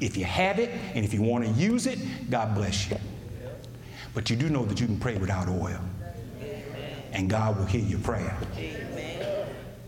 If 0.00 0.16
you 0.16 0.24
have 0.24 0.58
it 0.58 0.70
and 0.94 1.04
if 1.04 1.14
you 1.14 1.22
want 1.22 1.44
to 1.44 1.50
use 1.52 1.86
it, 1.86 1.98
God 2.28 2.54
bless 2.54 2.90
you. 2.90 2.98
But 4.14 4.30
you 4.30 4.36
do 4.36 4.48
know 4.48 4.64
that 4.64 4.80
you 4.80 4.86
can 4.86 4.98
pray 4.98 5.16
without 5.16 5.48
oil. 5.48 5.80
And 7.12 7.28
God 7.28 7.58
will 7.58 7.64
hear 7.64 7.80
your 7.80 8.00
prayer 8.00 8.36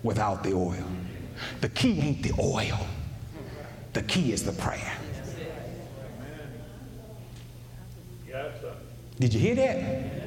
without 0.03 0.43
the 0.43 0.53
oil. 0.53 0.85
The 1.61 1.69
key 1.69 2.01
ain't 2.01 2.23
the 2.23 2.33
oil, 2.41 2.79
the 3.93 4.03
key 4.03 4.33
is 4.33 4.45
the 4.45 4.53
prayer. 4.53 4.97
Did 9.19 9.35
you 9.35 9.41
hear 9.41 9.55
that? 9.57 10.21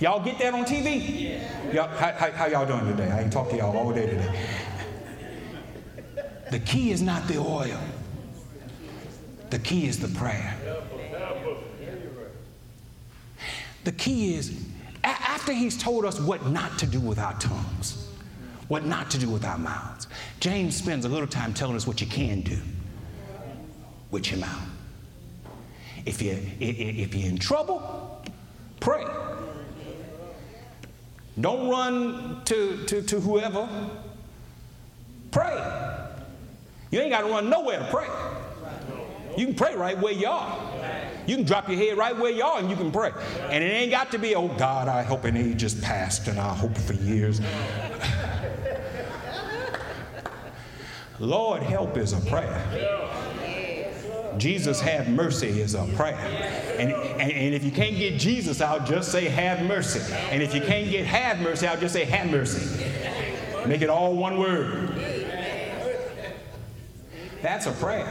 Y'all 0.00 0.24
get 0.24 0.38
that 0.38 0.54
on 0.54 0.64
TV? 0.64 1.40
Y'all, 1.72 1.86
how, 1.88 2.12
how, 2.12 2.30
how 2.32 2.46
y'all 2.46 2.66
doing 2.66 2.96
today? 2.96 3.10
I 3.10 3.20
ain't 3.20 3.32
talked 3.32 3.50
to 3.50 3.56
y'all 3.56 3.76
all 3.76 3.92
day 3.92 4.06
today. 4.06 4.46
The 6.50 6.58
key 6.58 6.90
is 6.90 7.02
not 7.02 7.28
the 7.28 7.38
oil. 7.38 7.78
The 9.50 9.58
key 9.58 9.86
is 9.86 10.00
the 10.00 10.08
prayer. 10.08 10.56
The 13.84 13.92
key 13.92 14.34
is 14.34 14.58
after 15.42 15.52
he's 15.52 15.76
told 15.76 16.04
us 16.04 16.20
what 16.20 16.46
not 16.46 16.78
to 16.78 16.86
do 16.86 17.00
with 17.00 17.18
our 17.18 17.36
tongues, 17.40 18.06
what 18.68 18.86
not 18.86 19.10
to 19.10 19.18
do 19.18 19.28
with 19.28 19.44
our 19.44 19.58
mouths. 19.58 20.06
James 20.38 20.76
spends 20.76 21.04
a 21.04 21.08
little 21.08 21.26
time 21.26 21.52
telling 21.52 21.74
us 21.74 21.84
what 21.84 22.00
you 22.00 22.06
can 22.06 22.42
do 22.42 22.56
with 24.12 24.30
your 24.30 24.38
mouth. 24.38 24.68
If, 26.06 26.22
you, 26.22 26.38
if 26.60 27.12
you're 27.12 27.28
in 27.28 27.38
trouble, 27.38 28.24
pray. 28.78 29.04
Don't 31.40 31.68
run 31.68 32.44
to, 32.44 32.84
to, 32.86 33.02
to 33.02 33.18
whoever. 33.18 33.68
Pray. 35.32 36.06
You 36.92 37.00
ain't 37.00 37.10
got 37.10 37.22
to 37.22 37.26
run 37.26 37.50
nowhere 37.50 37.80
to 37.80 37.88
pray. 37.90 38.06
You 39.36 39.46
can 39.46 39.56
pray 39.56 39.74
right 39.74 39.98
where 39.98 40.12
you 40.12 40.28
are. 40.28 40.71
You 41.26 41.36
can 41.36 41.44
drop 41.44 41.68
your 41.68 41.78
head 41.78 41.96
right 41.96 42.16
where 42.16 42.30
you 42.30 42.42
are 42.44 42.58
and 42.58 42.68
you 42.68 42.76
can 42.76 42.90
pray. 42.90 43.12
And 43.48 43.62
it 43.62 43.68
ain't 43.68 43.90
got 43.90 44.10
to 44.12 44.18
be, 44.18 44.34
oh 44.34 44.48
God, 44.48 44.88
I 44.88 45.02
hope 45.02 45.24
an 45.24 45.36
age 45.36 45.62
is 45.62 45.74
past 45.74 46.28
and 46.28 46.38
I 46.38 46.54
hope 46.54 46.76
for 46.76 46.94
years. 46.94 47.40
Lord, 51.18 51.62
help 51.62 51.96
is 51.96 52.12
a 52.12 52.20
prayer. 52.28 53.12
Jesus, 54.38 54.80
have 54.80 55.08
mercy 55.08 55.60
is 55.60 55.74
a 55.74 55.84
prayer. 55.94 56.16
And, 56.78 56.90
and, 56.90 57.32
and, 57.32 57.54
if 57.54 57.62
you 57.64 57.70
can't 57.70 57.96
get 57.96 58.18
Jesus 58.18 58.60
out, 58.60 58.86
just 58.86 59.12
say, 59.12 59.26
have 59.26 59.64
mercy. 59.64 60.00
And 60.30 60.42
if 60.42 60.54
you 60.54 60.60
can't 60.60 60.90
get 60.90 61.06
have 61.06 61.38
mercy 61.40 61.66
out, 61.66 61.80
just 61.80 61.92
say, 61.92 62.04
have 62.04 62.30
mercy. 62.30 62.84
Make 63.66 63.82
it 63.82 63.90
all 63.90 64.16
one 64.16 64.38
word. 64.38 64.88
That's 67.42 67.66
a 67.66 67.72
prayer. 67.72 68.08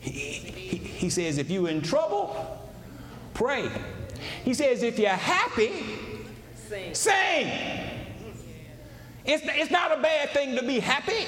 He, 0.00 0.69
he, 1.00 1.08
says, 1.08 1.38
if 1.38 1.50
you're 1.50 1.70
in 1.70 1.80
trouble, 1.80 2.58
pray. 3.32 3.70
He 4.44 4.52
says, 4.52 4.82
if 4.82 4.98
you're 4.98 5.10
happy, 5.10 5.72
sing. 6.68 6.94
sing. 6.94 7.80
It's, 9.24 9.42
it's 9.46 9.70
not 9.70 9.98
a 9.98 10.02
bad 10.02 10.30
thing 10.30 10.56
to 10.56 10.62
be 10.62 10.78
happy. 10.78 11.26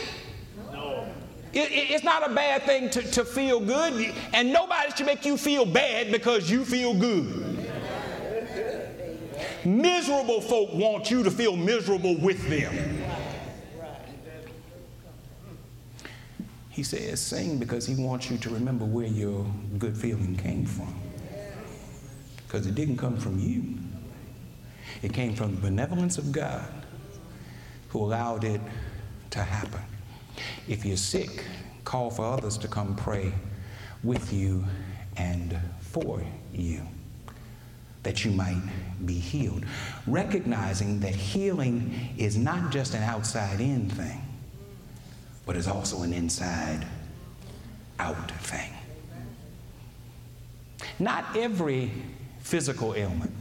It, 1.55 1.69
it's 1.71 2.05
not 2.05 2.31
a 2.31 2.35
bad 2.35 2.63
thing 2.65 2.91
to, 2.91 3.03
to 3.13 3.25
feel 3.25 3.61
good, 3.61 4.15
and 4.33 4.53
nobody 4.53 4.91
should 4.95 5.07
make 5.07 5.25
you 5.25 5.37
feel 5.37 5.65
bad 5.65 6.11
because 6.11 6.51
you 6.51 6.65
feel 6.65 6.95
good. 6.95 7.71
Miserable 9.65 10.41
folk 10.41 10.75
want 10.75 11.11
you 11.11 11.23
to 11.23 11.31
feel 11.31 11.57
miserable 11.57 12.19
with 12.19 12.47
them. 12.49 12.75
He 16.83 16.87
says, 16.87 17.21
sing 17.21 17.59
because 17.59 17.87
he 17.87 17.95
wants 17.95 18.29
you 18.29 18.39
to 18.39 18.51
remember 18.51 18.85
where 18.85 19.07
your 19.07 19.47
good 19.79 19.97
feeling 19.97 20.35
came 20.35 20.67
from. 20.67 20.93
Because 22.39 22.67
it 22.67 22.75
didn't 22.75 22.97
come 22.97 23.17
from 23.17 23.39
you, 23.39 23.77
it 25.01 25.13
came 25.13 25.37
from 25.37 25.55
the 25.55 25.61
benevolence 25.61 26.19
of 26.19 26.33
God 26.33 26.69
who 27.91 28.01
allowed 28.01 28.43
it 28.43 28.61
to 29.31 29.39
happen. 29.39 29.81
If 30.67 30.85
you're 30.85 30.97
sick, 30.97 31.45
call 31.85 32.11
for 32.11 32.25
others 32.25 32.59
to 32.59 32.67
come 32.67 32.97
pray 32.97 33.33
with 34.03 34.33
you 34.33 34.65
and 35.17 35.57
for 35.79 36.21
you 36.53 36.83
that 38.03 38.25
you 38.25 38.33
might 38.33 38.61
be 39.07 39.21
healed. 39.21 39.65
Recognizing 40.09 40.99
that 40.99 41.15
healing 41.15 42.09
is 42.19 42.37
not 42.37 42.73
just 42.73 42.95
an 42.95 43.05
outside 43.05 43.61
in 43.61 43.89
thing, 43.89 44.32
but 45.47 45.57
it's 45.57 45.69
also 45.69 46.03
an 46.03 46.13
inside 46.13 46.87
out 47.99 48.31
thing. 48.31 48.73
Not 50.99 51.37
every 51.37 51.91
physical 52.41 52.95
ailment 52.95 53.33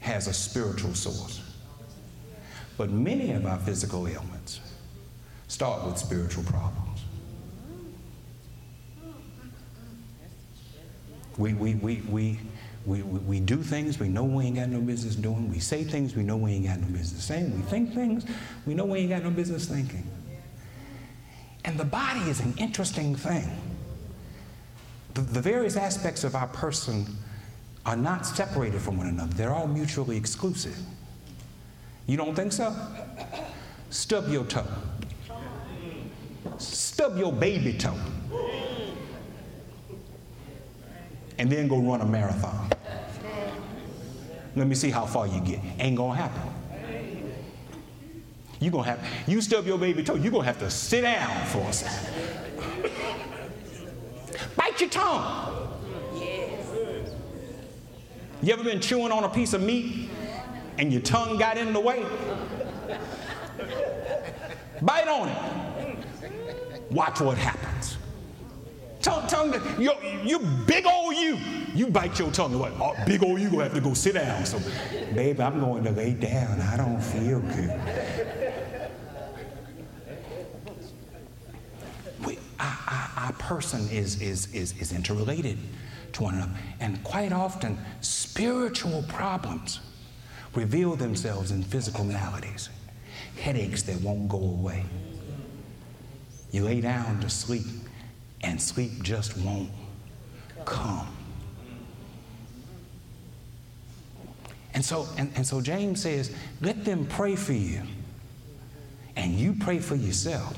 has 0.00 0.26
a 0.26 0.32
spiritual 0.32 0.94
source, 0.94 1.42
but 2.76 2.90
many 2.90 3.32
of 3.32 3.46
our 3.46 3.58
physical 3.58 4.06
ailments 4.08 4.60
start 5.48 5.84
with 5.86 5.98
spiritual 5.98 6.44
problems. 6.44 7.00
We, 11.36 11.52
we, 11.54 11.74
we, 11.74 12.02
we, 12.08 12.38
we, 12.86 13.02
we, 13.02 13.40
do 13.40 13.56
things 13.56 13.98
we 13.98 14.08
know 14.08 14.22
we 14.22 14.44
ain't 14.44 14.56
got 14.56 14.68
no 14.68 14.80
business 14.80 15.16
doing. 15.16 15.50
We 15.50 15.58
say 15.58 15.82
things 15.82 16.14
we 16.14 16.22
know 16.22 16.36
we 16.36 16.52
ain't 16.52 16.66
got 16.66 16.80
no 16.80 16.86
business 16.86 17.24
saying. 17.24 17.56
We 17.56 17.62
think 17.62 17.92
things 17.92 18.24
we 18.66 18.74
know 18.74 18.84
we 18.84 19.00
ain't 19.00 19.10
got 19.10 19.24
no 19.24 19.30
business 19.30 19.66
thinking. 19.66 20.06
And 21.64 21.78
the 21.78 21.84
body 21.84 22.20
is 22.20 22.40
an 22.40 22.54
interesting 22.58 23.14
thing. 23.14 23.50
The, 25.14 25.22
the 25.22 25.40
various 25.40 25.76
aspects 25.76 26.24
of 26.24 26.34
our 26.34 26.48
person 26.48 27.06
are 27.86 27.96
not 27.96 28.26
separated 28.26 28.80
from 28.80 28.96
one 28.96 29.06
another, 29.08 29.32
they're 29.34 29.52
all 29.52 29.66
mutually 29.66 30.16
exclusive. 30.16 30.76
You 32.06 32.16
don't 32.16 32.34
think 32.34 32.52
so? 32.52 32.74
Stub 33.90 34.28
your 34.28 34.44
toe. 34.44 34.66
Stub 36.58 37.16
your 37.16 37.32
baby 37.32 37.72
toe. 37.74 37.96
And 41.38 41.50
then 41.50 41.68
go 41.68 41.78
run 41.78 42.00
a 42.00 42.06
marathon. 42.06 42.70
Let 44.56 44.66
me 44.66 44.74
see 44.74 44.90
how 44.90 45.04
far 45.04 45.26
you 45.26 45.40
get. 45.40 45.60
Ain't 45.78 45.96
gonna 45.96 46.14
happen. 46.14 46.53
You 48.60 48.70
gonna 48.70 48.84
have 48.84 49.06
you 49.26 49.40
stub 49.40 49.66
your 49.66 49.78
baby 49.78 50.02
toe. 50.02 50.14
You 50.14 50.30
gonna 50.30 50.44
have 50.44 50.58
to 50.60 50.70
sit 50.70 51.02
down 51.02 51.46
for 51.46 51.60
a 51.60 51.72
second. 51.72 52.90
Bite 54.56 54.80
your 54.80 54.90
tongue. 54.90 55.68
You 58.42 58.52
ever 58.52 58.64
been 58.64 58.80
chewing 58.80 59.10
on 59.10 59.24
a 59.24 59.28
piece 59.28 59.54
of 59.54 59.62
meat 59.62 60.10
and 60.78 60.92
your 60.92 61.02
tongue 61.02 61.38
got 61.38 61.56
in 61.56 61.72
the 61.72 61.80
way? 61.80 62.04
Bite 64.82 65.08
on 65.08 65.28
it. 65.28 66.92
Watch 66.92 67.20
what 67.20 67.38
happens. 67.38 67.96
Tongue, 69.00 69.26
tongue, 69.26 69.54
you, 69.78 69.92
you 70.24 70.38
big 70.66 70.86
old 70.86 71.14
you. 71.14 71.38
You 71.74 71.88
bite 71.88 72.18
your 72.18 72.30
tongue. 72.30 72.58
What? 72.58 72.72
Oh, 72.80 72.94
big 73.06 73.22
old 73.22 73.40
you 73.40 73.50
gonna 73.50 73.64
have 73.64 73.74
to 73.74 73.80
go 73.80 73.94
sit 73.94 74.14
down. 74.14 74.46
So, 74.46 74.58
baby, 75.14 75.42
I'm 75.42 75.60
going 75.60 75.84
to 75.84 75.90
lay 75.90 76.12
down. 76.12 76.60
I 76.60 76.76
don't 76.76 77.00
feel 77.00 77.40
good. 77.40 78.43
Our, 82.60 83.32
person 83.38 83.88
is, 83.90 84.20
is, 84.20 84.52
is, 84.54 84.76
is 84.78 84.92
interrelated 84.92 85.58
to 86.14 86.22
one 86.22 86.34
another. 86.34 86.52
And 86.80 87.02
quite 87.04 87.32
often, 87.32 87.78
spiritual 88.00 89.04
problems 89.08 89.80
reveal 90.54 90.96
themselves 90.96 91.50
in 91.50 91.62
physical 91.62 92.04
maladies, 92.04 92.68
headaches 93.40 93.82
that 93.82 94.00
won't 94.00 94.28
go 94.28 94.38
away 94.38 94.84
you 96.54 96.62
lay 96.62 96.80
down 96.80 97.18
to 97.18 97.28
sleep, 97.28 97.66
and 98.42 98.62
sleep 98.62 99.02
just 99.02 99.36
won't 99.38 99.70
come. 100.64 101.08
And 104.72 104.84
so, 104.84 105.08
and, 105.18 105.32
and 105.34 105.44
so 105.44 105.60
James 105.60 106.02
says, 106.02 106.32
let 106.60 106.84
them 106.84 107.06
pray 107.06 107.34
for 107.34 107.54
you, 107.54 107.82
and 109.16 109.32
you 109.34 109.56
pray 109.58 109.80
for 109.80 109.96
yourself. 109.96 110.56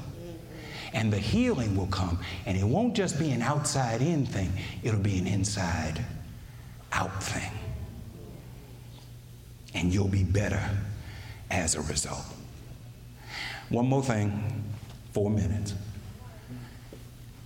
And 0.96 1.12
the 1.12 1.18
healing 1.18 1.76
will 1.76 1.86
come. 1.86 2.18
And 2.44 2.58
it 2.58 2.64
won't 2.64 2.94
just 2.94 3.20
be 3.20 3.30
an 3.30 3.42
outside 3.42 4.02
in 4.02 4.26
thing, 4.26 4.50
it'll 4.82 4.98
be 4.98 5.18
an 5.18 5.28
inside 5.28 6.04
out 6.90 7.22
thing. 7.22 7.52
And 9.74 9.94
you'll 9.94 10.08
be 10.08 10.24
better 10.24 10.68
as 11.50 11.76
a 11.76 11.82
result. 11.82 12.24
One 13.68 13.86
more 13.86 14.02
thing, 14.02 14.64
four 15.12 15.30
minutes 15.30 15.74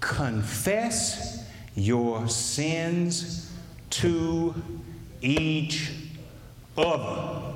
confess 0.01 1.45
your 1.75 2.27
sins 2.29 3.53
to 3.91 4.55
each 5.21 5.93
other. 6.77 7.55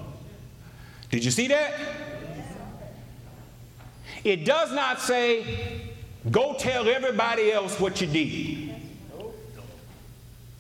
Did 1.11 1.25
you 1.25 1.31
see 1.31 1.49
that? 1.49 1.75
It 4.25 4.47
does 4.47 4.73
not 4.73 5.01
say, 5.01 5.83
go 6.31 6.55
tell 6.59 6.89
everybody 6.89 7.53
else 7.53 7.79
what 7.79 8.01
you 8.01 8.07
did. 8.07 8.75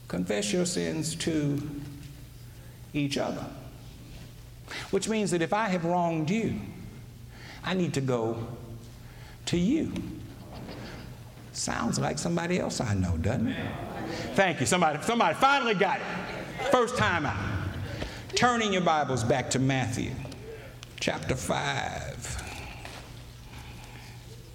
Confess 0.07 0.53
your 0.53 0.67
sins 0.67 1.15
to 1.17 1.61
each 2.93 3.19
other. 3.19 3.45
Which 4.91 5.09
means 5.09 5.31
that 5.31 5.43
if 5.43 5.53
I 5.53 5.69
have 5.69 5.85
wronged 5.85 6.31
you, 6.31 6.61
I 7.65 7.75
need 7.75 7.95
to 7.95 8.01
go 8.01 8.47
to 9.47 9.59
you. 9.59 9.93
Sounds 11.53 11.99
like 11.99 12.19
somebody 12.19 12.59
else 12.61 12.81
I 12.81 12.95
know, 12.95 13.17
doesn't 13.17 13.49
it? 13.49 13.57
Thank 14.35 14.61
you. 14.61 14.67
Somebody, 14.67 15.03
somebody 15.03 15.35
finally 15.35 15.75
got 15.75 15.99
it. 15.99 16.67
First 16.71 16.97
time 16.97 17.25
out. 17.27 17.37
Turning 18.35 18.73
your 18.73 18.83
Bibles 18.83 19.25
back 19.25 19.49
to 19.51 19.59
Matthew 19.59 20.11
chapter 20.99 21.37
5. 21.37 22.34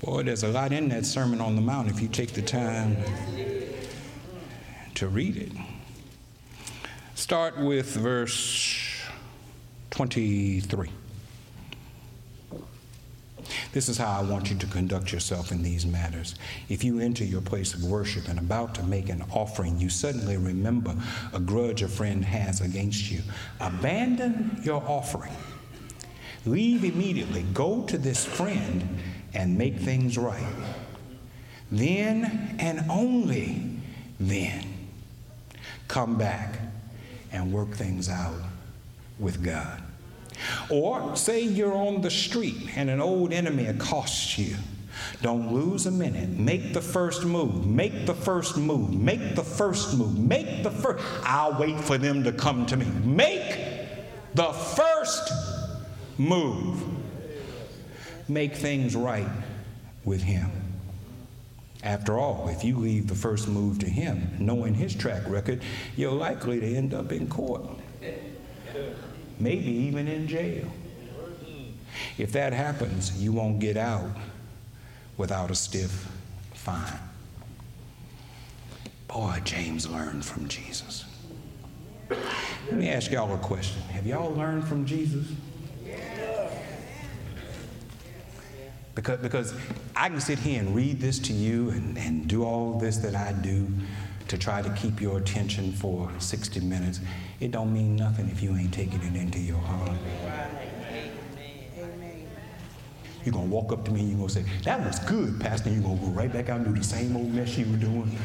Boy, 0.02 0.24
there's 0.24 0.44
a 0.44 0.48
lot 0.48 0.72
in 0.72 0.88
that 0.90 1.06
Sermon 1.06 1.42
on 1.42 1.56
the 1.56 1.62
Mount 1.62 1.90
if 1.90 2.02
you 2.02 2.08
take 2.08 2.32
the 2.32 2.42
time 2.42 2.96
to 4.96 5.10
read 5.10 5.36
it. 5.36 5.52
Start 7.16 7.58
with 7.58 7.96
verse 7.98 9.02
23. 9.90 10.90
This 13.74 13.90
is 13.90 13.98
how 13.98 14.20
I 14.20 14.24
want 14.24 14.50
you 14.50 14.58
to 14.58 14.68
conduct 14.68 15.12
yourself 15.12 15.52
in 15.52 15.62
these 15.62 15.86
matters. 15.86 16.36
If 16.70 16.84
you 16.84 17.02
enter 17.02 17.26
your 17.26 17.42
place 17.42 17.74
of 17.74 17.84
worship 17.84 18.30
and 18.30 18.40
about 18.40 18.74
to 18.76 18.84
make 18.84 19.10
an 19.10 19.24
offering, 19.34 19.80
you 19.80 19.90
suddenly 19.90 20.38
remember 20.38 20.96
a 21.34 21.42
grudge 21.42 21.82
a 21.82 21.90
friend 21.90 22.24
has 22.24 22.62
against 22.62 23.12
you. 23.12 23.22
Abandon 23.60 24.62
your 24.64 24.82
offering. 24.88 25.34
Leave 26.46 26.86
immediately. 26.86 27.44
Go 27.54 27.84
to 27.84 27.98
this 27.98 28.26
friend 28.26 28.88
and 29.34 29.58
make 29.58 29.78
things 29.78 30.18
right. 30.18 30.56
Then 31.72 32.56
and 32.60 32.90
only 32.90 33.80
then 34.20 34.66
come 35.88 36.18
back 36.18 36.60
and 37.32 37.54
work 37.54 37.72
things 37.72 38.10
out 38.10 38.40
with 39.20 39.44
God. 39.44 39.82
Or 40.70 41.16
say 41.16 41.42
you're 41.42 41.76
on 41.76 42.02
the 42.02 42.10
street 42.10 42.70
and 42.76 42.90
an 42.90 43.02
old 43.02 43.34
enemy 43.34 43.66
accosts 43.66 44.38
you. 44.38 44.56
Don't 45.22 45.54
lose 45.54 45.86
a 45.86 45.92
minute. 45.92 46.30
Make 46.30 46.74
the 46.74 46.82
first 46.82 47.26
move. 47.26 47.66
Make 47.66 48.06
the 48.06 48.14
first 48.14 48.58
move. 48.58 48.94
Make 48.94 49.36
the 49.36 49.44
first 49.44 49.98
move. 49.98 50.18
Make 50.18 50.64
the 50.64 50.72
first. 50.72 51.04
I'll 51.24 51.58
wait 51.60 51.80
for 51.80 51.98
them 51.98 52.24
to 52.24 52.32
come 52.32 52.66
to 52.68 52.78
me. 52.78 52.86
Make 53.04 53.60
the 54.34 54.52
first 54.52 55.32
move. 56.18 56.99
Make 58.30 58.56
things 58.56 58.96
right 58.96 59.28
with 60.06 60.22
Him. 60.22 60.50
After 61.84 62.18
all, 62.18 62.48
if 62.50 62.64
you 62.64 62.78
leave 62.78 63.08
the 63.08 63.16
first 63.16 63.48
move 63.48 63.80
to 63.80 63.90
Him, 63.90 64.30
knowing 64.40 64.76
His 64.76 64.96
track 64.96 65.24
record, 65.28 65.62
you're 65.98 66.12
likely 66.12 66.60
to 66.60 66.76
end 66.76 66.94
up 66.94 67.12
in 67.12 67.28
court 67.28 67.64
maybe 69.40 69.72
even 69.72 70.08
in 70.08 70.28
jail. 70.28 70.68
If 72.18 72.32
that 72.34 72.54
happens, 72.54 73.22
you 73.22 73.32
won't 73.32 73.60
get 73.60 73.78
out 73.78 74.10
without 75.18 75.52
a 75.52 75.56
stiff 75.56 76.12
fine. 76.54 77.00
Boy, 79.08 79.42
James 79.44 79.90
learned 79.90 80.24
from 80.24 80.48
Jesus. 80.48 81.06
Let 82.10 82.74
me 82.74 82.90
ask 82.90 83.12
y'all 83.12 83.34
a 83.34 83.38
question. 83.38 83.82
Have 83.84 84.06
y'all 84.06 84.32
learned 84.32 84.68
from 84.68 84.86
Jesus? 84.86 85.28
Because, 89.00 89.20
because 89.20 89.54
I 89.96 90.10
can 90.10 90.20
sit 90.20 90.40
here 90.40 90.60
and 90.60 90.76
read 90.76 91.00
this 91.00 91.20
to 91.20 91.32
you 91.32 91.70
and, 91.70 91.98
and 91.98 92.28
do 92.28 92.44
all 92.44 92.78
this 92.78 92.98
that 92.98 93.16
I 93.16 93.32
do 93.32 93.66
to 94.28 94.38
try 94.38 94.62
to 94.62 94.70
keep 94.72 95.00
your 95.00 95.20
attention 95.20 95.72
for 95.72 96.12
60 96.20 96.60
minutes, 96.60 97.00
it 97.40 97.52
don't 97.52 97.74
mean 97.74 97.96
nothing 97.96 98.28
if 98.28 98.44
you 98.44 98.54
ain't 98.58 98.74
taking 98.74 99.02
it 99.02 99.16
into 99.16 99.40
your 99.40 99.58
heart. 99.60 99.98
You're 103.24 103.32
going 103.32 103.48
to 103.48 103.56
walk 103.56 103.72
up 103.72 103.86
to 103.86 103.92
me 103.92 104.02
and 104.02 104.10
you're 104.10 104.18
going 104.18 104.28
to 104.28 104.34
say, 104.34 104.46
That 104.64 104.86
was 104.86 105.00
good, 105.00 105.40
Pastor. 105.40 105.70
And 105.70 105.78
you're 105.78 105.90
going 105.90 106.00
to 106.00 106.06
go 106.08 106.12
right 106.12 106.34
back 106.34 106.50
out 106.50 106.58
and 106.58 106.66
do 106.66 106.78
the 106.78 106.86
same 106.86 107.16
old 107.16 107.34
mess 107.34 107.58
you 107.58 107.72
were 107.72 107.78
doing. 107.78 108.18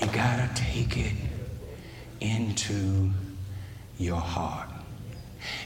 You 0.00 0.06
got 0.08 0.56
to 0.56 0.60
take 0.60 0.96
it 0.96 1.12
into 2.20 3.10
your 3.98 4.20
heart. 4.20 4.68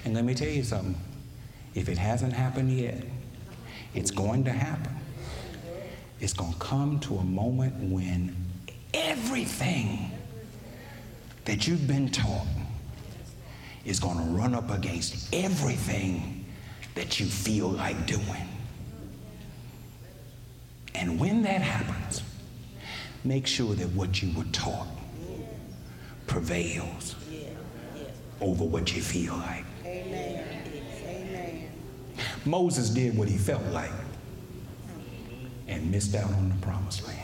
And 0.04 0.12
let 0.12 0.26
me 0.26 0.34
tell 0.34 0.48
you 0.48 0.62
something 0.62 0.94
if 1.74 1.88
it 1.88 1.98
hasn't 1.98 2.32
happened 2.32 2.70
yet, 2.70 3.02
it's 3.94 4.10
going 4.10 4.44
to 4.44 4.52
happen 4.52 5.02
it's 6.22 6.32
going 6.32 6.52
to 6.52 6.58
come 6.60 7.00
to 7.00 7.16
a 7.16 7.24
moment 7.24 7.74
when 7.90 8.34
everything 8.94 10.12
that 11.44 11.66
you've 11.66 11.88
been 11.88 12.08
taught 12.08 12.46
is 13.84 13.98
going 13.98 14.16
to 14.16 14.22
run 14.22 14.54
up 14.54 14.70
against 14.70 15.34
everything 15.34 16.44
that 16.94 17.18
you 17.18 17.26
feel 17.26 17.68
like 17.70 18.06
doing. 18.06 18.48
And 20.94 21.18
when 21.18 21.42
that 21.42 21.60
happens, 21.60 22.22
make 23.24 23.48
sure 23.48 23.74
that 23.74 23.88
what 23.88 24.22
you 24.22 24.32
were 24.38 24.46
taught 24.52 24.86
prevails 26.28 27.16
over 28.40 28.62
what 28.62 28.94
you 28.94 29.02
feel 29.02 29.34
like. 29.34 29.64
Moses 32.44 32.90
did 32.90 33.16
what 33.16 33.28
he 33.28 33.38
felt 33.38 33.64
like 33.66 33.90
and 35.68 35.90
missed 35.90 36.14
out 36.14 36.30
on 36.32 36.48
the 36.48 36.54
promised 36.56 37.06
land. 37.06 37.18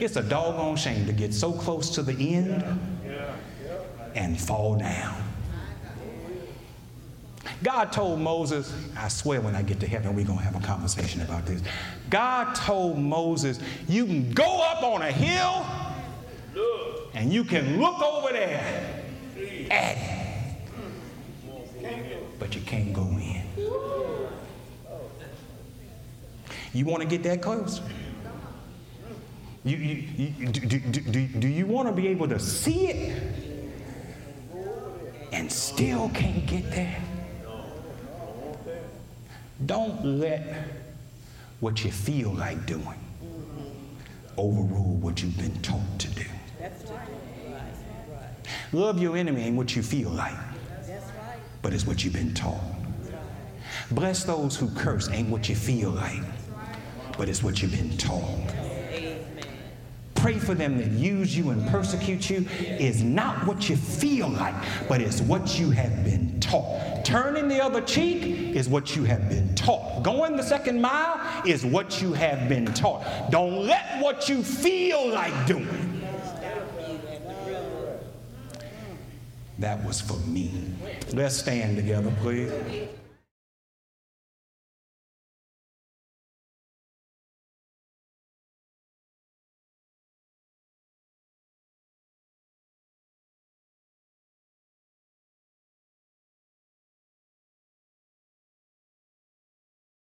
It's 0.00 0.16
a 0.16 0.22
doggone 0.22 0.76
shame 0.76 1.06
to 1.06 1.12
get 1.12 1.34
so 1.34 1.52
close 1.52 1.90
to 1.90 2.02
the 2.02 2.34
end 2.34 2.64
and 4.14 4.40
fall 4.40 4.76
down. 4.76 5.22
God 7.62 7.92
told 7.92 8.20
Moses, 8.20 8.72
I 8.96 9.08
swear 9.08 9.40
when 9.42 9.54
I 9.54 9.62
get 9.62 9.80
to 9.80 9.86
heaven, 9.86 10.14
we're 10.16 10.24
going 10.24 10.38
to 10.38 10.44
have 10.44 10.56
a 10.56 10.66
conversation 10.66 11.20
about 11.20 11.44
this. 11.44 11.60
God 12.08 12.54
told 12.54 12.98
Moses, 12.98 13.60
you 13.86 14.06
can 14.06 14.32
go 14.32 14.62
up 14.62 14.82
on 14.82 15.02
a 15.02 15.12
hill 15.12 15.66
and 17.12 17.30
you 17.32 17.44
can 17.44 17.78
look 17.78 18.00
over 18.00 18.32
there 18.32 19.04
at 19.70 19.96
it, 19.98 20.56
but 22.38 22.54
you 22.54 22.62
can't 22.62 22.94
go 22.94 23.02
in. 23.02 23.39
You 26.72 26.84
want 26.84 27.02
to 27.02 27.08
get 27.08 27.22
that 27.24 27.42
close? 27.42 27.80
You, 29.64 29.76
you, 29.76 30.32
you, 30.38 30.46
do, 30.46 30.78
do, 30.78 31.00
do, 31.00 31.26
do 31.26 31.48
you 31.48 31.66
want 31.66 31.88
to 31.88 31.92
be 31.92 32.08
able 32.08 32.28
to 32.28 32.38
see 32.38 32.88
it 32.88 33.22
and 35.32 35.50
still 35.50 36.08
can't 36.10 36.46
get 36.46 36.70
there? 36.70 37.02
Don't 39.66 40.02
let 40.04 40.42
what 41.60 41.84
you 41.84 41.92
feel 41.92 42.32
like 42.32 42.64
doing 42.64 42.98
overrule 44.40 44.96
what 44.96 45.22
you've 45.22 45.36
been 45.36 45.60
taught 45.60 45.98
to 45.98 46.08
do. 46.08 46.24
Love 48.72 49.00
your 49.02 49.16
enemy 49.16 49.42
ain't 49.42 49.56
what 49.56 49.76
you 49.76 49.82
feel 49.82 50.10
like, 50.10 50.36
but 51.60 51.74
it's 51.74 51.86
what 51.86 52.02
you've 52.04 52.14
been 52.14 52.32
taught. 52.32 52.60
Bless 53.90 54.24
those 54.24 54.56
who 54.56 54.70
curse 54.70 55.10
ain't 55.10 55.28
what 55.28 55.48
you 55.48 55.56
feel 55.56 55.90
like, 55.90 56.22
but 57.20 57.28
it's 57.28 57.42
what 57.42 57.60
you've 57.60 57.70
been 57.72 57.94
taught. 57.98 58.24
Pray 60.14 60.38
for 60.38 60.54
them 60.54 60.78
that 60.78 60.88
use 60.92 61.36
you 61.36 61.50
and 61.50 61.68
persecute 61.68 62.30
you 62.30 62.46
is 62.58 63.02
not 63.02 63.46
what 63.46 63.68
you 63.68 63.76
feel 63.76 64.26
like, 64.26 64.54
but 64.88 65.02
it's 65.02 65.20
what 65.20 65.58
you 65.58 65.70
have 65.70 66.02
been 66.02 66.40
taught. 66.40 67.04
Turning 67.04 67.46
the 67.46 67.62
other 67.62 67.82
cheek 67.82 68.56
is 68.56 68.70
what 68.70 68.96
you 68.96 69.04
have 69.04 69.28
been 69.28 69.54
taught. 69.54 70.02
Going 70.02 70.34
the 70.34 70.42
second 70.42 70.80
mile 70.80 71.20
is 71.46 71.62
what 71.62 72.00
you 72.00 72.14
have 72.14 72.48
been 72.48 72.64
taught. 72.72 73.04
Don't 73.30 73.66
let 73.66 74.02
what 74.02 74.26
you 74.30 74.42
feel 74.42 75.06
like 75.10 75.46
doing. 75.46 76.02
That 79.58 79.84
was 79.84 80.00
for 80.00 80.16
me. 80.20 80.72
Let's 81.12 81.36
stand 81.36 81.76
together, 81.76 82.10
please. 82.22 82.50